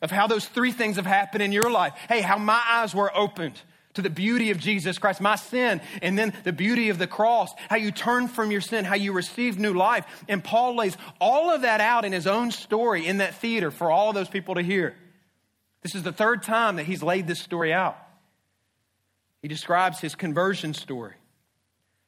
of 0.00 0.10
how 0.10 0.26
those 0.26 0.46
three 0.46 0.72
things 0.72 0.96
have 0.96 1.04
happened 1.04 1.42
in 1.42 1.52
your 1.52 1.70
life. 1.70 1.92
Hey, 2.08 2.22
how 2.22 2.38
my 2.38 2.60
eyes 2.66 2.94
were 2.94 3.14
opened 3.14 3.60
to 3.94 4.02
the 4.02 4.08
beauty 4.08 4.50
of 4.50 4.58
Jesus 4.58 4.96
Christ, 4.96 5.20
my 5.20 5.36
sin, 5.36 5.82
and 6.00 6.18
then 6.18 6.32
the 6.44 6.52
beauty 6.52 6.88
of 6.88 6.98
the 6.98 7.06
cross, 7.06 7.52
how 7.68 7.76
you 7.76 7.90
turn 7.90 8.28
from 8.28 8.50
your 8.50 8.62
sin, 8.62 8.86
how 8.86 8.94
you 8.94 9.12
receive 9.12 9.58
new 9.58 9.74
life. 9.74 10.06
And 10.26 10.42
Paul 10.42 10.74
lays 10.76 10.96
all 11.20 11.50
of 11.50 11.62
that 11.62 11.82
out 11.82 12.06
in 12.06 12.12
his 12.12 12.26
own 12.26 12.50
story 12.50 13.06
in 13.06 13.18
that 13.18 13.34
theater 13.34 13.70
for 13.70 13.90
all 13.90 14.08
of 14.08 14.14
those 14.14 14.30
people 14.30 14.54
to 14.54 14.62
hear. 14.62 14.96
This 15.82 15.94
is 15.94 16.02
the 16.02 16.12
third 16.12 16.42
time 16.42 16.76
that 16.76 16.86
he's 16.86 17.02
laid 17.02 17.26
this 17.26 17.40
story 17.40 17.70
out. 17.70 17.98
He 19.44 19.48
describes 19.48 20.00
his 20.00 20.14
conversion 20.14 20.72
story, 20.72 21.12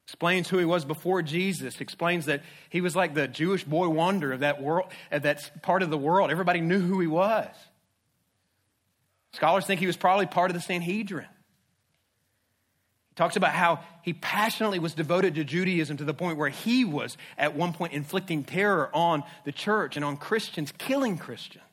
explains 0.06 0.48
who 0.48 0.56
he 0.56 0.64
was 0.64 0.86
before 0.86 1.20
Jesus, 1.20 1.82
explains 1.82 2.24
that 2.24 2.40
he 2.70 2.80
was 2.80 2.96
like 2.96 3.12
the 3.12 3.28
Jewish 3.28 3.62
boy 3.62 3.90
wonder 3.90 4.32
of 4.32 4.40
that 4.40 4.62
world, 4.62 4.90
of 5.10 5.24
that 5.24 5.62
part 5.62 5.82
of 5.82 5.90
the 5.90 5.98
world. 5.98 6.30
Everybody 6.30 6.62
knew 6.62 6.80
who 6.80 6.98
he 6.98 7.06
was. 7.06 7.46
Scholars 9.34 9.66
think 9.66 9.80
he 9.80 9.86
was 9.86 9.98
probably 9.98 10.24
part 10.24 10.50
of 10.50 10.54
the 10.54 10.62
Sanhedrin. 10.62 11.26
He 13.10 13.14
talks 13.16 13.36
about 13.36 13.52
how 13.52 13.80
he 14.00 14.14
passionately 14.14 14.78
was 14.78 14.94
devoted 14.94 15.34
to 15.34 15.44
Judaism 15.44 15.98
to 15.98 16.04
the 16.04 16.14
point 16.14 16.38
where 16.38 16.48
he 16.48 16.86
was 16.86 17.18
at 17.36 17.54
one 17.54 17.74
point 17.74 17.92
inflicting 17.92 18.44
terror 18.44 18.88
on 18.94 19.24
the 19.44 19.52
church 19.52 19.96
and 19.96 20.06
on 20.06 20.16
Christians, 20.16 20.72
killing 20.78 21.18
Christians 21.18 21.65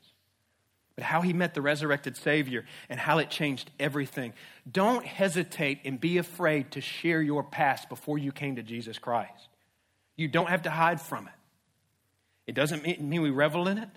but 0.95 1.03
how 1.03 1.21
he 1.21 1.33
met 1.33 1.53
the 1.53 1.61
resurrected 1.61 2.15
Savior 2.15 2.65
and 2.89 2.99
how 2.99 3.17
it 3.17 3.29
changed 3.29 3.71
everything. 3.79 4.33
Don't 4.69 5.05
hesitate 5.05 5.79
and 5.85 5.99
be 5.99 6.17
afraid 6.17 6.71
to 6.71 6.81
share 6.81 7.21
your 7.21 7.43
past 7.43 7.89
before 7.89 8.17
you 8.17 8.31
came 8.31 8.57
to 8.57 8.63
Jesus 8.63 8.99
Christ. 8.99 9.49
You 10.15 10.27
don't 10.27 10.49
have 10.49 10.63
to 10.63 10.69
hide 10.69 11.01
from 11.01 11.27
it. 11.27 11.33
It 12.45 12.55
doesn't 12.55 12.83
mean 12.83 13.21
we 13.21 13.31
revel 13.31 13.67
in 13.67 13.77
it. 13.77 13.89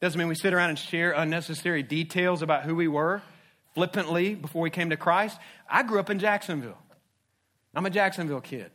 It 0.00 0.04
doesn't 0.04 0.18
mean 0.18 0.28
we 0.28 0.34
sit 0.34 0.52
around 0.52 0.70
and 0.70 0.78
share 0.78 1.12
unnecessary 1.12 1.82
details 1.82 2.42
about 2.42 2.64
who 2.64 2.74
we 2.74 2.88
were 2.88 3.22
flippantly 3.74 4.34
before 4.34 4.62
we 4.62 4.70
came 4.70 4.90
to 4.90 4.96
Christ. 4.96 5.38
I 5.68 5.82
grew 5.82 6.00
up 6.00 6.10
in 6.10 6.18
Jacksonville. 6.18 6.78
I'm 7.74 7.86
a 7.86 7.90
Jacksonville 7.90 8.40
kid. 8.40 8.70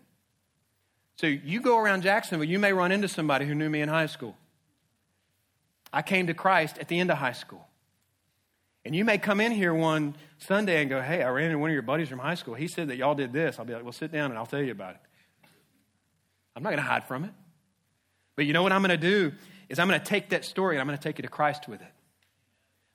So 1.17 1.27
you 1.27 1.61
go 1.61 1.77
around 1.77 2.03
Jacksonville, 2.03 2.47
you 2.47 2.59
may 2.59 2.73
run 2.73 2.91
into 2.91 3.07
somebody 3.07 3.45
who 3.45 3.55
knew 3.55 3.69
me 3.69 3.81
in 3.81 3.89
high 3.89 4.05
school. 4.05 4.37
I 5.95 6.01
came 6.01 6.27
to 6.27 6.33
Christ 6.33 6.77
at 6.77 6.89
the 6.89 6.99
end 6.99 7.09
of 7.09 7.17
high 7.17 7.31
school. 7.31 7.65
And 8.83 8.93
you 8.93 9.05
may 9.05 9.17
come 9.17 9.39
in 9.39 9.53
here 9.53 9.73
one 9.73 10.17
Sunday 10.39 10.81
and 10.81 10.89
go, 10.89 11.01
Hey, 11.01 11.23
I 11.23 11.29
ran 11.29 11.45
into 11.45 11.57
one 11.57 11.69
of 11.69 11.73
your 11.73 11.83
buddies 11.83 12.09
from 12.09 12.19
high 12.19 12.35
school. 12.35 12.53
He 12.53 12.67
said 12.67 12.89
that 12.89 12.97
y'all 12.97 13.15
did 13.15 13.31
this. 13.31 13.57
I'll 13.57 13.65
be 13.65 13.73
like, 13.73 13.83
Well, 13.83 13.93
sit 13.93 14.11
down 14.11 14.29
and 14.29 14.37
I'll 14.37 14.45
tell 14.45 14.61
you 14.61 14.73
about 14.73 14.95
it. 14.95 15.01
I'm 16.53 16.63
not 16.63 16.69
going 16.69 16.83
to 16.83 16.87
hide 16.87 17.07
from 17.07 17.23
it. 17.23 17.31
But 18.35 18.45
you 18.45 18.51
know 18.51 18.61
what 18.61 18.73
I'm 18.73 18.81
going 18.81 18.89
to 18.89 18.97
do 18.97 19.31
is 19.69 19.79
I'm 19.79 19.87
going 19.87 19.99
to 19.99 20.05
take 20.05 20.29
that 20.29 20.43
story 20.43 20.75
and 20.75 20.81
I'm 20.81 20.87
going 20.87 20.97
to 20.97 21.03
take 21.03 21.17
you 21.17 21.23
to 21.23 21.29
Christ 21.29 21.69
with 21.69 21.81
it. 21.81 21.87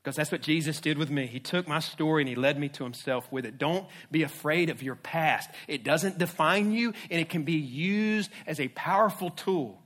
Because 0.03 0.17
that's 0.17 0.31
what 0.31 0.43
Jesus 0.43 0.79
did 0.81 0.99
with 0.99 1.11
me. 1.11 1.27
He 1.27 1.41
took 1.41 1.67
my 1.67 1.81
story 1.81 2.23
and 2.23 2.29
he 2.29 2.35
led 2.35 2.59
me 2.59 2.69
to 2.69 2.85
himself 2.85 3.31
with 3.33 3.47
it. 3.47 3.57
Don't 3.57 3.87
be 4.11 4.23
afraid 4.23 4.69
of 4.69 4.83
your 4.83 4.95
past. 4.95 5.51
It 5.69 5.85
doesn't 5.85 6.19
define 6.19 6.73
you 6.73 6.93
and 7.11 7.19
it 7.19 7.31
can 7.31 7.45
be 7.45 7.55
used 7.55 8.31
as 8.47 8.61
a 8.61 8.69
powerful 8.69 9.31
tool 9.31 9.83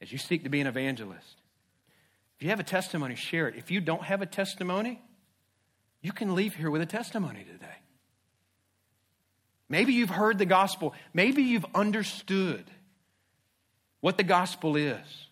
as 0.00 0.12
you 0.12 0.18
seek 0.18 0.44
to 0.44 0.50
be 0.50 0.60
an 0.60 0.68
evangelist. 0.68 1.37
If 2.38 2.44
you 2.44 2.50
have 2.50 2.60
a 2.60 2.64
testimony, 2.64 3.16
share 3.16 3.48
it. 3.48 3.56
If 3.56 3.72
you 3.72 3.80
don't 3.80 4.04
have 4.04 4.22
a 4.22 4.26
testimony, 4.26 5.02
you 6.00 6.12
can 6.12 6.36
leave 6.36 6.54
here 6.54 6.70
with 6.70 6.80
a 6.80 6.86
testimony 6.86 7.44
today. 7.44 7.66
Maybe 9.68 9.92
you've 9.92 10.10
heard 10.10 10.38
the 10.38 10.46
gospel. 10.46 10.94
Maybe 11.12 11.42
you've 11.42 11.66
understood 11.74 12.64
what 14.00 14.16
the 14.16 14.22
gospel 14.22 14.76
is, 14.76 15.26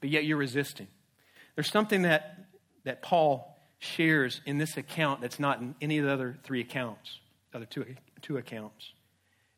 but 0.00 0.08
yet 0.08 0.24
you're 0.24 0.36
resisting. 0.36 0.86
There's 1.56 1.70
something 1.70 2.02
that, 2.02 2.46
that 2.84 3.02
Paul 3.02 3.56
shares 3.80 4.40
in 4.46 4.58
this 4.58 4.76
account 4.76 5.20
that's 5.20 5.40
not 5.40 5.60
in 5.60 5.74
any 5.80 5.98
of 5.98 6.04
the 6.04 6.12
other 6.12 6.38
three 6.44 6.60
accounts, 6.60 7.18
other 7.52 7.66
two, 7.66 7.84
two 8.22 8.36
accounts. 8.36 8.92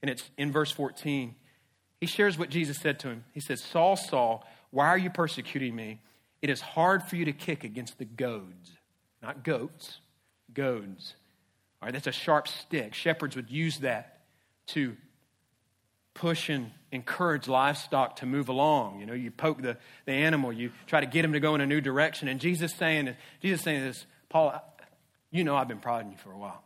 And 0.00 0.10
it's 0.10 0.30
in 0.38 0.50
verse 0.50 0.70
14. 0.70 1.34
He 2.00 2.06
shares 2.06 2.38
what 2.38 2.48
Jesus 2.48 2.78
said 2.78 2.98
to 3.00 3.08
him. 3.08 3.24
He 3.32 3.40
says, 3.40 3.62
Saul, 3.62 3.96
Saul, 3.96 4.48
why 4.70 4.88
are 4.88 4.98
you 4.98 5.10
persecuting 5.10 5.76
me? 5.76 6.00
It 6.42 6.50
is 6.50 6.60
hard 6.60 7.04
for 7.04 7.16
you 7.16 7.24
to 7.24 7.32
kick 7.32 7.62
against 7.62 7.98
the 7.98 8.04
goads, 8.04 8.72
not 9.22 9.44
goats, 9.44 10.00
goads. 10.52 11.14
All 11.80 11.86
right, 11.86 11.92
that's 11.92 12.08
a 12.08 12.12
sharp 12.12 12.48
stick. 12.48 12.94
Shepherds 12.94 13.36
would 13.36 13.50
use 13.50 13.78
that 13.78 14.20
to 14.68 14.96
push 16.14 16.48
and 16.48 16.72
encourage 16.90 17.48
livestock 17.48 18.16
to 18.16 18.26
move 18.26 18.48
along. 18.48 19.00
You 19.00 19.06
know, 19.06 19.14
you 19.14 19.30
poke 19.30 19.62
the, 19.62 19.76
the 20.04 20.12
animal, 20.12 20.52
you 20.52 20.72
try 20.86 21.00
to 21.00 21.06
get 21.06 21.24
him 21.24 21.32
to 21.32 21.40
go 21.40 21.54
in 21.54 21.60
a 21.60 21.66
new 21.66 21.80
direction. 21.80 22.28
And 22.28 22.40
Jesus 22.40 22.74
saying, 22.74 23.14
Jesus 23.40 23.62
saying 23.62 23.82
this, 23.82 24.04
Paul, 24.28 24.52
you 25.30 25.44
know 25.44 25.56
I've 25.56 25.68
been 25.68 25.78
prodding 25.78 26.10
you 26.10 26.18
for 26.18 26.32
a 26.32 26.38
while. 26.38 26.62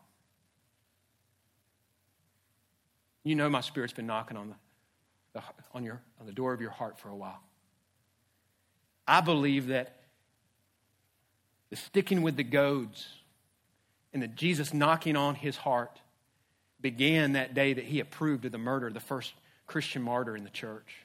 You 3.24 3.34
know 3.34 3.48
my 3.48 3.60
spirit's 3.60 3.92
been 3.92 4.06
knocking 4.06 4.36
on 4.36 4.48
the, 4.48 4.54
the 5.34 5.42
on 5.74 5.82
your 5.82 6.00
on 6.20 6.26
the 6.26 6.32
door 6.32 6.52
of 6.52 6.60
your 6.60 6.70
heart 6.70 6.98
for 6.98 7.08
a 7.08 7.16
while. 7.16 7.42
I 9.06 9.20
believe 9.20 9.68
that 9.68 9.96
the 11.70 11.76
sticking 11.76 12.22
with 12.22 12.36
the 12.36 12.44
goads 12.44 13.08
and 14.12 14.22
the 14.22 14.28
Jesus 14.28 14.72
knocking 14.72 15.16
on 15.16 15.34
his 15.34 15.56
heart 15.56 16.00
began 16.80 17.32
that 17.32 17.54
day 17.54 17.72
that 17.72 17.84
he 17.84 18.00
approved 18.00 18.44
of 18.44 18.52
the 18.52 18.58
murder 18.58 18.86
of 18.86 18.94
the 18.94 19.00
first 19.00 19.32
Christian 19.66 20.02
martyr 20.02 20.36
in 20.36 20.44
the 20.44 20.50
church. 20.50 20.96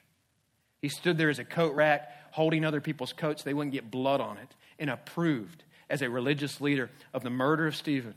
He 0.80 0.88
stood 0.88 1.18
there 1.18 1.30
as 1.30 1.38
a 1.38 1.44
coat 1.44 1.74
rack 1.74 2.10
holding 2.32 2.64
other 2.64 2.80
people's 2.80 3.12
coats, 3.12 3.42
they 3.42 3.54
wouldn't 3.54 3.74
get 3.74 3.90
blood 3.90 4.20
on 4.20 4.38
it, 4.38 4.48
and 4.78 4.88
approved 4.88 5.64
as 5.90 6.00
a 6.00 6.08
religious 6.08 6.60
leader 6.60 6.90
of 7.12 7.22
the 7.22 7.30
murder 7.30 7.66
of 7.66 7.76
Stephen. 7.76 8.14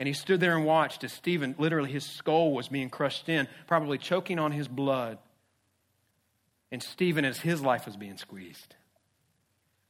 And 0.00 0.08
he 0.08 0.12
stood 0.12 0.40
there 0.40 0.56
and 0.56 0.66
watched 0.66 1.04
as 1.04 1.12
Stephen, 1.12 1.54
literally, 1.56 1.92
his 1.92 2.04
skull 2.04 2.52
was 2.52 2.66
being 2.66 2.90
crushed 2.90 3.28
in, 3.28 3.46
probably 3.68 3.96
choking 3.96 4.40
on 4.40 4.50
his 4.50 4.66
blood. 4.66 5.18
And 6.72 6.82
Stephen, 6.82 7.24
as 7.24 7.38
his 7.38 7.62
life 7.62 7.86
was 7.86 7.96
being 7.96 8.18
squeezed 8.18 8.74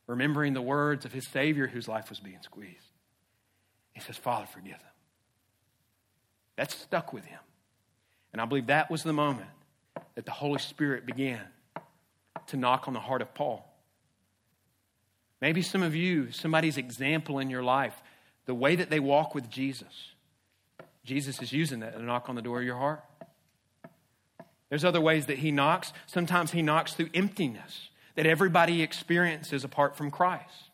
remembering 0.07 0.55
the 0.55 0.63
words 0.63 1.05
of 1.05 1.13
his 1.13 1.27
Savior 1.29 1.67
whose 1.67 1.89
life 1.89 2.11
was 2.11 2.21
being 2.21 2.39
squeezed. 2.43 2.93
He 3.95 4.01
says, 4.01 4.17
Father, 4.17 4.47
forgive 4.47 4.73
them. 4.79 4.81
That 6.57 6.71
stuck 6.71 7.13
with 7.13 7.25
him. 7.25 7.41
And 8.33 8.41
I 8.41 8.45
believe 8.45 8.67
that 8.67 8.91
was 8.91 9.03
the 9.03 9.13
moment 9.13 9.49
that 10.15 10.25
the 10.25 10.33
Holy 10.33 10.59
Spirit 10.59 11.07
began 11.07 11.41
to 12.49 12.57
knock 12.57 12.89
on 12.89 12.95
the 12.95 13.01
heart 13.01 13.23
of 13.23 13.35
Paul. 13.35 13.71
Maybe 15.41 15.63
some 15.63 15.83
of 15.83 15.95
you, 15.95 16.31
somebody's 16.33 16.77
example 16.77 17.39
in 17.39 17.51
your 17.51 17.63
life, 17.63 17.95
the 18.47 18.55
way 18.55 18.77
that 18.77 18.91
they 18.91 19.01
walk 19.01 19.35
with 19.35 19.49
Jesus, 19.49 20.13
Jesus 21.05 21.41
is 21.43 21.53
using 21.53 21.81
that 21.81 21.95
to 21.95 22.03
knock 22.03 22.29
on 22.29 22.35
the 22.35 22.43
door 22.43 22.59
of 22.59 22.65
your 22.65 22.77
heart. 22.77 23.05
There's 24.69 24.85
other 24.85 25.01
ways 25.01 25.27
that 25.27 25.39
he 25.39 25.51
knocks. 25.51 25.93
Sometimes 26.07 26.51
he 26.51 26.63
knocks 26.63 26.95
through 26.95 27.11
emptiness 27.15 27.91
that 28.17 28.27
everybody 28.27 28.83
experiences 28.83 29.65
apart 29.65 29.97
from 29.97 30.11
Christ. 30.11 30.71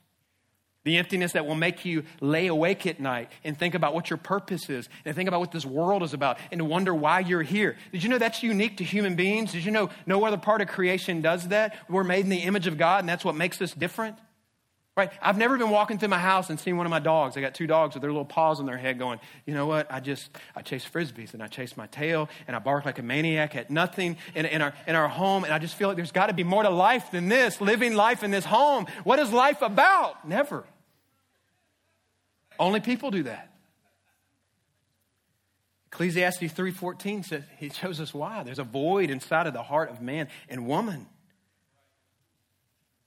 The 0.83 0.97
emptiness 0.97 1.33
that 1.33 1.47
will 1.47 1.55
make 1.55 1.85
you 1.85 2.05
lay 2.21 2.47
awake 2.47 2.87
at 2.87 3.01
night 3.01 3.31
and 3.45 3.59
think 3.59 3.75
about 3.75 3.93
what 3.93 4.09
your 4.09 4.17
purpose 4.17 4.71
is 4.71 4.89
and 5.05 5.15
think 5.15 5.29
about 5.29 5.41
what 5.41 5.53
this 5.53 5.67
world 5.67 6.03
is 6.03 6.15
about 6.15 6.39
and 6.51 6.59
to 6.59 6.65
wonder 6.65 6.95
why 6.95 7.21
you're 7.21 7.43
here. 7.43 7.77
Did 7.93 8.03
you 8.03 8.09
know 8.09 8.17
that's 8.17 8.43
unique 8.43 8.79
to 8.79 8.85
human 8.85 9.15
beings? 9.15 9.53
Did 9.53 9.65
you 9.65 9.73
know 9.73 9.91
no 10.07 10.25
other 10.25 10.39
part 10.39 10.63
of 10.63 10.69
creation 10.69 11.21
does 11.21 11.49
that? 11.49 11.77
We're 11.91 12.05
made 12.05 12.25
in 12.25 12.31
the 12.31 12.39
image 12.39 12.67
of 12.67 12.79
God 12.79 13.01
and 13.01 13.09
that's 13.09 13.27
what 13.27 13.35
makes 13.35 13.61
us 13.61 13.75
different? 13.75 14.17
Right? 14.97 15.13
I've 15.23 15.39
never 15.39 15.57
been 15.57 15.71
walking 15.71 15.99
through 15.99 16.09
my 16.09 16.19
house 16.19 16.51
and 16.51 16.59
seen 16.59 16.77
one 16.77 16.85
of 16.85 16.91
my 16.91 16.99
dogs. 16.99 17.37
I 17.37 17.41
got 17.41 17.55
two 17.55 17.67
dogs 17.67 17.95
with 17.95 18.03
their 18.03 18.11
little 18.11 18.25
paws 18.25 18.59
on 18.59 18.67
their 18.67 18.77
head 18.77 18.99
going, 18.99 19.21
you 19.47 19.55
know 19.55 19.67
what? 19.67 19.91
I 19.91 20.01
just, 20.01 20.31
I 20.55 20.63
chase 20.63 20.85
frisbees 20.85 21.33
and 21.33 21.43
I 21.43 21.47
chase 21.47 21.77
my 21.77 21.87
tail 21.87 22.29
and 22.47 22.57
I 22.57 22.59
bark 22.59 22.85
like 22.85 22.99
a 22.99 23.03
maniac 23.03 23.55
at 23.55 23.71
nothing 23.71 24.17
in, 24.35 24.47
in, 24.47 24.61
our, 24.61 24.75
in 24.87 24.97
our 24.97 25.09
home. 25.09 25.45
And 25.45 25.55
I 25.55 25.59
just 25.59 25.77
feel 25.77 25.89
like 25.89 25.97
there's 25.97 26.13
got 26.13 26.27
to 26.27 26.35
be 26.35 26.45
more 26.45 26.65
to 26.65 26.71
life 26.71 27.13
than 27.13 27.29
this, 27.29 27.61
living 27.61 27.95
life 27.95 28.25
in 28.25 28.31
this 28.31 28.45
home. 28.45 28.87
What 29.05 29.21
is 29.21 29.33
life 29.33 29.63
about? 29.63 30.29
Never. 30.29 30.65
Only 32.59 32.81
people 32.81 33.11
do 33.11 33.23
that. 33.23 33.51
Ecclesiastes 35.93 36.53
3.14 36.53 37.25
says, 37.25 37.43
he 37.59 37.71
shows 37.71 38.01
us 38.01 38.13
why. 38.13 38.43
There's 38.43 38.59
a 38.59 38.65
void 38.65 39.11
inside 39.11 39.47
of 39.47 39.55
the 39.55 39.63
heart 39.63 39.91
of 39.91 40.03
man 40.03 40.29
and 40.49 40.67
woman 40.67 41.07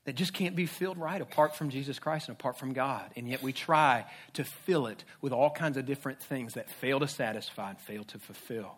that 0.05 0.15
just 0.15 0.33
can't 0.33 0.55
be 0.55 0.65
filled 0.65 0.97
right 0.97 1.21
apart 1.21 1.55
from 1.55 1.69
Jesus 1.69 1.97
Christ 1.97 2.27
and 2.27 2.37
apart 2.37 2.57
from 2.57 2.73
God. 2.73 3.09
And 3.15 3.27
yet 3.27 3.41
we 3.41 3.53
try 3.53 4.05
to 4.33 4.43
fill 4.43 4.87
it 4.87 5.03
with 5.21 5.31
all 5.31 5.49
kinds 5.49 5.77
of 5.77 5.85
different 5.85 6.21
things 6.21 6.55
that 6.55 6.69
fail 6.69 6.99
to 6.99 7.07
satisfy 7.07 7.69
and 7.69 7.79
fail 7.79 8.03
to 8.05 8.19
fulfill. 8.19 8.75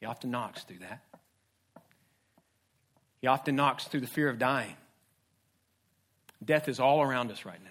He 0.00 0.06
often 0.06 0.30
knocks 0.30 0.64
through 0.64 0.80
that. 0.80 1.02
He 3.20 3.26
often 3.26 3.56
knocks 3.56 3.84
through 3.84 4.00
the 4.00 4.06
fear 4.06 4.28
of 4.28 4.38
dying. 4.38 4.76
Death 6.44 6.68
is 6.68 6.78
all 6.78 7.00
around 7.00 7.30
us 7.30 7.46
right 7.46 7.62
now. 7.64 7.70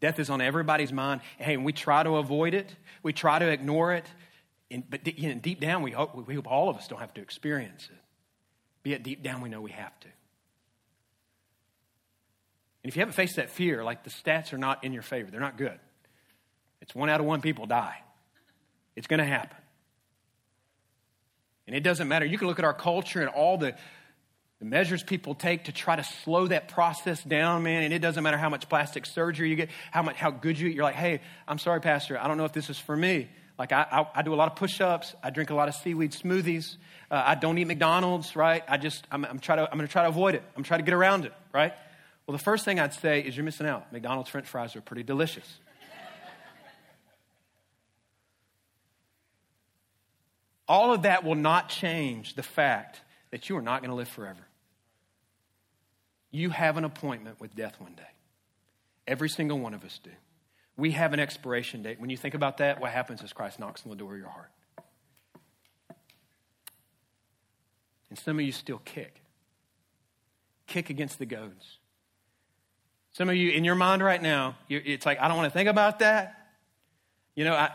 Death 0.00 0.18
is 0.18 0.30
on 0.30 0.40
everybody's 0.40 0.92
mind. 0.92 1.20
Hey, 1.38 1.54
and 1.54 1.64
we 1.64 1.72
try 1.72 2.02
to 2.02 2.16
avoid 2.16 2.54
it, 2.54 2.74
we 3.02 3.12
try 3.12 3.38
to 3.38 3.48
ignore 3.48 3.92
it, 3.92 4.06
and, 4.70 4.88
but 4.88 5.06
you 5.18 5.28
know, 5.28 5.40
deep 5.40 5.60
down, 5.60 5.82
we 5.82 5.90
hope, 5.90 6.26
we 6.26 6.34
hope 6.34 6.50
all 6.50 6.68
of 6.68 6.76
us 6.76 6.88
don't 6.88 6.98
have 6.98 7.14
to 7.14 7.20
experience 7.20 7.88
it. 7.90 7.98
But 8.82 8.90
yet, 8.90 9.02
deep 9.02 9.22
down, 9.22 9.40
we 9.40 9.48
know 9.48 9.60
we 9.60 9.70
have 9.70 9.98
to. 10.00 10.08
And 12.86 12.92
if 12.92 12.94
you 12.94 13.00
haven't 13.00 13.14
faced 13.14 13.34
that 13.34 13.50
fear, 13.50 13.82
like 13.82 14.04
the 14.04 14.10
stats 14.10 14.52
are 14.52 14.58
not 14.58 14.84
in 14.84 14.92
your 14.92 15.02
favor, 15.02 15.28
they're 15.28 15.40
not 15.40 15.58
good. 15.58 15.76
It's 16.80 16.94
one 16.94 17.10
out 17.10 17.18
of 17.18 17.26
one 17.26 17.40
people 17.40 17.66
die. 17.66 17.96
It's 18.94 19.08
going 19.08 19.18
to 19.18 19.24
happen. 19.24 19.56
And 21.66 21.74
it 21.74 21.80
doesn't 21.80 22.06
matter. 22.06 22.24
You 22.24 22.38
can 22.38 22.46
look 22.46 22.60
at 22.60 22.64
our 22.64 22.72
culture 22.72 23.20
and 23.20 23.28
all 23.28 23.58
the, 23.58 23.74
the 24.60 24.66
measures 24.66 25.02
people 25.02 25.34
take 25.34 25.64
to 25.64 25.72
try 25.72 25.96
to 25.96 26.04
slow 26.04 26.46
that 26.46 26.68
process 26.68 27.20
down, 27.24 27.64
man. 27.64 27.82
And 27.82 27.92
it 27.92 27.98
doesn't 27.98 28.22
matter 28.22 28.38
how 28.38 28.50
much 28.50 28.68
plastic 28.68 29.04
surgery 29.04 29.50
you 29.50 29.56
get, 29.56 29.70
how 29.90 30.02
much 30.04 30.14
how 30.14 30.30
good 30.30 30.56
you 30.56 30.68
eat. 30.68 30.76
You're 30.76 30.84
like, 30.84 30.94
hey, 30.94 31.22
I'm 31.48 31.58
sorry, 31.58 31.80
Pastor. 31.80 32.16
I 32.16 32.28
don't 32.28 32.38
know 32.38 32.44
if 32.44 32.52
this 32.52 32.70
is 32.70 32.78
for 32.78 32.96
me. 32.96 33.28
Like 33.58 33.72
I, 33.72 33.84
I, 33.90 34.20
I 34.20 34.22
do 34.22 34.32
a 34.32 34.36
lot 34.36 34.48
of 34.48 34.54
push-ups. 34.54 35.12
I 35.24 35.30
drink 35.30 35.50
a 35.50 35.56
lot 35.56 35.66
of 35.66 35.74
seaweed 35.74 36.12
smoothies. 36.12 36.76
Uh, 37.10 37.20
I 37.26 37.34
don't 37.34 37.58
eat 37.58 37.66
McDonald's, 37.66 38.36
right? 38.36 38.62
I 38.68 38.76
just 38.76 39.04
I'm, 39.10 39.24
I'm 39.24 39.40
trying 39.40 39.58
to 39.58 39.64
I'm 39.68 39.76
going 39.76 39.88
to 39.88 39.92
try 39.92 40.02
to 40.04 40.08
avoid 40.08 40.36
it. 40.36 40.44
I'm 40.56 40.62
trying 40.62 40.78
to 40.78 40.84
get 40.84 40.94
around 40.94 41.24
it, 41.24 41.32
right? 41.52 41.72
Well, 42.26 42.36
the 42.36 42.42
first 42.42 42.64
thing 42.64 42.80
I'd 42.80 42.94
say 42.94 43.20
is 43.20 43.36
you're 43.36 43.44
missing 43.44 43.66
out. 43.66 43.92
McDonald's 43.92 44.30
french 44.30 44.46
fries 44.46 44.74
are 44.74 44.80
pretty 44.80 45.04
delicious. 45.04 45.58
All 50.68 50.92
of 50.92 51.02
that 51.02 51.22
will 51.22 51.36
not 51.36 51.68
change 51.68 52.34
the 52.34 52.42
fact 52.42 53.00
that 53.30 53.48
you 53.48 53.56
are 53.56 53.62
not 53.62 53.82
going 53.82 53.90
to 53.90 53.96
live 53.96 54.08
forever. 54.08 54.44
You 56.32 56.50
have 56.50 56.76
an 56.76 56.84
appointment 56.84 57.40
with 57.40 57.54
death 57.54 57.76
one 57.78 57.94
day. 57.94 58.02
Every 59.06 59.28
single 59.28 59.60
one 59.60 59.74
of 59.74 59.84
us 59.84 60.00
do. 60.02 60.10
We 60.76 60.90
have 60.90 61.12
an 61.12 61.20
expiration 61.20 61.82
date. 61.82 62.00
When 62.00 62.10
you 62.10 62.16
think 62.16 62.34
about 62.34 62.58
that, 62.58 62.80
what 62.80 62.90
happens 62.90 63.22
is 63.22 63.32
Christ 63.32 63.60
knocks 63.60 63.82
on 63.84 63.90
the 63.90 63.96
door 63.96 64.14
of 64.14 64.18
your 64.18 64.28
heart. 64.28 64.50
And 68.10 68.18
some 68.18 68.38
of 68.38 68.44
you 68.44 68.52
still 68.52 68.80
kick. 68.84 69.22
Kick 70.66 70.90
against 70.90 71.18
the 71.18 71.26
goads. 71.26 71.75
Some 73.16 73.30
of 73.30 73.36
you, 73.36 73.50
in 73.50 73.64
your 73.64 73.76
mind 73.76 74.04
right 74.04 74.20
now, 74.20 74.56
it's 74.68 75.06
like, 75.06 75.18
I 75.18 75.28
don't 75.28 75.38
want 75.38 75.50
to 75.50 75.58
think 75.58 75.70
about 75.70 76.00
that. 76.00 76.50
You 77.34 77.46
know, 77.46 77.54
I, 77.54 77.70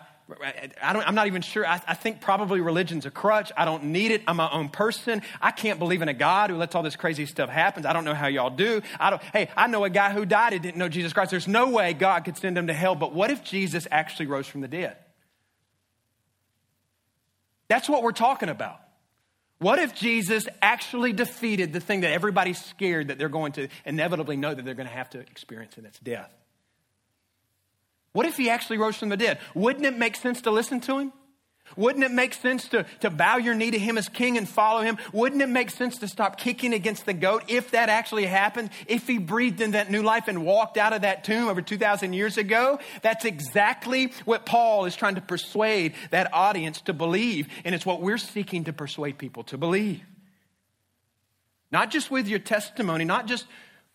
I 0.80 0.94
don't, 0.94 1.02
I'm 1.08 1.16
not 1.16 1.26
even 1.26 1.42
sure. 1.42 1.66
I, 1.66 1.82
I, 1.88 1.96
think 1.96 2.22
probably 2.22 2.62
religion's 2.62 3.08
a 3.08 3.12
crutch. 3.12 3.52
I 3.58 3.66
don't 3.66 3.86
need 3.86 4.12
it. 4.12 4.22
I'm 4.28 4.36
my 4.36 4.52
own 4.52 4.70
person. 4.70 5.24
I 5.42 5.50
can't 5.50 5.80
believe 5.80 6.04
in 6.04 6.10
a 6.10 6.14
God 6.14 6.52
who 6.52 6.58
lets 6.58 6.76
all 6.76 6.84
this 6.84 6.96
crazy 6.96 7.26
stuff 7.26 7.50
happen. 7.50 7.88
I 7.88 7.94
don't 7.94 8.06
know 8.06 8.14
how 8.14 8.28
y'all 8.28 8.52
do. 8.52 8.84
I 9.00 9.10
don't, 9.10 9.22
hey, 9.34 9.50
I 9.58 9.66
know 9.66 9.84
a 9.84 9.90
guy 9.90 10.14
who 10.14 10.28
died 10.28 10.54
and 10.54 10.62
didn't 10.62 10.78
know 10.78 10.90
Jesus 10.90 11.12
Christ. 11.12 11.32
There's 11.32 11.48
no 11.48 11.72
way 11.72 11.94
God 11.94 12.24
could 12.24 12.38
send 12.38 12.56
him 12.56 12.68
to 12.68 12.74
hell. 12.74 12.94
But 12.94 13.12
what 13.12 13.32
if 13.32 13.44
Jesus 13.44 13.88
actually 13.90 14.28
rose 14.28 14.46
from 14.46 14.62
the 14.62 14.68
dead? 14.68 14.96
That's 17.68 17.90
what 17.90 18.04
we're 18.04 18.12
talking 18.12 18.50
about. 18.50 18.81
What 19.62 19.78
if 19.78 19.94
Jesus 19.94 20.48
actually 20.60 21.14
defeated 21.14 21.72
the 21.72 21.80
thing 21.80 22.02
that 22.02 22.12
everybody's 22.12 22.60
scared 22.60 23.10
that 23.10 23.20
they're 23.20 23.30
going 23.30 23.52
to 23.54 23.68
inevitably 23.86 24.36
know 24.36 24.52
that 24.52 24.66
they're 24.66 24.74
going 24.74 24.88
to 24.88 24.94
have 24.94 25.12
to 25.12 25.20
experience, 25.20 25.78
and 25.78 25.86
that's 25.86 26.00
death? 26.00 26.34
What 28.14 28.26
if 28.26 28.38
he 28.38 28.50
actually 28.50 28.80
rose 28.80 28.96
from 28.96 29.10
the 29.10 29.18
dead? 29.18 29.38
Wouldn't 29.54 29.86
it 29.86 29.96
make 29.96 30.16
sense 30.16 30.42
to 30.42 30.52
listen 30.52 30.80
to 30.82 30.98
him? 30.98 31.14
Wouldn't 31.76 32.04
it 32.04 32.12
make 32.12 32.34
sense 32.34 32.68
to, 32.70 32.86
to 33.02 33.10
bow 33.10 33.38
your 33.38 33.56
knee 33.56 33.72
to 33.72 33.80
him 33.80 33.98
as 33.98 34.10
king 34.10 34.38
and 34.38 34.48
follow 34.48 34.82
him? 34.82 34.98
Wouldn't 35.14 35.42
it 35.42 35.50
make 35.50 35.70
sense 35.70 35.98
to 36.00 36.08
stop 36.08 36.38
kicking 36.38 36.74
against 36.74 37.06
the 37.06 37.14
goat 37.14 37.44
if 37.48 37.72
that 37.72 37.90
actually 37.90 38.26
happened? 38.26 38.70
If 38.88 39.08
he 39.08 39.18
breathed 39.18 39.62
in 39.62 39.72
that 39.72 39.92
new 39.92 40.02
life 40.02 40.28
and 40.28 40.46
walked 40.46 40.78
out 40.78 40.94
of 40.94 41.02
that 41.02 41.24
tomb 41.24 41.48
over 41.48 41.62
2,000 41.62 42.14
years 42.14 42.38
ago? 42.38 42.80
That's 43.02 43.26
exactly 43.26 44.12
what 44.26 44.46
Paul 44.46 44.86
is 44.86 44.96
trying 44.96 45.16
to 45.16 45.22
persuade 45.22 45.94
that 46.12 46.34
audience 46.34 46.82
to 46.82 46.94
believe. 46.94 47.48
And 47.64 47.76
it's 47.76 47.86
what 47.86 48.02
we're 48.02 48.18
seeking 48.18 48.66
to 48.66 48.74
persuade 48.74 49.18
people 49.18 49.44
to 49.46 49.58
believe. 49.58 50.02
Not 51.72 51.90
just 51.90 52.12
with 52.12 52.28
your 52.28 52.40
testimony, 52.40 53.06
not 53.06 53.28
just 53.28 53.46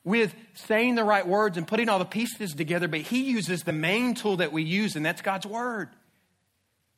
with 0.06 0.34
saying 0.54 0.94
the 0.94 1.04
right 1.04 1.26
words 1.26 1.58
and 1.58 1.66
putting 1.66 1.88
all 1.88 1.98
the 1.98 2.04
pieces 2.04 2.54
together, 2.54 2.88
but 2.88 3.00
he 3.00 3.24
uses 3.24 3.64
the 3.64 3.72
main 3.72 4.14
tool 4.14 4.36
that 4.36 4.52
we 4.52 4.62
use, 4.62 4.94
and 4.96 5.04
that's 5.04 5.20
God's 5.20 5.44
Word. 5.44 5.90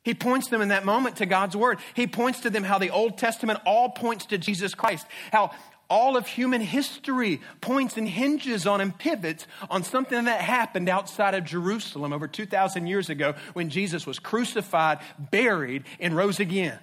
He 0.09 0.15
points 0.15 0.47
them 0.47 0.59
in 0.59 0.69
that 0.69 0.85
moment 0.85 1.17
to 1.17 1.27
God's 1.27 1.55
Word. 1.55 1.77
He 1.93 2.07
points 2.07 2.39
to 2.39 2.49
them 2.49 2.63
how 2.63 2.79
the 2.79 2.89
Old 2.89 3.19
Testament 3.19 3.59
all 3.63 3.91
points 3.91 4.25
to 4.25 4.39
Jesus 4.39 4.73
Christ, 4.73 5.05
how 5.31 5.51
all 5.87 6.17
of 6.17 6.25
human 6.25 6.61
history 6.61 7.41
points 7.61 7.95
and 7.95 8.09
hinges 8.09 8.65
on 8.65 8.81
and 8.81 8.97
pivots 8.97 9.45
on 9.69 9.83
something 9.83 10.23
that 10.25 10.41
happened 10.41 10.89
outside 10.89 11.35
of 11.35 11.43
Jerusalem 11.43 12.11
over 12.11 12.27
2,000 12.27 12.87
years 12.87 13.11
ago 13.11 13.35
when 13.53 13.69
Jesus 13.69 14.07
was 14.07 14.17
crucified, 14.17 14.97
buried, 15.19 15.83
and 15.99 16.15
rose 16.15 16.39
again. 16.39 16.79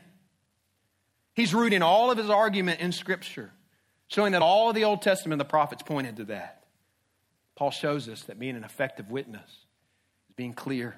He's 1.35 1.53
rooting 1.53 1.83
all 1.83 2.13
of 2.13 2.19
his 2.19 2.31
argument 2.31 2.79
in 2.79 2.93
Scripture, 2.93 3.51
showing 4.07 4.35
that 4.35 4.43
all 4.43 4.69
of 4.69 4.77
the 4.77 4.85
Old 4.85 5.03
Testament, 5.03 5.41
the 5.41 5.45
prophets 5.45 5.83
pointed 5.83 6.19
to 6.19 6.25
that. 6.27 6.63
Paul 7.57 7.73
shows 7.73 8.09
us 8.09 8.23
that 8.23 8.39
being 8.39 8.55
an 8.55 8.63
effective 8.63 9.11
witness 9.11 9.51
is 10.29 10.37
being 10.37 10.53
clear, 10.53 10.95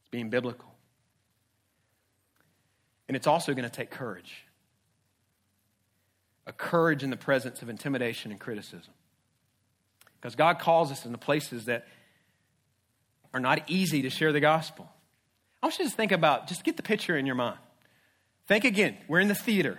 it's 0.00 0.10
being 0.10 0.30
biblical. 0.30 0.72
And 3.08 3.16
it's 3.16 3.26
also 3.26 3.54
going 3.54 3.68
to 3.68 3.74
take 3.74 3.90
courage 3.90 4.44
a 6.48 6.52
courage 6.52 7.04
in 7.04 7.10
the 7.10 7.16
presence 7.16 7.60
of 7.60 7.68
intimidation 7.68 8.30
and 8.30 8.40
criticism. 8.40 8.94
Because 10.18 10.34
God 10.34 10.58
calls 10.58 10.90
us 10.90 11.04
in 11.04 11.12
the 11.12 11.18
places 11.18 11.66
that 11.66 11.86
are 13.34 13.38
not 13.38 13.62
easy 13.68 14.02
to 14.02 14.10
share 14.10 14.32
the 14.32 14.40
gospel. 14.40 14.90
I 15.62 15.66
want 15.66 15.74
you 15.74 15.84
to 15.84 15.88
just 15.88 15.96
think 15.96 16.10
about, 16.10 16.48
just 16.48 16.64
get 16.64 16.78
the 16.78 16.82
picture 16.82 17.18
in 17.18 17.26
your 17.26 17.34
mind. 17.34 17.58
Think 18.46 18.64
again. 18.64 18.96
We're 19.08 19.20
in 19.20 19.28
the 19.28 19.34
theater, 19.34 19.78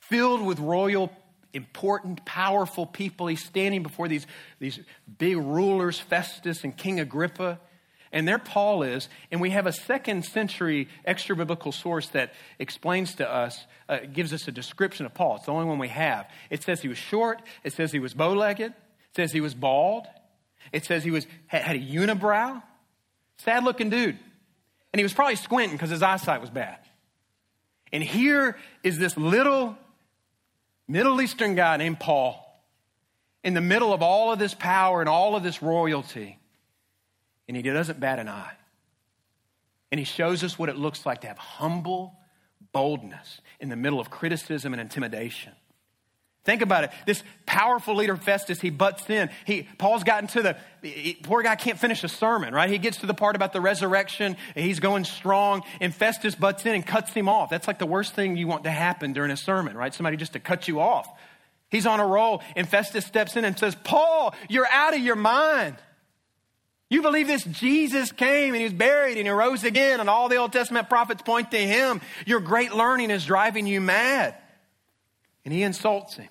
filled 0.00 0.42
with 0.42 0.58
royal, 0.58 1.12
important, 1.52 2.24
powerful 2.24 2.84
people. 2.84 3.28
He's 3.28 3.44
standing 3.44 3.84
before 3.84 4.08
these, 4.08 4.26
these 4.58 4.80
big 5.18 5.36
rulers, 5.36 6.00
Festus 6.00 6.64
and 6.64 6.76
King 6.76 6.98
Agrippa. 6.98 7.60
And 8.16 8.26
there 8.26 8.38
Paul 8.38 8.82
is, 8.82 9.10
and 9.30 9.42
we 9.42 9.50
have 9.50 9.66
a 9.66 9.72
second 9.72 10.24
century 10.24 10.88
extra 11.04 11.36
biblical 11.36 11.70
source 11.70 12.08
that 12.08 12.32
explains 12.58 13.16
to 13.16 13.30
us, 13.30 13.66
uh, 13.90 13.98
gives 14.10 14.32
us 14.32 14.48
a 14.48 14.52
description 14.52 15.04
of 15.04 15.12
Paul. 15.12 15.36
It's 15.36 15.44
the 15.44 15.52
only 15.52 15.66
one 15.66 15.78
we 15.78 15.88
have. 15.88 16.26
It 16.48 16.62
says 16.62 16.80
he 16.80 16.88
was 16.88 16.96
short, 16.96 17.42
it 17.62 17.74
says 17.74 17.92
he 17.92 17.98
was 17.98 18.14
bow 18.14 18.32
legged, 18.32 18.72
it 18.72 19.16
says 19.16 19.32
he 19.32 19.42
was 19.42 19.52
bald, 19.52 20.06
it 20.72 20.86
says 20.86 21.04
he 21.04 21.10
was, 21.10 21.26
had 21.48 21.76
a 21.76 21.78
unibrow. 21.78 22.62
Sad 23.36 23.64
looking 23.64 23.90
dude. 23.90 24.18
And 24.94 24.98
he 24.98 25.02
was 25.02 25.12
probably 25.12 25.36
squinting 25.36 25.76
because 25.76 25.90
his 25.90 26.02
eyesight 26.02 26.40
was 26.40 26.48
bad. 26.48 26.78
And 27.92 28.02
here 28.02 28.56
is 28.82 28.96
this 28.96 29.14
little 29.18 29.76
Middle 30.88 31.20
Eastern 31.20 31.54
guy 31.54 31.76
named 31.76 32.00
Paul 32.00 32.42
in 33.44 33.52
the 33.52 33.60
middle 33.60 33.92
of 33.92 34.00
all 34.00 34.32
of 34.32 34.38
this 34.38 34.54
power 34.54 35.00
and 35.00 35.08
all 35.10 35.36
of 35.36 35.42
this 35.42 35.62
royalty. 35.62 36.38
And 37.48 37.56
he 37.56 37.62
doesn't 37.62 38.00
bat 38.00 38.18
an 38.18 38.28
eye. 38.28 38.54
And 39.92 39.98
he 39.98 40.04
shows 40.04 40.42
us 40.42 40.58
what 40.58 40.68
it 40.68 40.76
looks 40.76 41.06
like 41.06 41.20
to 41.20 41.28
have 41.28 41.38
humble 41.38 42.14
boldness 42.72 43.40
in 43.60 43.68
the 43.68 43.76
middle 43.76 44.00
of 44.00 44.10
criticism 44.10 44.74
and 44.74 44.80
intimidation. 44.80 45.52
Think 46.46 46.62
about 46.62 46.84
it. 46.84 46.90
This 47.06 47.24
powerful 47.44 47.96
leader, 47.96 48.16
Festus, 48.16 48.60
he 48.60 48.70
butts 48.70 49.10
in. 49.10 49.30
He, 49.44 49.64
Paul's 49.78 50.04
gotten 50.04 50.28
to 50.28 50.42
the, 50.42 50.56
he, 50.80 51.14
poor 51.14 51.42
guy 51.42 51.56
can't 51.56 51.76
finish 51.76 52.04
a 52.04 52.08
sermon, 52.08 52.54
right? 52.54 52.70
He 52.70 52.78
gets 52.78 52.98
to 52.98 53.06
the 53.06 53.14
part 53.14 53.34
about 53.34 53.52
the 53.52 53.60
resurrection, 53.60 54.36
he's 54.54 54.78
going 54.78 55.04
strong, 55.04 55.64
and 55.80 55.92
Festus 55.92 56.36
butts 56.36 56.64
in 56.64 56.74
and 56.74 56.86
cuts 56.86 57.12
him 57.12 57.28
off. 57.28 57.50
That's 57.50 57.66
like 57.66 57.80
the 57.80 57.86
worst 57.86 58.14
thing 58.14 58.36
you 58.36 58.46
want 58.46 58.62
to 58.62 58.70
happen 58.70 59.12
during 59.12 59.32
a 59.32 59.36
sermon, 59.36 59.76
right? 59.76 59.92
Somebody 59.92 60.16
just 60.16 60.34
to 60.34 60.40
cut 60.40 60.68
you 60.68 60.80
off. 60.80 61.08
He's 61.68 61.84
on 61.84 61.98
a 61.98 62.06
roll, 62.06 62.42
and 62.54 62.68
Festus 62.68 63.04
steps 63.04 63.34
in 63.34 63.44
and 63.44 63.58
says, 63.58 63.74
Paul, 63.82 64.32
you're 64.48 64.68
out 64.70 64.94
of 64.94 65.00
your 65.00 65.16
mind. 65.16 65.74
You 66.88 67.02
believe 67.02 67.26
this 67.26 67.42
Jesus 67.44 68.12
came 68.12 68.54
and 68.54 68.56
he 68.56 68.64
was 68.64 68.72
buried 68.72 69.18
and 69.18 69.26
he 69.26 69.30
rose 69.30 69.64
again, 69.64 70.00
and 70.00 70.08
all 70.08 70.28
the 70.28 70.36
Old 70.36 70.52
Testament 70.52 70.88
prophets 70.88 71.22
point 71.22 71.50
to 71.50 71.58
him. 71.58 72.00
Your 72.26 72.40
great 72.40 72.72
learning 72.72 73.10
is 73.10 73.24
driving 73.24 73.66
you 73.66 73.80
mad. 73.80 74.34
And 75.44 75.52
he 75.52 75.62
insults 75.62 76.16
him. 76.16 76.28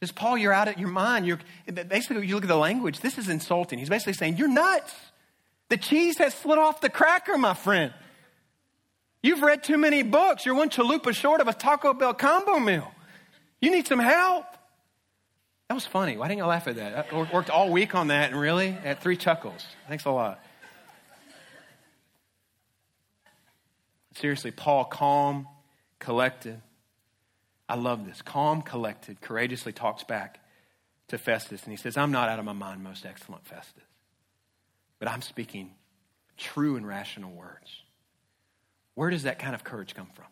Says, 0.00 0.12
Paul, 0.12 0.38
you're 0.38 0.52
out 0.52 0.68
of 0.68 0.78
your 0.78 0.88
mind. 0.88 1.26
You're, 1.26 1.40
basically, 1.66 2.26
you 2.26 2.34
look 2.36 2.44
at 2.44 2.48
the 2.48 2.56
language, 2.56 3.00
this 3.00 3.18
is 3.18 3.28
insulting. 3.28 3.78
He's 3.78 3.88
basically 3.88 4.12
saying, 4.12 4.36
You're 4.36 4.48
nuts. 4.48 4.94
The 5.68 5.76
cheese 5.76 6.18
has 6.18 6.34
slid 6.34 6.58
off 6.58 6.80
the 6.80 6.88
cracker, 6.88 7.36
my 7.36 7.54
friend. 7.54 7.92
You've 9.22 9.42
read 9.42 9.64
too 9.64 9.76
many 9.76 10.02
books. 10.02 10.46
You're 10.46 10.54
one 10.54 10.70
chalupa 10.70 11.12
short 11.14 11.40
of 11.40 11.48
a 11.48 11.52
Taco 11.52 11.92
Bell 11.92 12.14
combo 12.14 12.58
meal. 12.58 12.90
You 13.60 13.70
need 13.70 13.86
some 13.86 13.98
help. 13.98 14.46
That 15.68 15.74
was 15.74 15.84
funny. 15.84 16.16
Why 16.16 16.28
didn't 16.28 16.38
you 16.38 16.46
laugh 16.46 16.66
at 16.66 16.76
that? 16.76 17.12
I 17.12 17.32
worked 17.32 17.50
all 17.50 17.70
week 17.70 17.94
on 17.94 18.08
that 18.08 18.30
and 18.30 18.40
really 18.40 18.70
at 18.84 19.02
three 19.02 19.16
chuckles. 19.16 19.66
Thanks 19.86 20.06
a 20.06 20.10
lot. 20.10 20.40
Seriously, 24.14 24.50
Paul, 24.50 24.86
calm, 24.86 25.46
collected, 25.98 26.60
I 27.68 27.76
love 27.76 28.06
this. 28.06 28.22
Calm, 28.22 28.62
collected, 28.62 29.20
courageously 29.20 29.72
talks 29.72 30.02
back 30.04 30.40
to 31.08 31.18
Festus 31.18 31.62
and 31.64 31.70
he 31.70 31.76
says, 31.76 31.96
I'm 31.96 32.10
not 32.10 32.28
out 32.28 32.38
of 32.38 32.44
my 32.44 32.52
mind, 32.52 32.82
most 32.82 33.04
excellent 33.04 33.46
Festus, 33.46 33.84
but 34.98 35.08
I'm 35.08 35.22
speaking 35.22 35.74
true 36.36 36.76
and 36.76 36.86
rational 36.86 37.30
words. 37.30 37.82
Where 38.94 39.10
does 39.10 39.24
that 39.24 39.38
kind 39.38 39.54
of 39.54 39.64
courage 39.64 39.94
come 39.94 40.08
from? 40.14 40.24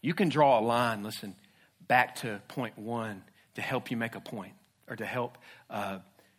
You 0.00 0.14
can 0.14 0.28
draw 0.28 0.58
a 0.58 0.62
line, 0.62 1.02
listen, 1.02 1.34
back 1.88 2.16
to 2.16 2.40
point 2.48 2.78
one 2.78 3.22
to 3.54 3.62
help 3.62 3.90
you 3.90 3.96
make 3.96 4.14
a 4.14 4.20
point 4.20 4.54
or 4.88 4.96
to 4.96 5.06
help 5.06 5.38
uh, 5.70 5.98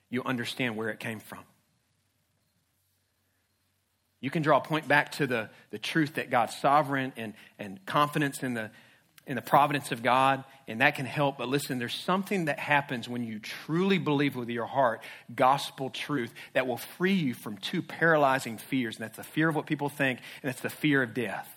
you 0.09 0.23
understand 0.23 0.75
where 0.75 0.89
it 0.89 0.99
came 0.99 1.19
from. 1.19 1.39
You 4.19 4.29
can 4.29 4.41
draw 4.41 4.57
a 4.57 4.61
point 4.61 4.87
back 4.87 5.11
to 5.13 5.27
the, 5.27 5.49
the 5.71 5.77
truth 5.77 6.15
that 6.15 6.29
God's 6.29 6.55
sovereign 6.55 7.11
and, 7.17 7.33
and 7.59 7.85
confidence 7.85 8.41
in 8.41 8.53
the, 8.53 8.71
in 9.27 9.35
the 9.35 9.41
providence 9.41 9.91
of 9.91 10.01
God, 10.01 10.45
and 10.65 10.79
that 10.79 10.95
can 10.95 11.05
help. 11.05 11.37
But 11.37 11.49
listen, 11.49 11.77
there's 11.77 11.93
something 11.93 12.45
that 12.45 12.57
happens 12.57 13.09
when 13.09 13.23
you 13.23 13.39
truly 13.39 13.97
believe 13.97 14.37
with 14.37 14.49
your 14.49 14.65
heart 14.65 15.01
gospel 15.35 15.89
truth 15.89 16.33
that 16.53 16.67
will 16.67 16.77
free 16.77 17.13
you 17.13 17.33
from 17.33 17.57
two 17.57 17.81
paralyzing 17.81 18.57
fears, 18.57 18.95
and 18.95 19.03
that's 19.03 19.17
the 19.17 19.23
fear 19.23 19.49
of 19.49 19.55
what 19.55 19.65
people 19.65 19.89
think, 19.89 20.19
and 20.41 20.49
it's 20.49 20.61
the 20.61 20.69
fear 20.69 21.03
of 21.03 21.13
death. 21.13 21.49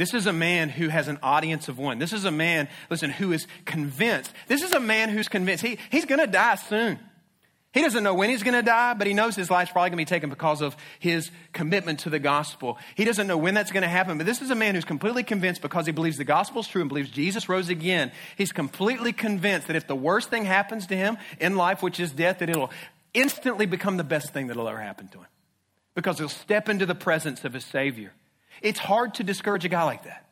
This 0.00 0.14
is 0.14 0.26
a 0.26 0.32
man 0.32 0.70
who 0.70 0.88
has 0.88 1.08
an 1.08 1.18
audience 1.22 1.68
of 1.68 1.76
one. 1.76 1.98
This 1.98 2.14
is 2.14 2.24
a 2.24 2.30
man, 2.30 2.70
listen, 2.88 3.10
who 3.10 3.32
is 3.32 3.46
convinced. 3.66 4.32
This 4.48 4.62
is 4.62 4.72
a 4.72 4.80
man 4.80 5.10
who's 5.10 5.28
convinced 5.28 5.62
he, 5.62 5.76
he's 5.90 6.06
going 6.06 6.20
to 6.20 6.26
die 6.26 6.54
soon. 6.54 6.98
He 7.74 7.82
doesn't 7.82 8.02
know 8.02 8.14
when 8.14 8.30
he's 8.30 8.42
going 8.42 8.54
to 8.54 8.62
die, 8.62 8.94
but 8.94 9.06
he 9.06 9.12
knows 9.12 9.36
his 9.36 9.50
life's 9.50 9.72
probably 9.72 9.90
going 9.90 9.98
to 9.98 10.10
be 10.10 10.14
taken 10.16 10.30
because 10.30 10.62
of 10.62 10.74
his 11.00 11.30
commitment 11.52 12.00
to 12.00 12.08
the 12.08 12.18
gospel. 12.18 12.78
He 12.94 13.04
doesn't 13.04 13.26
know 13.26 13.36
when 13.36 13.52
that's 13.52 13.72
going 13.72 13.82
to 13.82 13.90
happen, 13.90 14.16
but 14.16 14.24
this 14.24 14.40
is 14.40 14.50
a 14.50 14.54
man 14.54 14.74
who's 14.74 14.86
completely 14.86 15.22
convinced 15.22 15.60
because 15.60 15.84
he 15.84 15.92
believes 15.92 16.16
the 16.16 16.24
gospel's 16.24 16.66
true 16.66 16.80
and 16.80 16.88
believes 16.88 17.10
Jesus 17.10 17.50
rose 17.50 17.68
again. 17.68 18.10
He's 18.38 18.52
completely 18.52 19.12
convinced 19.12 19.66
that 19.66 19.76
if 19.76 19.86
the 19.86 19.94
worst 19.94 20.30
thing 20.30 20.46
happens 20.46 20.86
to 20.86 20.96
him 20.96 21.18
in 21.38 21.56
life, 21.56 21.82
which 21.82 22.00
is 22.00 22.10
death, 22.10 22.38
that 22.38 22.48
it'll 22.48 22.70
instantly 23.12 23.66
become 23.66 23.98
the 23.98 24.04
best 24.04 24.32
thing 24.32 24.46
that'll 24.46 24.66
ever 24.66 24.80
happen 24.80 25.08
to 25.08 25.18
him 25.18 25.28
because 25.94 26.18
he'll 26.18 26.30
step 26.30 26.70
into 26.70 26.86
the 26.86 26.94
presence 26.94 27.44
of 27.44 27.52
his 27.52 27.66
Savior. 27.66 28.14
It's 28.62 28.78
hard 28.78 29.14
to 29.14 29.24
discourage 29.24 29.64
a 29.64 29.68
guy 29.68 29.84
like 29.84 30.04
that. 30.04 30.26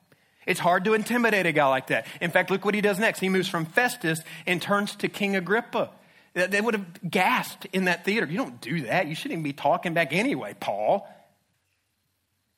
It's 0.47 0.61
hard 0.61 0.85
to 0.85 0.95
intimidate 0.95 1.45
a 1.45 1.53
guy 1.53 1.66
like 1.66 1.89
that. 1.89 2.07
In 2.20 2.31
fact, 2.31 2.51
look 2.51 2.64
what 2.64 2.74
he 2.74 2.81
does 2.81 2.99
next. 2.99 3.20
He 3.20 3.29
moves 3.29 3.49
from 3.49 3.66
Festus 3.66 4.20
and 4.47 4.62
turns 4.62 4.97
to 4.97 5.09
King 5.09 5.37
Agrippa. 5.37 5.91
They 6.33 6.61
would 6.61 6.74
have 6.74 7.11
gasped 7.11 7.66
in 7.72 7.85
that 7.85 8.05
theater. 8.05 8.26
You 8.26 8.39
don't 8.39 8.61
do 8.61 8.83
that. 8.83 9.09
You 9.09 9.14
shouldn't 9.14 9.33
even 9.33 9.43
be 9.43 9.53
talking 9.53 9.93
back 9.93 10.12
anyway, 10.12 10.55
Paul. 10.59 11.07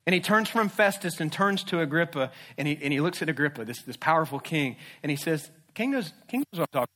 And 0.07 0.15
he 0.15 0.21
turns 0.21 0.49
from 0.49 0.69
Festus 0.69 1.21
and 1.21 1.33
turns 1.33 1.65
to 1.65 1.81
Agrippa, 1.81 2.31
and 2.59 2.67
he, 2.67 2.79
and 2.83 2.93
he 2.93 3.01
looks 3.01 3.23
at 3.23 3.29
Agrippa, 3.29 3.65
this, 3.65 3.83
this 3.83 3.97
powerful 3.97 4.41
king, 4.41 4.77
and 5.03 5.11
he 5.11 5.17
says, 5.17 5.51
King 5.75 5.93
knows, 5.93 6.13
king 6.29 6.45
knows 6.53 6.61
what 6.61 6.69
I'm 6.73 6.81
talking 6.81 6.95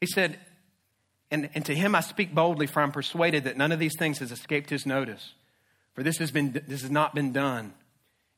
He 0.00 0.06
said, 0.06 0.38
and, 1.30 1.48
and 1.54 1.64
to 1.66 1.74
him 1.74 1.94
I 1.94 2.00
speak 2.00 2.34
boldly, 2.34 2.66
for 2.66 2.82
I'm 2.82 2.92
persuaded 2.92 3.44
that 3.44 3.56
none 3.56 3.72
of 3.72 3.78
these 3.78 3.96
things 3.96 4.18
has 4.18 4.32
escaped 4.32 4.70
his 4.70 4.86
notice. 4.86 5.32
For 5.96 6.02
this 6.02 6.18
has, 6.18 6.30
been, 6.30 6.52
this 6.52 6.82
has 6.82 6.90
not 6.90 7.14
been 7.14 7.32
done 7.32 7.72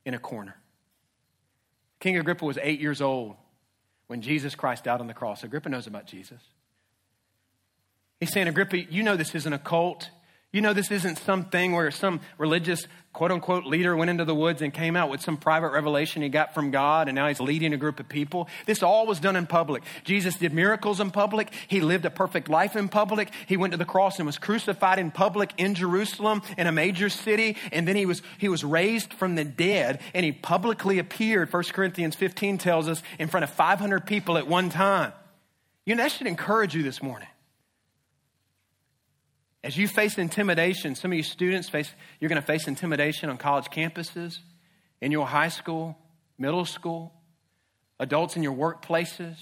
in 0.05 0.13
a 0.13 0.19
corner. 0.19 0.55
King 1.99 2.17
Agrippa 2.17 2.45
was 2.45 2.57
eight 2.61 2.79
years 2.79 3.01
old 3.01 3.35
when 4.07 4.21
Jesus 4.21 4.55
Christ 4.55 4.85
died 4.85 5.01
on 5.01 5.07
the 5.07 5.13
cross. 5.13 5.43
Agrippa 5.43 5.67
knows 5.67 5.85
about 5.85 6.05
Jesus. 6.05 6.39
He's 8.21 8.31
saying, 8.31 8.47
Agrippa, 8.47 8.77
you 8.77 9.03
know 9.03 9.17
this 9.17 9.35
isn't 9.35 9.51
a 9.51 9.59
cult. 9.59 10.09
You 10.51 10.61
know 10.61 10.73
this 10.73 10.89
isn't 10.89 11.19
something 11.19 11.73
where 11.73 11.91
some 11.91 12.21
religious 12.39 12.87
quote 13.13 13.31
unquote 13.31 13.65
leader 13.65 13.95
went 13.95 14.09
into 14.09 14.25
the 14.25 14.33
woods 14.33 14.63
and 14.63 14.73
came 14.73 14.95
out 14.95 15.11
with 15.11 15.21
some 15.21 15.37
private 15.37 15.69
revelation 15.69 16.23
he 16.23 16.29
got 16.29 16.55
from 16.55 16.71
God 16.71 17.07
and 17.07 17.15
now 17.15 17.27
he's 17.27 17.39
leading 17.39 17.71
a 17.71 17.77
group 17.77 17.99
of 17.99 18.09
people. 18.09 18.49
This 18.65 18.81
all 18.81 19.05
was 19.05 19.19
done 19.19 19.35
in 19.35 19.45
public. 19.45 19.83
Jesus 20.03 20.37
did 20.37 20.51
miracles 20.51 20.99
in 20.99 21.11
public. 21.11 21.53
He 21.67 21.81
lived 21.81 22.05
a 22.05 22.09
perfect 22.09 22.49
life 22.49 22.75
in 22.75 22.89
public. 22.89 23.31
He 23.45 23.57
went 23.57 23.73
to 23.73 23.77
the 23.77 23.85
cross 23.85 24.17
and 24.17 24.25
was 24.25 24.39
crucified 24.39 24.97
in 24.97 25.11
public 25.11 25.53
in 25.57 25.75
Jerusalem 25.75 26.41
in 26.57 26.65
a 26.65 26.71
major 26.71 27.09
city 27.09 27.55
and 27.71 27.87
then 27.87 27.95
he 27.95 28.07
was 28.07 28.23
he 28.39 28.49
was 28.49 28.63
raised 28.63 29.13
from 29.13 29.35
the 29.35 29.45
dead 29.45 30.01
and 30.15 30.25
he 30.25 30.31
publicly 30.31 30.97
appeared 30.97 31.53
1 31.53 31.63
Corinthians 31.73 32.15
15 32.15 32.57
tells 32.57 32.87
us 32.87 33.03
in 33.19 33.27
front 33.27 33.43
of 33.43 33.51
500 33.51 34.07
people 34.07 34.35
at 34.39 34.47
one 34.47 34.71
time. 34.71 35.13
You 35.85 35.93
know 35.93 36.01
that 36.01 36.11
should 36.11 36.25
encourage 36.25 36.73
you 36.73 36.81
this 36.81 37.03
morning. 37.03 37.27
As 39.63 39.77
you 39.77 39.87
face 39.87 40.17
intimidation, 40.17 40.95
some 40.95 41.11
of 41.11 41.17
you 41.17 41.23
students 41.23 41.69
face, 41.69 41.93
you're 42.19 42.29
going 42.29 42.41
to 42.41 42.45
face 42.45 42.67
intimidation 42.67 43.29
on 43.29 43.37
college 43.37 43.65
campuses, 43.65 44.39
in 45.01 45.11
your 45.11 45.27
high 45.27 45.49
school, 45.49 45.97
middle 46.37 46.65
school, 46.65 47.13
adults 47.99 48.35
in 48.35 48.43
your 48.43 48.53
workplaces, 48.53 49.35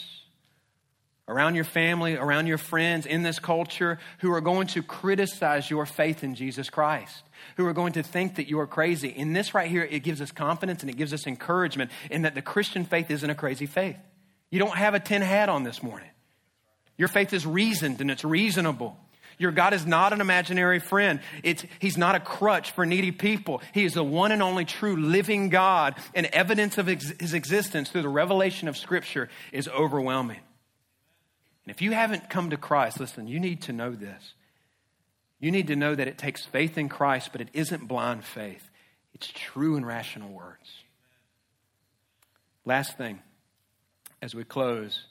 around 1.27 1.55
your 1.55 1.65
family, 1.65 2.15
around 2.15 2.47
your 2.47 2.57
friends 2.57 3.05
in 3.05 3.21
this 3.21 3.37
culture 3.37 3.99
who 4.19 4.31
are 4.31 4.41
going 4.41 4.67
to 4.67 4.81
criticize 4.81 5.69
your 5.69 5.85
faith 5.85 6.23
in 6.23 6.35
Jesus 6.35 6.69
Christ, 6.69 7.23
who 7.57 7.65
are 7.65 7.73
going 7.73 7.93
to 7.93 8.03
think 8.03 8.35
that 8.35 8.47
you 8.47 8.59
are 8.59 8.67
crazy. 8.67 9.09
In 9.09 9.33
this 9.33 9.53
right 9.53 9.69
here, 9.69 9.83
it 9.83 9.99
gives 9.99 10.21
us 10.21 10.31
confidence 10.31 10.81
and 10.81 10.89
it 10.89 10.95
gives 10.95 11.13
us 11.13 11.27
encouragement 11.27 11.91
in 12.09 12.21
that 12.21 12.33
the 12.33 12.41
Christian 12.41 12.85
faith 12.85 13.11
isn't 13.11 13.29
a 13.29 13.35
crazy 13.35 13.65
faith. 13.65 13.97
You 14.49 14.59
don't 14.59 14.77
have 14.77 14.93
a 14.93 14.99
tin 14.99 15.21
hat 15.21 15.49
on 15.49 15.63
this 15.63 15.83
morning. 15.83 16.09
Your 16.97 17.09
faith 17.09 17.33
is 17.33 17.45
reasoned 17.45 17.99
and 17.99 18.09
it's 18.09 18.23
reasonable. 18.23 18.97
Your 19.37 19.51
God 19.51 19.73
is 19.73 19.85
not 19.85 20.13
an 20.13 20.21
imaginary 20.21 20.79
friend. 20.79 21.19
It's, 21.43 21.63
he's 21.79 21.97
not 21.97 22.15
a 22.15 22.19
crutch 22.19 22.71
for 22.71 22.85
needy 22.85 23.11
people. 23.11 23.61
He 23.73 23.85
is 23.85 23.93
the 23.93 24.03
one 24.03 24.31
and 24.31 24.41
only 24.41 24.65
true 24.65 24.95
living 24.95 25.49
God, 25.49 25.95
and 26.15 26.25
evidence 26.27 26.77
of 26.77 26.89
ex- 26.89 27.13
his 27.19 27.33
existence 27.33 27.89
through 27.89 28.01
the 28.01 28.09
revelation 28.09 28.67
of 28.67 28.77
Scripture 28.77 29.29
is 29.51 29.67
overwhelming. 29.67 30.39
And 31.65 31.75
if 31.75 31.81
you 31.81 31.91
haven't 31.91 32.29
come 32.29 32.49
to 32.49 32.57
Christ, 32.57 32.99
listen, 32.99 33.27
you 33.27 33.39
need 33.39 33.61
to 33.63 33.73
know 33.73 33.91
this. 33.91 34.33
You 35.39 35.51
need 35.51 35.67
to 35.67 35.75
know 35.75 35.93
that 35.93 36.07
it 36.07 36.17
takes 36.17 36.43
faith 36.45 36.77
in 36.77 36.89
Christ, 36.89 37.29
but 37.31 37.41
it 37.41 37.49
isn't 37.53 37.87
blind 37.87 38.23
faith. 38.23 38.67
It's 39.13 39.31
true 39.33 39.75
and 39.75 39.85
rational 39.85 40.29
words. 40.31 40.83
Last 42.65 42.97
thing, 42.97 43.19
as 44.21 44.33
we 44.33 44.43
close, 44.43 45.05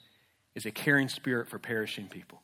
is 0.53 0.65
a 0.65 0.71
caring 0.71 1.07
spirit 1.07 1.47
for 1.47 1.59
perishing 1.59 2.07
people. 2.07 2.41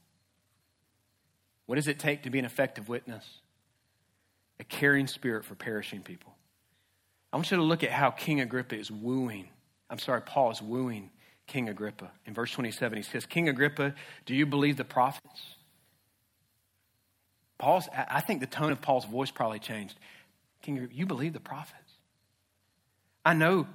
What 1.66 1.76
does 1.76 1.88
it 1.88 2.00
take 2.00 2.24
to 2.24 2.30
be 2.30 2.40
an 2.40 2.46
effective 2.46 2.90
witness? 2.90 3.26
A 4.60 4.64
caring 4.64 5.08
spirit 5.08 5.46
for 5.46 5.56
perishing 5.56 6.02
people. 6.02 6.34
I 7.32 7.38
want 7.38 7.50
you 7.50 7.58
to 7.58 7.64
look 7.64 7.84
at 7.84 7.92
how 7.92 8.12
King 8.12 8.42
Agrippa 8.42 8.78
is 8.78 8.92
wooing. 8.92 9.48
I'm 9.90 10.00
sorry, 10.00 10.22
Paul 10.22 10.52
is 10.52 10.62
wooing 10.62 11.10
King 11.48 11.70
Agrippa. 11.70 12.12
In 12.26 12.34
verse 12.34 12.52
27, 12.52 12.98
he 12.98 13.04
says, 13.04 13.26
King 13.26 13.50
Agrippa, 13.50 13.96
do 14.26 14.36
you 14.36 14.46
believe 14.46 14.78
the 14.78 14.84
prophets? 14.84 15.56
Paul's, 17.58 17.88
I 17.96 18.22
think 18.22 18.40
the 18.40 18.48
tone 18.48 18.72
of 18.72 18.82
Paul's 18.82 19.06
voice 19.06 19.32
probably 19.32 19.60
changed. 19.60 19.96
King, 20.62 20.90
you 20.92 21.06
believe 21.06 21.34
the 21.34 21.40
prophets. 21.40 21.80
I 23.26 23.34
know 23.34 23.68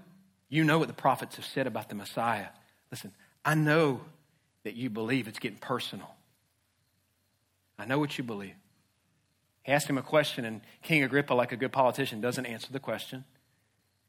you 0.48 0.64
know 0.64 0.78
what 0.78 0.88
the 0.88 0.94
prophets 0.94 1.36
have 1.36 1.44
said 1.44 1.66
about 1.66 1.88
the 1.88 1.94
Messiah. 1.94 2.46
Listen, 2.90 3.12
I 3.44 3.54
know 3.54 4.00
that 4.64 4.74
you 4.74 4.90
believe 4.90 5.28
it's 5.28 5.38
getting 5.38 5.58
personal. 5.58 6.14
I 7.78 7.84
know 7.84 7.98
what 7.98 8.18
you 8.18 8.24
believe. 8.24 8.54
He 9.62 9.72
asked 9.72 9.88
him 9.88 9.98
a 9.98 10.02
question, 10.02 10.44
and 10.44 10.62
King 10.82 11.02
Agrippa, 11.02 11.34
like 11.34 11.52
a 11.52 11.56
good 11.56 11.72
politician, 11.72 12.20
doesn't 12.20 12.46
answer 12.46 12.72
the 12.72 12.80
question. 12.80 13.24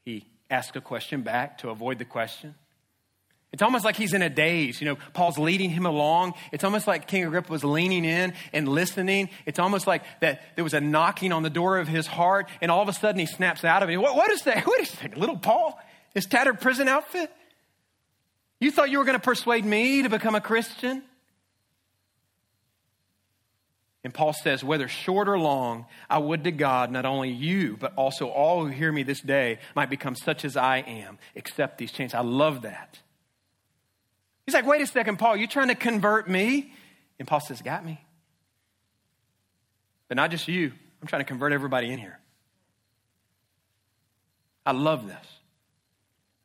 He 0.05 0.25
asks 0.49 0.75
a 0.75 0.81
question 0.81 1.21
back 1.21 1.57
to 1.59 1.69
avoid 1.69 1.99
the 1.99 2.05
question. 2.05 2.55
It's 3.51 3.63
almost 3.63 3.83
like 3.83 3.95
he's 3.95 4.13
in 4.13 4.21
a 4.21 4.29
daze. 4.29 4.79
You 4.79 4.85
know, 4.85 4.97
Paul's 5.13 5.39
leading 5.39 5.71
him 5.71 5.85
along. 5.85 6.35
It's 6.51 6.63
almost 6.63 6.85
like 6.85 7.07
King 7.07 7.25
Agrippa 7.25 7.51
was 7.51 7.63
leaning 7.63 8.05
in 8.05 8.33
and 8.53 8.67
listening. 8.67 9.29
It's 9.45 9.57
almost 9.57 9.87
like 9.87 10.03
that 10.21 10.41
there 10.55 10.63
was 10.63 10.75
a 10.75 10.81
knocking 10.81 11.31
on 11.31 11.41
the 11.41 11.49
door 11.49 11.79
of 11.79 11.87
his 11.87 12.05
heart, 12.05 12.47
and 12.61 12.69
all 12.69 12.81
of 12.81 12.89
a 12.89 12.93
sudden 12.93 13.19
he 13.19 13.25
snaps 13.25 13.65
out 13.65 13.81
of 13.81 13.89
it. 13.89 13.97
What, 13.97 14.15
what 14.15 14.31
is 14.31 14.43
that? 14.43 14.65
What 14.67 14.79
is 14.79 14.91
that? 14.93 15.17
Little 15.17 15.37
Paul? 15.37 15.79
His 16.13 16.25
tattered 16.25 16.61
prison 16.61 16.87
outfit? 16.87 17.31
You 18.59 18.71
thought 18.71 18.91
you 18.91 18.99
were 18.99 19.05
going 19.05 19.17
to 19.17 19.23
persuade 19.23 19.65
me 19.65 20.03
to 20.03 20.09
become 20.09 20.35
a 20.35 20.41
Christian? 20.41 21.01
And 24.03 24.13
Paul 24.13 24.31
says, 24.31 24.63
whether 24.63 24.87
short 24.87 25.27
or 25.27 25.37
long, 25.37 25.85
I 26.09 26.19
would 26.19 26.45
to 26.45 26.51
God 26.51 26.89
not 26.89 27.05
only 27.05 27.31
you, 27.31 27.75
but 27.77 27.93
also 27.95 28.29
all 28.29 28.65
who 28.65 28.71
hear 28.71 28.91
me 28.91 29.03
this 29.03 29.19
day 29.19 29.59
might 29.75 29.89
become 29.89 30.15
such 30.15 30.45
as 30.45 30.55
I 30.55 30.77
am, 30.77 31.17
accept 31.35 31.77
these 31.77 31.91
chains. 31.91 32.13
I 32.13 32.21
love 32.21 32.61
that. 32.61 32.97
He's 34.45 34.53
like, 34.53 34.65
wait 34.65 34.81
a 34.81 34.87
second, 34.87 35.17
Paul, 35.19 35.35
you're 35.35 35.47
trying 35.47 35.67
to 35.67 35.75
convert 35.75 36.29
me? 36.29 36.73
And 37.19 37.27
Paul 37.27 37.41
says, 37.41 37.61
got 37.61 37.85
me. 37.85 37.99
But 40.07 40.15
not 40.15 40.31
just 40.31 40.47
you. 40.47 40.71
I'm 41.01 41.07
trying 41.07 41.21
to 41.21 41.27
convert 41.27 41.51
everybody 41.51 41.91
in 41.91 41.99
here. 41.99 42.17
I 44.65 44.71
love 44.71 45.07
this. 45.07 45.25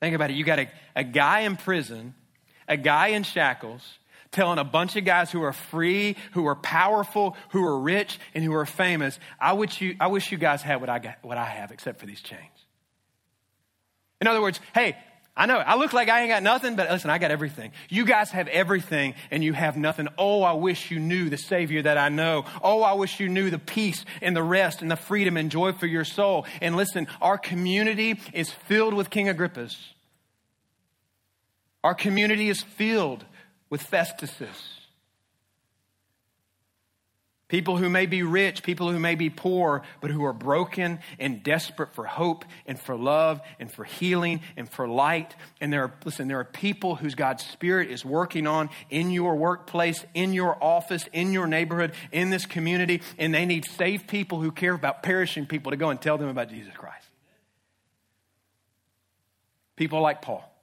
Think 0.00 0.14
about 0.14 0.30
it. 0.30 0.34
You 0.34 0.44
got 0.44 0.58
a, 0.58 0.68
a 0.94 1.04
guy 1.04 1.40
in 1.40 1.56
prison, 1.56 2.14
a 2.68 2.76
guy 2.76 3.08
in 3.08 3.22
shackles, 3.22 3.82
telling 4.34 4.58
a 4.58 4.64
bunch 4.64 4.96
of 4.96 5.04
guys 5.04 5.30
who 5.30 5.42
are 5.42 5.52
free, 5.52 6.16
who 6.32 6.46
are 6.46 6.56
powerful, 6.56 7.36
who 7.50 7.64
are 7.64 7.78
rich, 7.78 8.18
and 8.34 8.44
who 8.44 8.52
are 8.54 8.66
famous, 8.66 9.18
I 9.40 9.54
wish 9.54 9.80
you, 9.80 9.96
I 10.00 10.08
wish 10.08 10.30
you 10.30 10.38
guys 10.38 10.60
had 10.60 10.80
what 10.80 10.90
I, 10.90 10.98
got, 10.98 11.18
what 11.22 11.38
I 11.38 11.46
have 11.46 11.70
except 11.70 12.00
for 12.00 12.06
these 12.06 12.20
chains. 12.20 12.40
In 14.20 14.26
other 14.26 14.42
words, 14.42 14.60
hey, 14.74 14.96
I 15.36 15.46
know, 15.46 15.56
I 15.56 15.76
look 15.76 15.92
like 15.92 16.08
I 16.08 16.20
ain't 16.20 16.30
got 16.30 16.44
nothing, 16.44 16.76
but 16.76 16.88
listen, 16.90 17.10
I 17.10 17.18
got 17.18 17.32
everything. 17.32 17.72
You 17.88 18.04
guys 18.04 18.30
have 18.30 18.46
everything 18.46 19.14
and 19.32 19.42
you 19.42 19.52
have 19.52 19.76
nothing. 19.76 20.06
Oh, 20.16 20.42
I 20.42 20.52
wish 20.52 20.92
you 20.92 21.00
knew 21.00 21.28
the 21.28 21.36
Savior 21.36 21.82
that 21.82 21.98
I 21.98 22.08
know. 22.08 22.44
Oh, 22.62 22.82
I 22.82 22.92
wish 22.92 23.18
you 23.18 23.28
knew 23.28 23.50
the 23.50 23.58
peace 23.58 24.04
and 24.22 24.36
the 24.36 24.44
rest 24.44 24.80
and 24.80 24.90
the 24.90 24.96
freedom 24.96 25.36
and 25.36 25.50
joy 25.50 25.72
for 25.72 25.86
your 25.86 26.04
soul. 26.04 26.46
And 26.60 26.76
listen, 26.76 27.08
our 27.20 27.36
community 27.36 28.20
is 28.32 28.50
filled 28.50 28.94
with 28.94 29.10
King 29.10 29.26
Agrippas. 29.26 29.76
Our 31.82 31.94
community 31.94 32.48
is 32.48 32.62
filled 32.62 33.24
with 33.74 33.90
Festuses. 33.90 34.78
People 37.48 37.76
who 37.76 37.88
may 37.88 38.06
be 38.06 38.22
rich, 38.22 38.62
people 38.62 38.88
who 38.92 39.00
may 39.00 39.16
be 39.16 39.30
poor, 39.30 39.82
but 40.00 40.12
who 40.12 40.24
are 40.24 40.32
broken 40.32 41.00
and 41.18 41.42
desperate 41.42 41.92
for 41.92 42.04
hope 42.04 42.44
and 42.66 42.78
for 42.78 42.94
love 42.94 43.40
and 43.58 43.72
for 43.72 43.82
healing 43.82 44.42
and 44.56 44.70
for 44.70 44.86
light. 44.86 45.34
And 45.60 45.72
there 45.72 45.82
are, 45.82 45.92
listen, 46.04 46.28
there 46.28 46.38
are 46.38 46.44
people 46.44 46.94
whose 46.94 47.16
God's 47.16 47.44
Spirit 47.44 47.90
is 47.90 48.04
working 48.04 48.46
on 48.46 48.70
in 48.90 49.10
your 49.10 49.34
workplace, 49.34 50.04
in 50.14 50.32
your 50.32 50.56
office, 50.62 51.08
in 51.12 51.32
your 51.32 51.48
neighborhood, 51.48 51.94
in 52.12 52.30
this 52.30 52.46
community, 52.46 53.02
and 53.18 53.34
they 53.34 53.44
need 53.44 53.64
saved 53.64 54.06
people 54.06 54.40
who 54.40 54.52
care 54.52 54.74
about 54.74 55.02
perishing 55.02 55.46
people 55.46 55.72
to 55.72 55.76
go 55.76 55.90
and 55.90 56.00
tell 56.00 56.16
them 56.16 56.28
about 56.28 56.48
Jesus 56.48 56.72
Christ. 56.74 57.08
People 59.74 60.00
like 60.00 60.22
Paul 60.22 60.53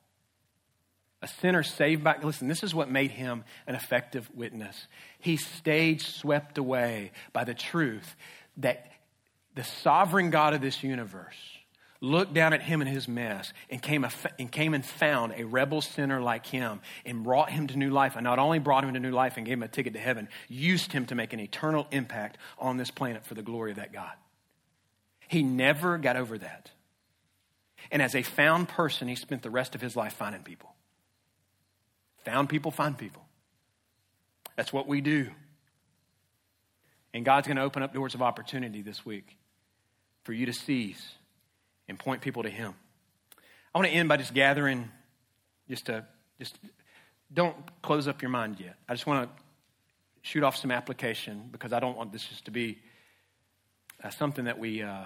a 1.22 1.28
sinner 1.28 1.64
saved 1.64 2.04
by, 2.04 2.18
listen, 2.22 2.48
this 2.48 2.64
is 2.64 2.74
what 2.74 2.90
made 2.90 3.12
him 3.12 3.44
an 3.68 3.76
effective 3.76 4.30
witness. 4.34 4.88
He 5.20 5.38
stayed 5.38 6.02
swept 6.02 6.58
away 6.58 7.12
by 7.32 7.44
the 7.44 7.54
truth 7.54 8.16
that 8.58 8.92
the 9.56 9.64
sovereign 9.64 10.30
God 10.30 10.54
of 10.54 10.62
this 10.62 10.84
universe 10.84 11.36
looked 12.04 12.34
down 12.34 12.54
at 12.54 12.64
him 12.64 12.82
and 12.82 12.90
his 12.90 13.08
mess 13.08 13.54
and 13.70 13.80
came, 13.80 14.06
and 14.40 14.52
came 14.52 14.74
and 14.74 14.84
found 14.84 15.34
a 15.38 15.44
rebel 15.44 15.82
sinner 15.82 16.20
like 16.20 16.48
him 16.48 16.82
and 17.06 17.24
brought 17.24 17.52
him 17.52 17.68
to 17.68 17.78
new 17.78 17.92
life. 17.92 18.16
And 18.16 18.24
not 18.24 18.40
only 18.40 18.58
brought 18.58 18.84
him 18.84 18.94
to 18.96 19.00
new 19.00 19.12
life 19.12 19.38
and 19.38 19.46
gave 19.46 19.58
him 19.58 19.64
a 19.64 19.68
ticket 19.68 19.94
to 19.94 20.00
heaven, 20.00 20.28
used 20.50 20.92
him 20.92 21.06
to 21.08 21.16
make 21.16 21.34
an 21.34 21.40
eternal 21.40 21.86
impact 21.92 22.40
on 22.58 22.78
this 22.78 22.90
planet 22.90 23.26
for 23.26 23.36
the 23.36 23.44
glory 23.44 23.70
of 23.70 23.78
that 23.78 23.94
God. 23.94 24.14
He 25.28 25.44
never 25.44 26.00
got 26.00 26.16
over 26.16 26.40
that. 26.40 26.72
And 27.92 28.02
as 28.02 28.16
a 28.16 28.24
found 28.24 28.68
person, 28.68 29.08
he 29.08 29.16
spent 29.16 29.44
the 29.44 29.50
rest 29.52 29.76
of 29.76 29.82
his 29.82 29.96
life 29.96 30.14
finding 30.14 30.42
people. 30.42 30.71
Found 32.26 32.50
people, 32.50 32.72
find 32.72 32.98
people. 32.98 33.24
That's 34.56 34.72
what 34.72 34.88
we 34.88 35.02
do. 35.02 35.30
And 37.14 37.26
God's 37.26 37.48
going 37.48 37.58
to 37.58 37.64
open 37.64 37.84
up 37.84 37.94
doors 37.94 38.14
of 38.14 38.22
opportunity 38.22 38.82
this 38.82 39.06
week 39.06 39.38
for 40.24 40.34
you 40.34 40.46
to 40.46 40.54
seize 40.54 41.14
and 41.88 41.98
point 41.98 42.22
people 42.22 42.44
to 42.44 42.50
Him. 42.50 42.74
I 43.74 43.80
want 43.80 43.90
to 43.90 43.94
end 43.94 44.08
by 44.08 44.18
just 44.18 44.34
gathering, 44.34 44.90
just 45.70 45.88
to, 45.88 46.06
just 46.40 46.58
don't 47.34 47.56
close 47.82 48.08
up 48.08 48.22
your 48.22 48.30
mind 48.30 48.60
yet. 48.60 48.76
I 48.88 48.94
just 48.94 49.08
want 49.08 49.30
to 49.30 49.44
shoot 50.22 50.44
off 50.44 50.56
some 50.56 50.72
application 50.72 51.50
because 51.52 51.74
I 51.74 51.80
don't 51.80 51.98
want 51.98 52.12
this 52.12 52.24
just 52.26 52.46
to 52.46 52.52
be 52.52 52.80
uh, 54.04 54.10
something 54.10 54.46
that 54.46 54.60
we 54.60 54.84
uh, 54.84 55.06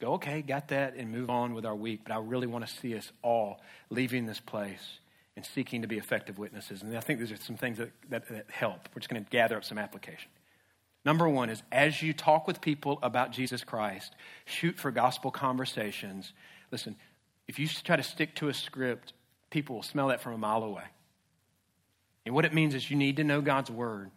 go, 0.00 0.14
okay, 0.14 0.42
got 0.42 0.68
that, 0.68 0.94
and 0.96 1.10
move 1.10 1.30
on 1.30 1.54
with 1.54 1.64
our 1.64 1.74
week. 1.74 2.00
But 2.04 2.12
I 2.12 2.18
really 2.18 2.46
want 2.46 2.66
to 2.66 2.72
see 2.72 2.96
us 2.96 3.10
all 3.22 3.60
leaving 3.90 4.26
this 4.26 4.40
place 4.40 4.98
and 5.36 5.44
seeking 5.44 5.82
to 5.82 5.88
be 5.88 5.98
effective 5.98 6.38
witnesses. 6.38 6.82
And 6.82 6.96
I 6.96 7.00
think 7.00 7.18
these 7.18 7.32
are 7.32 7.36
some 7.36 7.56
things 7.56 7.78
that, 7.78 7.90
that, 8.10 8.28
that 8.28 8.50
help. 8.50 8.88
We're 8.94 9.00
just 9.00 9.10
going 9.10 9.24
to 9.24 9.30
gather 9.30 9.56
up 9.56 9.64
some 9.64 9.78
application. 9.78 10.30
Number 11.04 11.28
one 11.28 11.50
is 11.50 11.62
as 11.70 12.02
you 12.02 12.12
talk 12.12 12.46
with 12.46 12.60
people 12.60 12.98
about 13.02 13.32
Jesus 13.32 13.62
Christ, 13.64 14.14
shoot 14.46 14.78
for 14.78 14.90
gospel 14.90 15.30
conversations. 15.30 16.32
Listen, 16.70 16.96
if 17.46 17.58
you 17.58 17.68
try 17.68 17.96
to 17.96 18.02
stick 18.02 18.34
to 18.36 18.48
a 18.48 18.54
script, 18.54 19.12
people 19.50 19.76
will 19.76 19.82
smell 19.82 20.08
that 20.08 20.22
from 20.22 20.32
a 20.32 20.38
mile 20.38 20.62
away. 20.62 20.84
And 22.24 22.34
what 22.34 22.44
it 22.44 22.54
means 22.54 22.74
is 22.74 22.90
you 22.90 22.96
need 22.96 23.16
to 23.16 23.24
know 23.24 23.40
God's 23.40 23.70
word. 23.70 24.10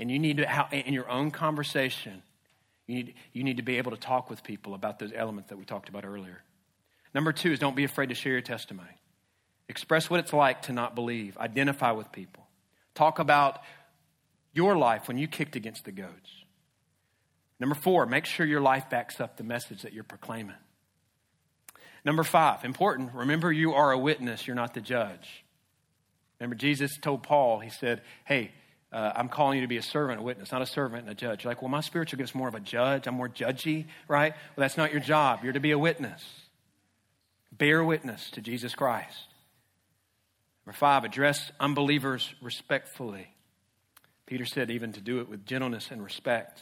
And 0.00 0.10
you 0.10 0.18
need 0.18 0.38
to, 0.38 0.68
in 0.72 0.92
your 0.94 1.08
own 1.08 1.30
conversation, 1.30 2.22
you 2.86 2.94
need, 2.96 3.14
you 3.32 3.44
need 3.44 3.58
to 3.58 3.62
be 3.62 3.78
able 3.78 3.90
to 3.90 3.96
talk 3.96 4.30
with 4.30 4.42
people 4.42 4.74
about 4.74 4.98
those 4.98 5.12
elements 5.14 5.50
that 5.50 5.56
we 5.56 5.64
talked 5.64 5.88
about 5.88 6.04
earlier. 6.04 6.42
Number 7.14 7.32
two 7.32 7.52
is 7.52 7.58
don't 7.58 7.76
be 7.76 7.84
afraid 7.84 8.08
to 8.08 8.14
share 8.14 8.32
your 8.32 8.40
testimony. 8.40 8.88
Express 9.68 10.08
what 10.08 10.20
it's 10.20 10.32
like 10.32 10.62
to 10.62 10.72
not 10.72 10.94
believe. 10.94 11.36
Identify 11.38 11.92
with 11.92 12.10
people. 12.12 12.46
Talk 12.94 13.18
about 13.18 13.60
your 14.52 14.76
life 14.76 15.08
when 15.08 15.18
you 15.18 15.28
kicked 15.28 15.56
against 15.56 15.84
the 15.84 15.92
goats. 15.92 16.30
Number 17.60 17.74
four, 17.74 18.06
make 18.06 18.24
sure 18.24 18.46
your 18.46 18.60
life 18.60 18.88
backs 18.88 19.20
up 19.20 19.36
the 19.36 19.44
message 19.44 19.82
that 19.82 19.92
you're 19.92 20.04
proclaiming. 20.04 20.56
Number 22.04 22.22
five, 22.22 22.64
important, 22.64 23.12
remember 23.14 23.52
you 23.52 23.74
are 23.74 23.92
a 23.92 23.98
witness, 23.98 24.46
you're 24.46 24.56
not 24.56 24.74
the 24.74 24.80
judge. 24.80 25.44
Remember, 26.38 26.54
Jesus 26.54 26.96
told 26.98 27.24
Paul, 27.24 27.58
he 27.58 27.70
said, 27.70 28.02
Hey, 28.24 28.52
uh, 28.90 29.12
I'm 29.14 29.28
calling 29.28 29.56
you 29.56 29.62
to 29.62 29.68
be 29.68 29.76
a 29.76 29.82
servant, 29.82 30.20
a 30.20 30.22
witness, 30.22 30.50
not 30.50 30.62
a 30.62 30.66
servant 30.66 31.02
and 31.02 31.10
a 31.10 31.14
judge. 31.14 31.44
You're 31.44 31.50
like, 31.50 31.60
well, 31.60 31.68
my 31.68 31.80
spiritual 31.80 32.18
gift's 32.18 32.34
more 32.34 32.48
of 32.48 32.54
a 32.54 32.60
judge. 32.60 33.06
I'm 33.06 33.14
more 33.14 33.28
judgy, 33.28 33.86
right? 34.06 34.32
Well, 34.32 34.64
that's 34.64 34.78
not 34.78 34.92
your 34.92 35.00
job. 35.00 35.40
You're 35.42 35.52
to 35.52 35.60
be 35.60 35.72
a 35.72 35.78
witness. 35.78 36.22
Bear 37.52 37.84
witness 37.84 38.30
to 38.30 38.40
Jesus 38.40 38.74
Christ. 38.74 39.26
Number 40.68 40.76
five, 40.76 41.04
address 41.04 41.50
unbelievers 41.58 42.34
respectfully. 42.42 43.26
Peter 44.26 44.44
said 44.44 44.70
even 44.70 44.92
to 44.92 45.00
do 45.00 45.20
it 45.20 45.26
with 45.26 45.46
gentleness 45.46 45.88
and 45.90 46.04
respect. 46.04 46.60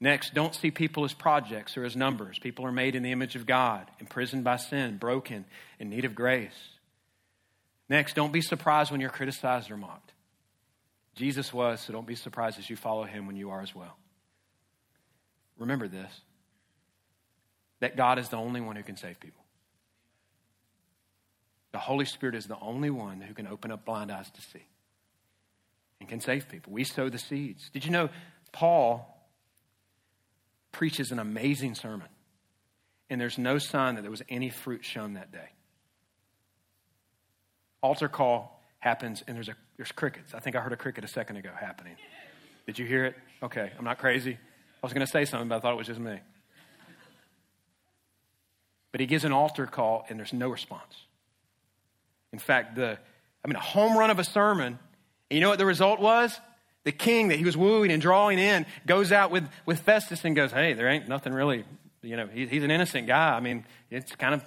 Next, 0.00 0.34
don't 0.34 0.56
see 0.56 0.72
people 0.72 1.04
as 1.04 1.12
projects 1.12 1.76
or 1.76 1.84
as 1.84 1.94
numbers. 1.94 2.40
People 2.40 2.66
are 2.66 2.72
made 2.72 2.96
in 2.96 3.04
the 3.04 3.12
image 3.12 3.36
of 3.36 3.46
God, 3.46 3.88
imprisoned 4.00 4.42
by 4.42 4.56
sin, 4.56 4.96
broken, 4.96 5.44
in 5.78 5.88
need 5.88 6.04
of 6.04 6.16
grace. 6.16 6.50
Next, 7.88 8.16
don't 8.16 8.32
be 8.32 8.40
surprised 8.40 8.90
when 8.90 9.00
you're 9.00 9.08
criticized 9.08 9.70
or 9.70 9.76
mocked. 9.76 10.10
Jesus 11.14 11.54
was, 11.54 11.82
so 11.82 11.92
don't 11.92 12.08
be 12.08 12.16
surprised 12.16 12.58
as 12.58 12.68
you 12.68 12.74
follow 12.74 13.04
him 13.04 13.28
when 13.28 13.36
you 13.36 13.50
are 13.50 13.60
as 13.60 13.72
well. 13.72 13.96
Remember 15.60 15.86
this 15.86 16.10
that 17.78 17.96
God 17.96 18.18
is 18.18 18.30
the 18.30 18.36
only 18.36 18.60
one 18.60 18.74
who 18.74 18.82
can 18.82 18.96
save 18.96 19.20
people. 19.20 19.44
The 21.72 21.78
Holy 21.78 22.04
Spirit 22.04 22.34
is 22.34 22.46
the 22.46 22.58
only 22.60 22.90
one 22.90 23.20
who 23.20 23.34
can 23.34 23.46
open 23.46 23.70
up 23.70 23.84
blind 23.84 24.10
eyes 24.10 24.30
to 24.30 24.40
see 24.40 24.64
and 26.00 26.08
can 26.08 26.20
save 26.20 26.48
people. 26.48 26.72
We 26.72 26.84
sow 26.84 27.08
the 27.08 27.18
seeds. 27.18 27.70
Did 27.70 27.84
you 27.84 27.90
know 27.90 28.08
Paul 28.52 29.28
preaches 30.72 31.12
an 31.12 31.18
amazing 31.18 31.74
sermon, 31.74 32.08
and 33.08 33.20
there's 33.20 33.38
no 33.38 33.58
sign 33.58 33.94
that 33.96 34.02
there 34.02 34.10
was 34.10 34.22
any 34.28 34.50
fruit 34.50 34.84
shown 34.84 35.14
that 35.14 35.30
day? 35.30 35.50
Altar 37.82 38.08
call 38.08 38.60
happens, 38.78 39.22
and 39.26 39.36
there's, 39.36 39.48
a, 39.48 39.56
there's 39.76 39.92
crickets. 39.92 40.34
I 40.34 40.40
think 40.40 40.56
I 40.56 40.60
heard 40.60 40.72
a 40.72 40.76
cricket 40.76 41.04
a 41.04 41.08
second 41.08 41.36
ago 41.36 41.50
happening. 41.58 41.96
Did 42.66 42.78
you 42.78 42.86
hear 42.86 43.04
it? 43.06 43.16
Okay, 43.42 43.70
I'm 43.78 43.84
not 43.84 43.98
crazy. 43.98 44.32
I 44.32 44.86
was 44.86 44.92
going 44.92 45.06
to 45.06 45.10
say 45.10 45.24
something, 45.24 45.48
but 45.48 45.56
I 45.56 45.60
thought 45.60 45.72
it 45.72 45.78
was 45.78 45.86
just 45.86 46.00
me. 46.00 46.18
But 48.92 49.00
he 49.00 49.06
gives 49.06 49.24
an 49.24 49.32
altar 49.32 49.66
call, 49.66 50.04
and 50.08 50.18
there's 50.18 50.32
no 50.32 50.48
response. 50.48 50.94
In 52.32 52.38
fact, 52.38 52.76
the 52.76 52.98
I 53.44 53.48
mean, 53.48 53.56
a 53.56 53.60
home 53.60 53.96
run 53.96 54.10
of 54.10 54.18
a 54.18 54.24
sermon. 54.24 54.78
And 55.30 55.36
you 55.36 55.40
know 55.40 55.48
what 55.48 55.58
the 55.58 55.66
result 55.66 56.00
was? 56.00 56.38
The 56.84 56.92
king 56.92 57.28
that 57.28 57.38
he 57.38 57.44
was 57.44 57.56
wooing 57.56 57.90
and 57.90 58.00
drawing 58.00 58.38
in 58.38 58.66
goes 58.86 59.12
out 59.12 59.30
with, 59.30 59.48
with 59.66 59.80
Festus 59.80 60.24
and 60.24 60.34
goes, 60.34 60.50
Hey, 60.50 60.72
there 60.72 60.88
ain't 60.88 61.08
nothing 61.08 61.32
really, 61.32 61.64
you 62.02 62.16
know, 62.16 62.26
he, 62.26 62.46
he's 62.46 62.64
an 62.64 62.70
innocent 62.70 63.06
guy. 63.06 63.34
I 63.34 63.40
mean, 63.40 63.64
it's 63.90 64.14
kind 64.16 64.34
of 64.34 64.44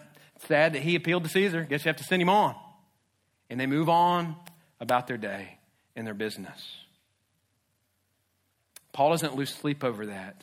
sad 0.48 0.74
that 0.74 0.82
he 0.82 0.96
appealed 0.96 1.24
to 1.24 1.30
Caesar. 1.30 1.64
Guess 1.64 1.86
you 1.86 1.90
have 1.90 1.98
to 1.98 2.04
send 2.04 2.22
him 2.22 2.30
on. 2.30 2.56
And 3.50 3.60
they 3.60 3.68
move 3.68 3.90
on 3.90 4.36
about 4.80 5.08
their 5.08 5.18
day 5.18 5.58
and 5.96 6.06
their 6.08 6.16
business. 6.16 6.78
Paul 8.94 9.12
doesn't 9.12 9.36
lose 9.36 9.54
sleep 9.54 9.84
over 9.84 10.08
that 10.08 10.42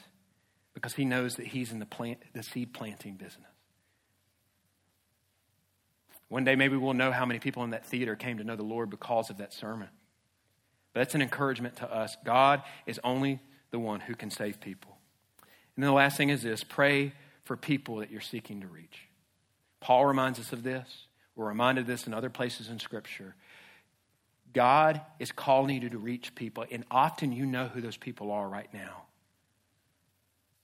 because 0.75 0.95
he 0.95 1.05
knows 1.05 1.35
that 1.35 1.47
he's 1.47 1.73
in 1.73 1.79
the, 1.79 1.87
plant, 1.87 2.19
the 2.35 2.43
seed 2.43 2.73
planting 2.73 3.15
business. 3.15 3.50
One 6.31 6.45
day, 6.45 6.55
maybe 6.55 6.77
we'll 6.77 6.95
know 6.95 7.11
how 7.11 7.27
many 7.27 7.41
people 7.41 7.65
in 7.65 7.71
that 7.71 7.85
theater 7.85 8.15
came 8.15 8.39
to 8.39 8.45
know 8.45 8.55
the 8.55 8.63
Lord 8.63 8.89
because 8.89 9.31
of 9.31 9.39
that 9.39 9.53
sermon. 9.53 9.89
But 10.93 11.01
that's 11.01 11.17
an 11.17 11.23
encouragement 11.23 11.77
to 11.77 11.93
us. 11.93 12.17
God 12.25 12.63
is 12.87 13.01
only 13.03 13.41
the 13.73 13.81
one 13.81 13.99
who 13.99 14.15
can 14.15 14.31
save 14.31 14.61
people. 14.61 14.97
And 15.77 15.83
then 15.83 15.91
the 15.91 15.97
last 15.97 16.17
thing 16.17 16.31
is 16.31 16.43
this 16.43 16.63
pray 16.63 17.13
for 17.45 17.57
people 17.57 17.97
that 17.97 18.13
you're 18.13 18.21
seeking 18.21 18.61
to 18.61 18.69
reach. 18.69 19.09
Paul 19.81 20.07
reminds 20.07 20.39
us 20.39 20.53
of 20.53 20.63
this. 20.63 20.89
We're 21.35 21.49
reminded 21.49 21.83
of 21.83 21.87
this 21.89 22.07
in 22.07 22.15
other 22.15 22.31
places 22.31 22.69
in 22.69 22.79
Scripture. 22.79 23.35
God 24.53 25.01
is 25.19 25.33
calling 25.33 25.83
you 25.83 25.91
to 25.91 25.99
reach 25.99 26.35
people, 26.37 26.65
and 26.71 26.85
often 26.93 27.33
you 27.33 27.45
know 27.45 27.67
who 27.67 27.81
those 27.81 27.97
people 27.97 28.31
are 28.31 28.49
right 28.49 28.73
now. 28.73 29.03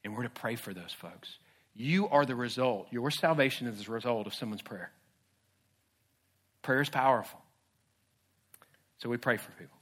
And 0.04 0.14
we're 0.14 0.22
to 0.22 0.30
pray 0.30 0.54
for 0.54 0.72
those 0.72 0.92
folks. 0.92 1.38
You 1.74 2.08
are 2.08 2.24
the 2.24 2.36
result. 2.36 2.86
Your 2.92 3.10
salvation 3.10 3.66
is 3.66 3.84
the 3.84 3.92
result 3.92 4.28
of 4.28 4.34
someone's 4.34 4.62
prayer. 4.62 4.92
Prayer 6.66 6.80
is 6.80 6.90
powerful. 6.90 7.40
So 8.98 9.08
we 9.08 9.18
pray 9.18 9.36
for 9.36 9.52
people. 9.52 9.78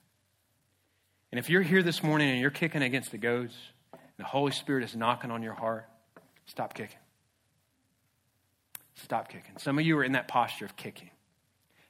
And 1.33 1.39
if 1.39 1.49
you're 1.49 1.63
here 1.63 1.83
this 1.83 2.03
morning 2.03 2.29
and 2.29 2.39
you're 2.39 2.51
kicking 2.51 2.83
against 2.83 3.11
the 3.11 3.17
goads, 3.17 3.57
and 3.91 4.03
the 4.19 4.25
Holy 4.25 4.53
Spirit 4.53 4.85
is 4.85 4.95
knocking 4.95 5.31
on 5.31 5.43
your 5.43 5.55
heart, 5.55 5.89
stop 6.45 6.75
kicking. 6.75 6.99
Stop 8.97 9.31
kicking. 9.31 9.57
Some 9.57 9.79
of 9.79 9.87
you 9.87 9.97
are 9.97 10.05
in 10.05 10.13
that 10.13 10.29
posture 10.29 10.67
of 10.67 10.77
kicking. 10.77 11.09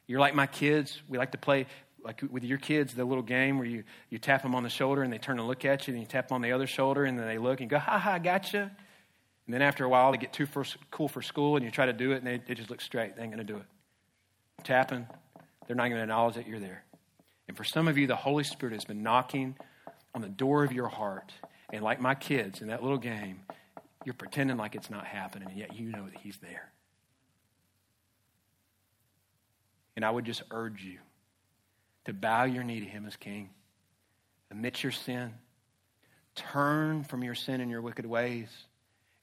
You're 0.07 0.20
like 0.20 0.36
my 0.36 0.47
kids. 0.47 1.03
We 1.09 1.18
like 1.18 1.32
to 1.32 1.38
play 1.38 1.66
like 2.05 2.22
with 2.30 2.45
your 2.45 2.59
kids, 2.59 2.95
the 2.95 3.05
little 3.05 3.24
game 3.24 3.59
where 3.59 3.66
you, 3.66 3.82
you 4.11 4.18
tap 4.20 4.45
them 4.45 4.55
on 4.55 4.62
the 4.62 4.68
shoulder 4.68 5.03
and 5.03 5.12
they 5.12 5.18
turn 5.18 5.40
and 5.40 5.49
look 5.49 5.64
at 5.64 5.88
you, 5.88 5.95
and 5.95 6.01
you 6.01 6.07
tap 6.07 6.28
them 6.28 6.36
on 6.36 6.40
the 6.40 6.53
other 6.53 6.68
shoulder 6.68 7.05
and 7.05 7.18
then 7.18 7.26
they 7.26 7.38
look 7.38 7.61
and 7.61 7.68
go, 7.68 7.80
ha 7.80 7.99
ha, 7.99 8.18
gotcha. 8.18 8.70
And 9.47 9.55
then 9.55 9.61
after 9.61 9.84
a 9.84 9.88
while, 9.88 10.12
they 10.12 10.18
get 10.18 10.32
too 10.32 10.47
for, 10.47 10.64
cool 10.92 11.09
for 11.09 11.20
school 11.20 11.57
and 11.57 11.64
you 11.64 11.72
try 11.72 11.86
to 11.86 11.92
do 11.92 12.12
it 12.12 12.18
and 12.18 12.26
they, 12.28 12.40
they 12.47 12.55
just 12.55 12.70
look 12.70 12.80
straight. 12.80 13.16
They 13.16 13.22
ain't 13.22 13.32
going 13.32 13.45
to 13.45 13.53
do 13.53 13.59
it 13.59 13.66
tapping, 14.62 15.07
they're 15.66 15.76
not 15.76 15.88
going 15.88 15.96
to 15.96 16.02
acknowledge 16.02 16.36
that 16.36 16.46
you're 16.46 16.61
there. 16.61 16.84
And 17.48 17.57
for 17.57 17.64
some 17.64 17.88
of 17.88 17.98
you, 17.98 18.07
the 18.07 18.16
Holy 18.16 18.44
Spirit 18.44 18.72
has 18.72 18.84
been 18.84 19.02
knocking 19.02 19.57
on 20.14 20.22
the 20.22 20.28
door 20.28 20.64
of 20.64 20.72
your 20.72 20.88
heart. 20.88 21.32
And 21.72 21.82
like 21.82 22.00
my 22.00 22.14
kids 22.14 22.62
in 22.62 22.68
that 22.68 22.82
little 22.82 22.98
game, 22.98 23.40
you're 24.05 24.14
pretending 24.14 24.57
like 24.57 24.74
it's 24.74 24.90
not 24.90 25.07
happening, 25.07 25.48
and 25.48 25.59
yet 25.59 25.74
you 25.74 25.90
know 25.90 26.05
that 26.05 26.20
He's 26.22 26.36
there. 26.38 26.70
And 29.96 30.05
I 30.05 30.11
would 30.11 30.24
just 30.24 30.42
urge 30.50 30.82
you 30.82 30.98
to 32.05 32.12
bow 32.12 32.44
your 32.44 32.64
knee 32.64 32.80
to 32.80 32.86
Him 32.86 33.07
as 33.07 33.16
King, 33.16 33.50
admit 34.50 34.82
your 34.82 34.92
sin, 34.92 35.32
turn 36.34 37.05
from 37.05 37.22
your 37.22 37.34
sin 37.34 37.61
and 37.61 37.70
your 37.70 37.80
wicked 37.80 38.07
ways 38.07 38.48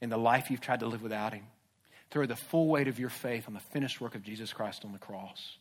in 0.02 0.10
the 0.10 0.18
life 0.18 0.50
you've 0.50 0.62
tried 0.62 0.80
to 0.80 0.88
live 0.88 1.02
without 1.02 1.34
Him. 1.34 1.44
Throw 2.12 2.26
the 2.26 2.36
full 2.36 2.68
weight 2.68 2.90
of 2.90 3.00
your 3.00 3.10
faith 3.10 3.46
on 3.48 3.54
the 3.54 3.60
finished 3.60 4.02
work 4.02 4.16
of 4.16 4.24
Jesus 4.24 4.52
Christ 4.52 4.84
on 4.84 4.92
the 4.92 5.00
cross. 5.00 5.58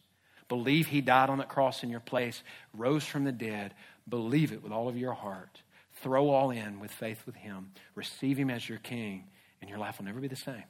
Believe 0.48 0.88
he 0.88 1.00
died 1.00 1.30
on 1.30 1.38
that 1.38 1.48
cross 1.48 1.84
in 1.84 1.90
your 1.90 2.00
place, 2.00 2.42
rose 2.74 3.04
from 3.04 3.22
the 3.22 3.30
dead. 3.30 3.72
Believe 4.08 4.52
it 4.52 4.62
with 4.62 4.72
all 4.72 4.88
of 4.88 4.98
your 4.98 5.12
heart. 5.12 5.62
Throw 6.02 6.28
all 6.28 6.50
in 6.50 6.80
with 6.80 6.90
faith 6.90 7.22
with 7.24 7.36
him. 7.36 7.70
Receive 7.94 8.36
him 8.36 8.50
as 8.50 8.68
your 8.68 8.78
king, 8.78 9.28
and 9.60 9.70
your 9.70 9.78
life 9.78 9.98
will 9.98 10.06
never 10.06 10.18
be 10.18 10.26
the 10.26 10.34
same. 10.34 10.64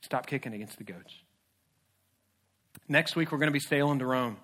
Stop 0.00 0.26
kicking 0.26 0.52
against 0.52 0.76
the 0.76 0.84
goats. 0.84 1.14
Next 2.88 3.14
week, 3.14 3.30
we're 3.30 3.38
going 3.38 3.48
to 3.48 3.52
be 3.52 3.60
sailing 3.60 4.00
to 4.00 4.06
Rome. 4.06 4.36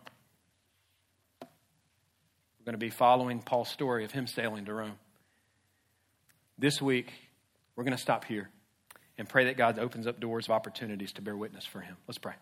We're 1.43 2.67
going 2.67 2.75
to 2.75 2.79
be 2.79 2.91
following 2.91 3.43
Paul's 3.43 3.69
story 3.69 4.05
of 4.05 4.13
him 4.13 4.29
sailing 4.29 4.65
to 4.67 4.75
Rome. 4.75 4.99
This 6.57 6.81
week, 6.81 7.13
we're 7.75 7.85
going 7.85 7.97
to 7.97 8.03
stop 8.03 8.25
here 8.25 8.49
and 9.21 9.29
pray 9.29 9.45
that 9.45 9.59
God 9.59 9.79
opens 9.79 10.07
up 10.07 10.19
doors 10.19 10.47
of 10.47 10.53
opportunities 10.53 11.13
to 11.13 11.21
bear 11.21 11.37
witness 11.37 11.67
for 11.67 11.81
him. 11.83 11.95
Let's 12.09 12.17
pray. 12.17 12.33